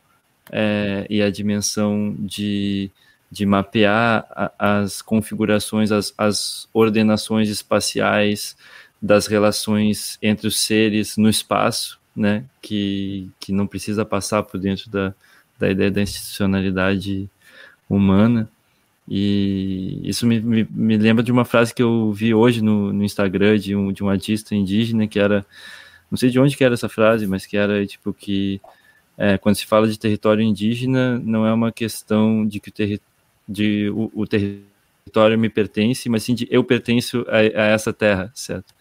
[0.51, 2.89] é, e a dimensão de,
[3.31, 4.25] de mapear
[4.57, 8.57] as configurações, as, as ordenações espaciais
[8.99, 14.89] das relações entre os seres no espaço, né, que, que não precisa passar por dentro
[14.89, 15.13] da,
[15.59, 17.29] da ideia da institucionalidade
[17.87, 18.49] humana.
[19.07, 23.03] E isso me, me, me, lembra de uma frase que eu vi hoje no, no
[23.03, 25.45] Instagram de um, de um artista indígena que era,
[26.11, 28.61] não sei de onde que era essa frase, mas que era tipo que
[29.18, 33.02] é, quando se fala de território indígena, não é uma questão de que o, terri
[33.48, 38.32] de, o, o território me pertence, mas sim de eu pertenço a, a essa terra,
[38.36, 38.73] certo?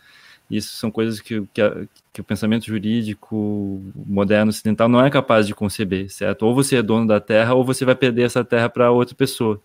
[0.51, 5.47] Isso são coisas que, que, a, que, o pensamento jurídico moderno ocidental não é capaz
[5.47, 6.45] de conceber, certo?
[6.45, 9.61] Ou você é dono da terra, ou você vai perder essa terra para outra pessoa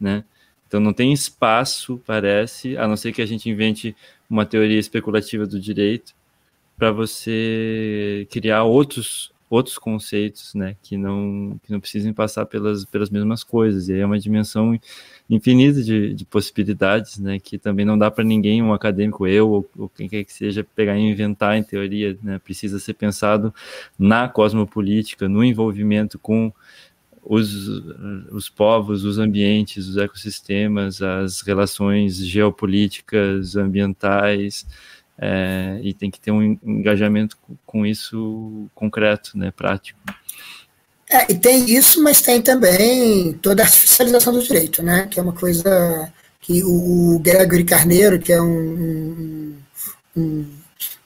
[0.00, 0.24] né?
[0.66, 3.94] Então não tem espaço, parece, a não ser que a gente invente
[4.28, 6.14] uma teoria especulativa do direito
[6.76, 13.10] para você criar outros outros conceitos, né, que não que não precisem passar pelas pelas
[13.10, 13.88] mesmas coisas.
[13.88, 14.78] E aí é uma dimensão
[15.28, 19.70] infinita de, de possibilidades, né, que também não dá para ninguém, um acadêmico, eu ou,
[19.78, 23.54] ou, quem quer que seja, pegar e inventar em teoria, né, precisa ser pensado
[23.98, 26.52] na cosmopolítica, no envolvimento com
[27.22, 27.68] os,
[28.30, 34.66] os povos, os ambientes, os ecossistemas, as relações geopolíticas, ambientais,
[35.18, 39.98] é, e tem que ter um engajamento com isso concreto, né, prático.
[41.10, 45.22] É, e tem isso, mas tem também toda a artificialização do direito, né, que é
[45.22, 49.56] uma coisa que o, Gregory Carneiro, que é um,
[50.16, 50.46] um, um,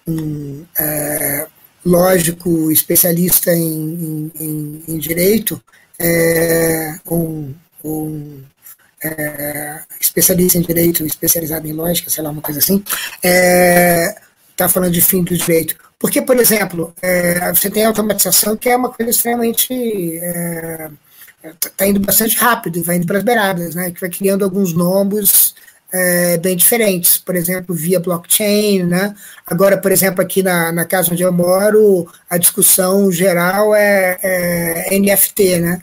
[0.06, 1.46] um é,
[1.84, 5.62] lógico especialista em, em, em direito,
[5.98, 7.54] é, um,
[7.84, 8.42] um
[9.02, 14.16] é, especialista em direito, especializado em lógica, sei lá, uma coisa assim, está é,
[14.56, 15.76] tá falando de fim do direito.
[15.98, 19.72] Porque, por exemplo, é, você tem a automatização que é uma coisa extremamente.
[21.42, 24.72] está é, indo bastante rápido, vai indo para as beiradas, né, que vai criando alguns
[24.72, 25.54] nomes
[25.92, 29.14] é, bem diferentes, por exemplo, via blockchain, né?
[29.46, 34.98] Agora, por exemplo, aqui na, na casa onde eu moro, a discussão geral é, é
[34.98, 35.82] NFT, né?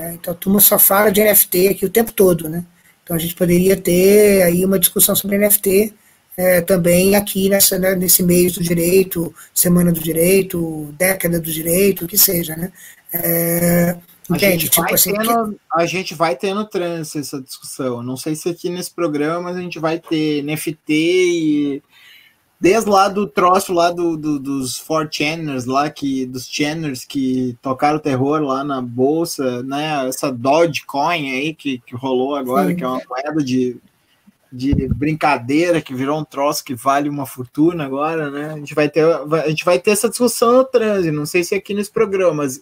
[0.00, 2.64] É, então a turma só fala de NFT aqui o tempo todo, né?
[3.04, 5.92] Então a gente poderia ter aí uma discussão sobre NFT
[6.36, 12.04] é, também aqui nessa, né, nesse mês do direito, semana do direito, década do direito,
[12.04, 12.72] o que seja, né?
[13.12, 13.96] É,
[14.30, 15.58] a gente, tipo assim, tendo, que...
[15.74, 18.02] a gente vai tendo trânsito essa discussão.
[18.02, 21.82] Não sei se aqui nesse programa a gente vai ter NFT e
[22.60, 27.56] desde lá do troço lá do, do, dos four channers lá que dos channers que
[27.62, 30.06] tocaram terror lá na bolsa, né?
[30.06, 32.76] Essa Dogecoin aí que, que rolou agora, Sim.
[32.76, 33.78] que é uma moeda de,
[34.52, 38.52] de brincadeira que virou um troço que vale uma fortuna agora, né?
[38.52, 41.54] A gente vai ter a gente vai ter essa discussão no trânsito, não sei se
[41.54, 42.60] aqui nesse programa, mas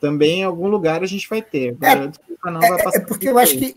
[0.00, 1.76] também em algum lugar a gente vai ter.
[1.78, 2.10] Agora,
[2.46, 3.76] é, é, é porque eu acho que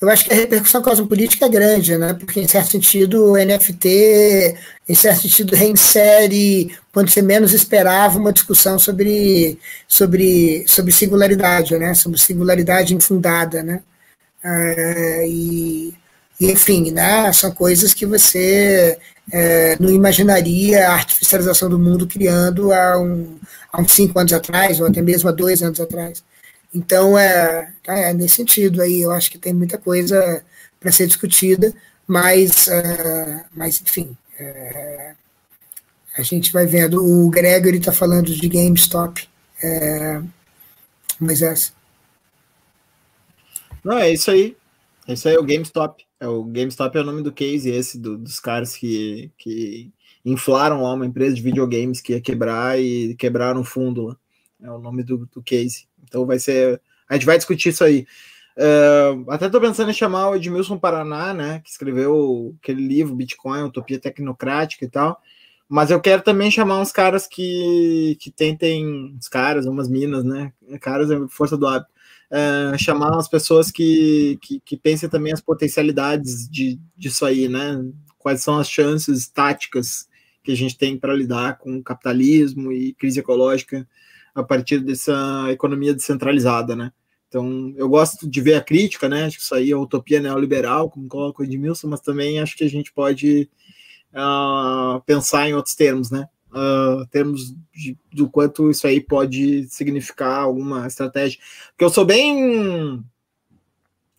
[0.00, 2.14] eu acho que a repercussão cosmopolítica é grande, né?
[2.14, 4.56] Porque, em certo sentido, o NFT,
[4.88, 9.58] em certo sentido, reinsere, quando você menos esperava, uma discussão sobre,
[9.88, 11.94] sobre, sobre singularidade, né?
[11.94, 13.82] Sobre singularidade infundada, né?
[15.26, 15.94] E,
[16.40, 17.32] e, enfim, né?
[17.32, 18.96] São coisas que você
[19.32, 23.36] é, não imaginaria a artificialização do mundo criando há, um,
[23.72, 26.22] há uns cinco anos atrás, ou até mesmo há dois anos atrás.
[26.74, 30.44] Então, é, é nesse sentido aí, eu acho que tem muita coisa
[30.78, 31.72] para ser discutida,
[32.06, 35.14] mas, uh, mas enfim, é,
[36.16, 37.04] a gente vai vendo.
[37.04, 39.28] O Gregory está falando de GameStop,
[39.62, 40.20] é,
[41.18, 41.54] mas é
[43.84, 44.56] Não, é isso aí.
[45.06, 46.04] É isso aí, é o GameStop.
[46.20, 49.90] É, o GameStop é o nome do case esse do, dos caras que, que
[50.24, 54.16] inflaram lá uma empresa de videogames que ia quebrar e quebraram o fundo lá.
[54.62, 55.86] É o nome do, do case.
[56.02, 56.80] Então vai ser.
[57.08, 58.06] A gente vai discutir isso aí.
[58.56, 61.60] Uh, até estou pensando em chamar o Edmilson Paraná, né?
[61.60, 65.20] Que escreveu aquele livro Bitcoin, Utopia Tecnocrática e tal.
[65.68, 69.14] Mas eu quero também chamar uns caras que, que tentem.
[69.16, 70.52] Uns caras, umas minas, né?
[70.80, 71.92] Caras é força do hábito.
[72.30, 77.82] Uh, chamar as pessoas que, que, que, pensem também as potencialidades de, disso aí, né?
[78.18, 80.08] Quais são as chances táticas
[80.42, 83.86] que a gente tem para lidar com capitalismo e crise ecológica
[84.34, 86.92] a partir dessa economia descentralizada, né?
[87.28, 89.26] Então, eu gosto de ver a crítica, né?
[89.26, 92.64] Acho que isso aí é utopia neoliberal, como coloca o Edmilson, mas também acho que
[92.64, 93.48] a gente pode
[94.14, 96.26] uh, pensar em outros termos, né?
[96.50, 101.38] Uh, termos de, do quanto isso aí pode significar alguma estratégia.
[101.70, 103.04] Porque eu sou bem.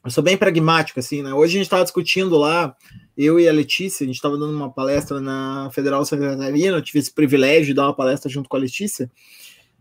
[0.06, 1.34] Eu sou bem pragmático, assim, né?
[1.34, 2.76] Hoje a gente estava discutindo lá,
[3.18, 6.82] eu e a Letícia, a gente estava dando uma palestra na Federal Santa Catarina, eu
[6.82, 9.12] tive esse privilégio de dar uma palestra junto com a Letícia.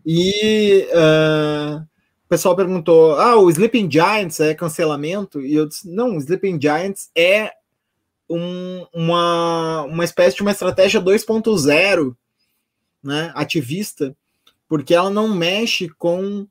[0.05, 1.83] E uh,
[2.25, 5.41] o pessoal perguntou: ah, o Sleeping Giants é cancelamento?
[5.41, 7.53] E eu disse: não, o Sleeping Giants é
[8.29, 12.15] um, uma, uma espécie de uma estratégia 2.0
[13.03, 14.15] né, ativista,
[14.69, 16.47] porque ela não mexe com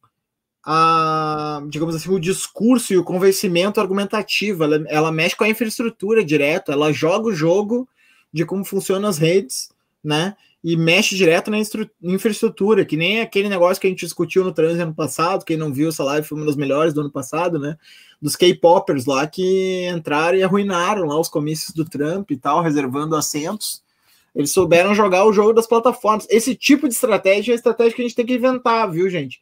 [0.65, 4.63] a, digamos assim, o discurso e o convencimento argumentativo.
[4.63, 7.87] Ela, ela mexe com a infraestrutura direto, ela joga o jogo
[8.33, 9.69] de como funcionam as redes,
[10.03, 10.35] né?
[10.63, 11.57] E mexe direto na
[12.01, 15.45] infraestrutura, que nem aquele negócio que a gente discutiu no trânsito ano passado.
[15.45, 17.77] Quem não viu essa live foi uma das melhores do ano passado, né?
[18.21, 23.15] Dos K-Poppers lá que entraram e arruinaram lá os comícios do Trump e tal, reservando
[23.15, 23.83] assentos.
[24.35, 26.27] Eles souberam jogar o jogo das plataformas.
[26.29, 29.39] Esse tipo de estratégia é a estratégia que a gente tem que inventar, viu, gente?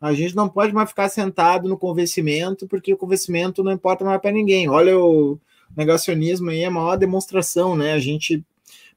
[0.00, 4.20] A gente não pode mais ficar sentado no convencimento, porque o convencimento não importa mais
[4.20, 4.68] para ninguém.
[4.68, 5.38] Olha o
[5.76, 7.92] negacionismo aí, é a maior demonstração, né?
[7.92, 8.44] A gente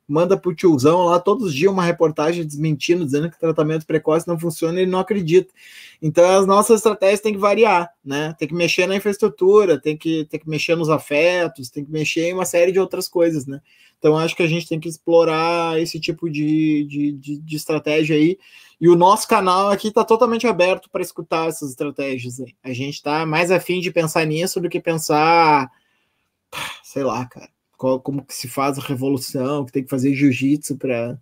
[0.09, 4.39] manda pro tiozão lá todos os dias uma reportagem desmentindo, dizendo que tratamento precoce não
[4.39, 5.53] funciona e ele não acredita.
[6.01, 8.35] Então as nossas estratégias têm que variar, né?
[8.37, 12.29] Tem que mexer na infraestrutura, tem que, tem que mexer nos afetos, tem que mexer
[12.29, 13.61] em uma série de outras coisas, né?
[13.99, 18.15] Então acho que a gente tem que explorar esse tipo de, de, de, de estratégia
[18.15, 18.37] aí.
[18.79, 22.39] E o nosso canal aqui está totalmente aberto para escutar essas estratégias.
[22.39, 22.55] Aí.
[22.63, 25.69] A gente está mais afim de pensar nisso do que pensar,
[26.81, 27.49] sei lá, cara,
[27.79, 31.17] qual, como que se faz a revolução, que tem que fazer jiu-jitsu para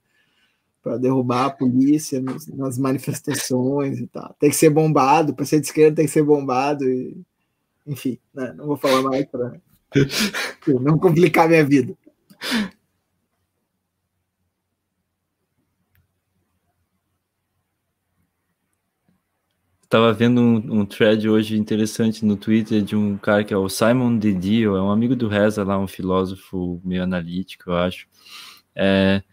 [0.82, 4.34] para derrubar a polícia nos, nas manifestações e tal.
[4.40, 6.90] Tem que ser bombado, para ser de esquerda tem que ser bombado.
[6.90, 7.22] E,
[7.86, 8.54] enfim, né?
[8.56, 9.60] não vou falar mais para
[10.82, 11.94] não complicar minha vida.
[19.89, 23.69] Tava vendo um, um, thread hoje interessante no Twitter de um cara que é o
[23.69, 28.05] Simon Didio, é um amigo do Reza lá, um filósofo meio analítico, eu acho,
[28.76, 29.23] é,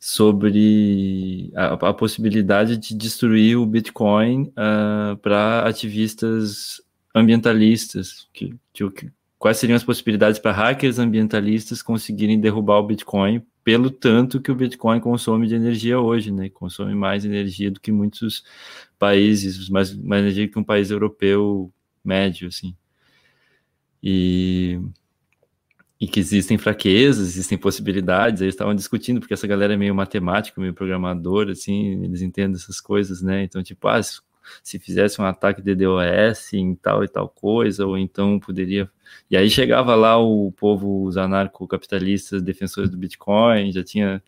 [0.00, 6.82] sobre a, a, possibilidade de destruir o Bitcoin uh, ah, para ativistas
[7.14, 8.84] ambientalistas, que, que,
[9.38, 14.54] quais seriam as possibilidades para hackers ambientalistas conseguirem derrubar o Bitcoin pelo tanto que o
[14.54, 16.50] Bitcoin consome de energia hoje, né?
[16.50, 18.44] Consome mais energia do que muitos
[19.04, 21.70] países, mais, mais energia que um país europeu
[22.02, 22.74] médio, assim.
[24.02, 24.80] E,
[26.00, 30.58] e que existem fraquezas, existem possibilidades, eles estavam discutindo, porque essa galera é meio matemática,
[30.58, 33.42] meio programadora, assim, eles entendem essas coisas, né?
[33.42, 37.98] Então, tipo, ah, se fizesse um ataque de DOS em tal e tal coisa, ou
[37.98, 38.90] então poderia.
[39.30, 44.22] E aí chegava lá o povo, os anarcocapitalistas, defensores do Bitcoin, já tinha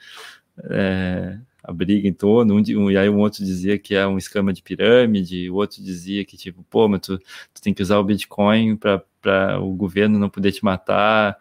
[0.65, 4.17] é, a briga em torno, um, um, e aí um outro dizia que é um
[4.17, 7.99] esquema de pirâmide, o outro dizia que, tipo, pô, mas tu, tu tem que usar
[7.99, 11.37] o Bitcoin para o governo não poder te matar.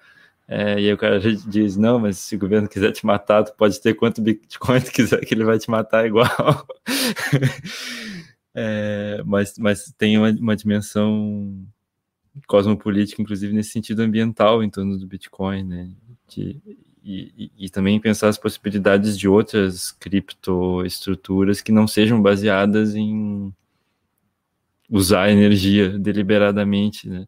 [0.47, 3.53] É, e aí o cara diz, não, mas se o governo quiser te matar, tu
[3.55, 6.27] pode ter quanto Bitcoin tu quiser que ele vai te matar igual.
[8.57, 11.61] É, mas, mas tem uma, uma dimensão
[12.47, 15.91] cosmopolítica, inclusive nesse sentido ambiental em torno do Bitcoin, né?
[16.29, 16.61] De,
[17.07, 23.53] e, e, também pensar as possibilidades de outras criptoestruturas que não sejam baseadas em
[24.89, 27.27] usar energia deliberadamente, né?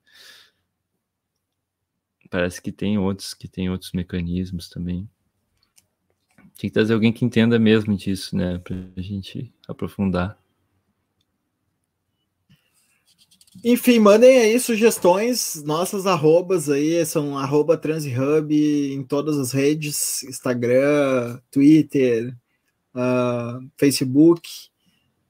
[2.27, 5.07] Parece que tem outros que tem outros mecanismos também.
[6.57, 10.39] Tem que trazer alguém que entenda mesmo disso, né, para a gente aprofundar.
[13.63, 21.39] Enfim, mandem aí sugestões, nossas arrobas aí são arroba TransHub em todas as redes, Instagram,
[21.49, 22.35] Twitter,
[22.93, 24.47] uh, Facebook.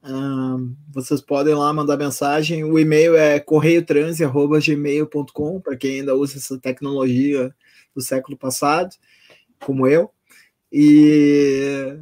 [0.02, 2.64] Uh, vocês podem lá mandar mensagem.
[2.64, 7.54] O e-mail é correiotrans@gmail.com para quem ainda usa essa tecnologia
[7.94, 8.94] do século passado,
[9.58, 10.10] como eu.
[10.70, 11.98] E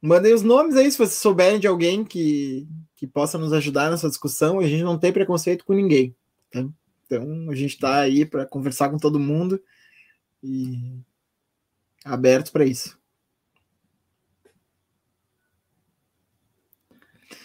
[0.00, 2.68] mandem os nomes aí se vocês souberem de alguém que
[3.02, 6.14] que possa nos ajudar nessa discussão a gente não tem preconceito com ninguém.
[6.52, 6.64] Tá?
[7.04, 9.60] Então a gente está aí para conversar com todo mundo
[10.40, 11.00] e
[12.04, 12.96] aberto para isso.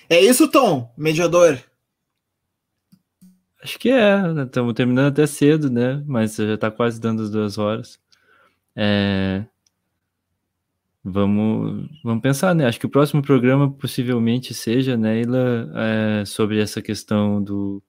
[0.08, 1.60] É isso, Tom, mediador.
[3.60, 6.04] Acho que é, estamos terminando até cedo, né?
[6.06, 8.00] Mas já está quase dando as duas horas.
[8.76, 9.44] É,
[11.04, 12.66] Vamos, vamos pensar, né?
[12.66, 15.72] Acho que o próximo programa possivelmente seja, Neila,
[16.22, 17.82] é, sobre essa questão do.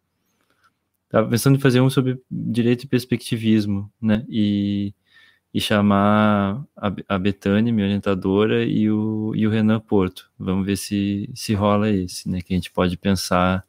[1.07, 4.25] Estava pensando em fazer um sobre direito e perspectivismo, né?
[4.29, 4.95] E,
[5.53, 10.31] e chamar a, a Betânia, minha orientadora, e o, e o Renan Porto.
[10.39, 12.41] Vamos ver se, se rola esse, né?
[12.41, 13.65] Que a gente pode pensar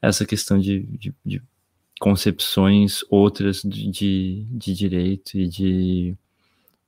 [0.00, 1.42] essa questão de, de, de
[2.00, 6.16] concepções outras de, de direito e de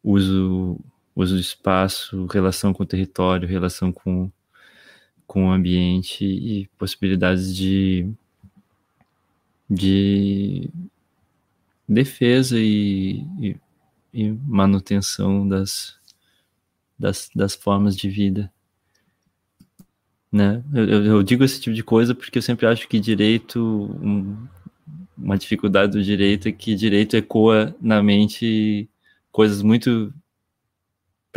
[0.03, 0.79] uso
[1.23, 4.31] uso do espaço, relação com o território, relação com,
[5.27, 8.09] com o ambiente e possibilidades de,
[9.69, 10.70] de
[11.89, 13.57] defesa e, e,
[14.15, 15.97] e manutenção das,
[16.97, 18.53] das, das formas de vida.
[20.31, 20.62] Né?
[20.73, 23.61] Eu, eu, digo esse tipo de coisa porque eu sempre acho que direito,
[24.01, 24.47] um,
[25.16, 28.89] uma dificuldade do direito é que direito ecoa na mente
[29.32, 30.12] coisas muito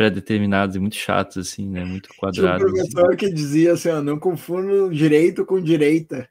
[0.02, 1.84] pré-determinadas e muito chatas, assim, né?
[1.84, 2.58] Muito quadradas.
[2.58, 3.16] Tinha um professor assim.
[3.16, 6.28] que dizia assim, ó, não confundo direito com direita.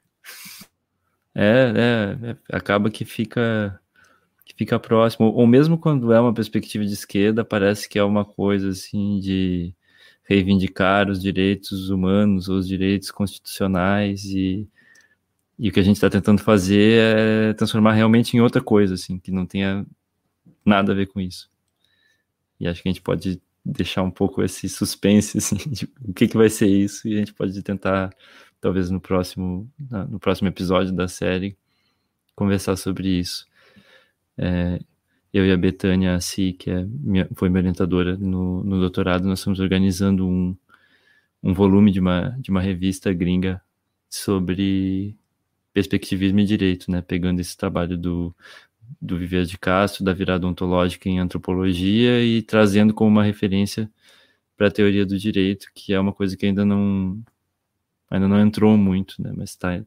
[1.34, 3.80] É, é, é, acaba que fica
[4.44, 8.24] que fica próximo, ou mesmo quando é uma perspectiva de esquerda, parece que é uma
[8.24, 9.72] coisa assim de
[10.24, 14.68] reivindicar os direitos humanos, os direitos constitucionais e,
[15.58, 19.18] e o que a gente está tentando fazer é transformar realmente em outra coisa, assim,
[19.18, 19.86] que não tenha
[20.64, 21.48] nada a ver com isso.
[22.60, 26.28] E acho que a gente pode deixar um pouco esse suspense, assim, de o que,
[26.28, 28.10] que vai ser isso, e a gente pode tentar,
[28.60, 29.70] talvez no próximo,
[30.08, 31.56] no próximo episódio da série,
[32.34, 33.46] conversar sobre isso.
[34.36, 34.80] É,
[35.32, 39.38] eu e a Betânia Si, que é minha, foi minha orientadora no, no doutorado, nós
[39.38, 40.56] estamos organizando um,
[41.42, 43.60] um volume de uma, de uma revista gringa
[44.10, 45.16] sobre
[45.72, 47.00] perspectivismo e direito, né?
[47.00, 48.34] Pegando esse trabalho do,
[49.00, 53.90] do Viver de Castro, da virada ontológica em antropologia e trazendo como uma referência
[54.56, 57.20] para a teoria do direito, que é uma coisa que ainda não
[58.10, 59.32] ainda não entrou muito, né?
[59.36, 59.80] Mas está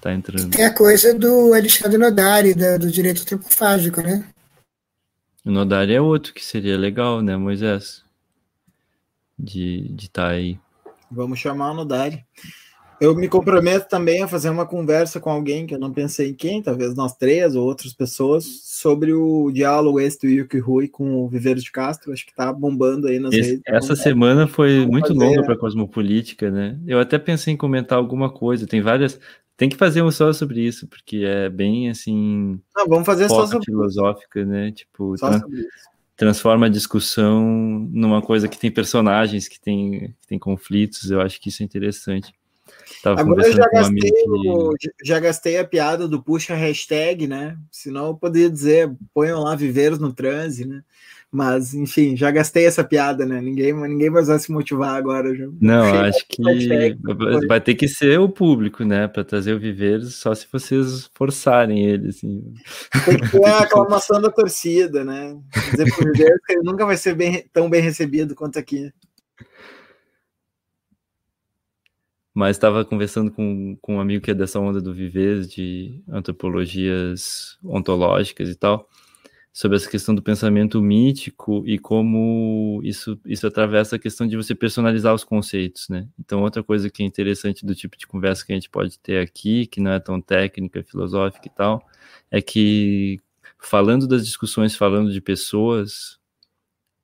[0.00, 0.50] tá entrando.
[0.50, 4.24] Tem a coisa do Alexandre Nodari, da, do direito antropofágico, né?
[5.44, 8.02] O Nodari é outro que seria legal, né, Moisés?
[9.38, 10.58] De estar de tá aí.
[11.10, 12.24] Vamos chamar o Nodari.
[13.00, 16.34] Eu me comprometo também a fazer uma conversa com alguém que eu não pensei em
[16.34, 21.24] quem, talvez nós três ou outras pessoas, sobre o diálogo esse do Yuki Rui com
[21.24, 22.12] o Viveiros de Castro.
[22.12, 23.62] Acho que tá bombando aí nas esse, redes.
[23.66, 25.18] Essa semana foi muito fazer...
[25.18, 26.78] longa para a Cosmopolítica, né?
[26.86, 28.66] Eu até pensei em comentar alguma coisa.
[28.66, 29.18] Tem várias.
[29.56, 32.60] Tem que fazer um só sobre isso, porque é bem assim.
[32.86, 34.72] Vamos fazer só sobre filosófica, né?
[34.72, 35.40] Tipo, tra
[36.16, 37.42] transforma a discussão
[37.90, 41.10] numa coisa que tem personagens, que tem, que tem conflitos.
[41.10, 42.34] Eu acho que isso é interessante.
[43.02, 44.12] Tava Agora eu já gastei,
[45.04, 47.56] já gastei a piada do puxa hashtag, né?
[47.70, 50.82] Senão eu poderia dizer, ponham lá viveiros no transe, né?
[51.32, 53.40] Mas, enfim, já gastei essa piada, né?
[53.40, 55.32] Ninguém, ninguém vai se motivar agora.
[55.32, 55.46] Já.
[55.60, 56.42] Não, acho que
[57.46, 59.06] vai ter que ser o público, né?
[59.06, 62.52] Para trazer o Viveiro, só se vocês forçarem ele, assim.
[63.04, 65.38] Tem que ter a aclamação da torcida, né?
[65.70, 68.92] Dizer pro Viveiro que ele nunca vai ser bem, tão bem recebido quanto aqui.
[72.32, 77.58] Mas estava conversando com, com um amigo que é dessa onda do Viver, de antropologias
[77.64, 78.88] ontológicas e tal
[79.52, 84.54] sobre essa questão do pensamento mítico e como isso, isso atravessa a questão de você
[84.54, 86.08] personalizar os conceitos, né?
[86.18, 89.20] Então, outra coisa que é interessante do tipo de conversa que a gente pode ter
[89.20, 91.84] aqui, que não é tão técnica, filosófica e tal,
[92.30, 93.18] é que
[93.58, 96.18] falando das discussões, falando de pessoas,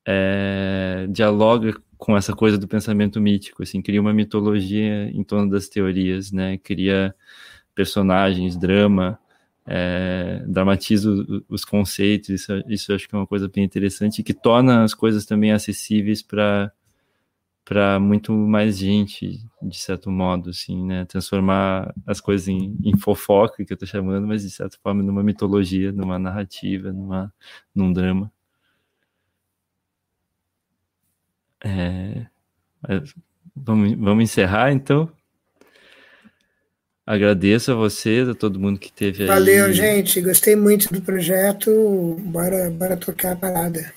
[0.06, 5.68] é, dialoga com essa coisa do pensamento mítico, assim, cria uma mitologia em torno das
[5.68, 6.58] teorias, né?
[6.58, 7.14] Cria
[7.74, 9.18] personagens, drama,
[9.66, 11.10] é, dramatiza
[11.48, 15.26] os conceitos, isso, isso acho que é uma coisa bem interessante que torna as coisas
[15.26, 16.72] também acessíveis para
[17.64, 21.04] para muito mais gente, de certo modo, assim, né?
[21.04, 25.22] Transformar as coisas em, em fofoca, que eu estou chamando, mas de certa forma numa
[25.22, 27.34] mitologia, numa narrativa, numa,
[27.74, 28.32] num drama.
[31.66, 32.26] É,
[33.56, 35.10] vamos, vamos encerrar, então?
[37.04, 39.28] Agradeço a vocês, a todo mundo que teve aí.
[39.28, 40.20] Valeu, gente.
[40.20, 42.16] Gostei muito do projeto.
[42.20, 43.92] Bora, bora tocar a parada.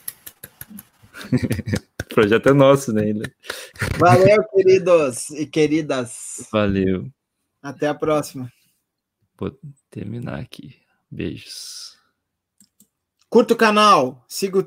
[2.01, 3.03] o projeto é nosso, né?
[3.97, 6.47] Valeu, queridos e queridas.
[6.51, 7.07] Valeu.
[7.61, 8.51] Até a próxima.
[9.37, 9.55] Vou
[9.91, 10.75] terminar aqui.
[11.09, 11.99] Beijos.
[13.29, 14.57] Curta o canal, siga o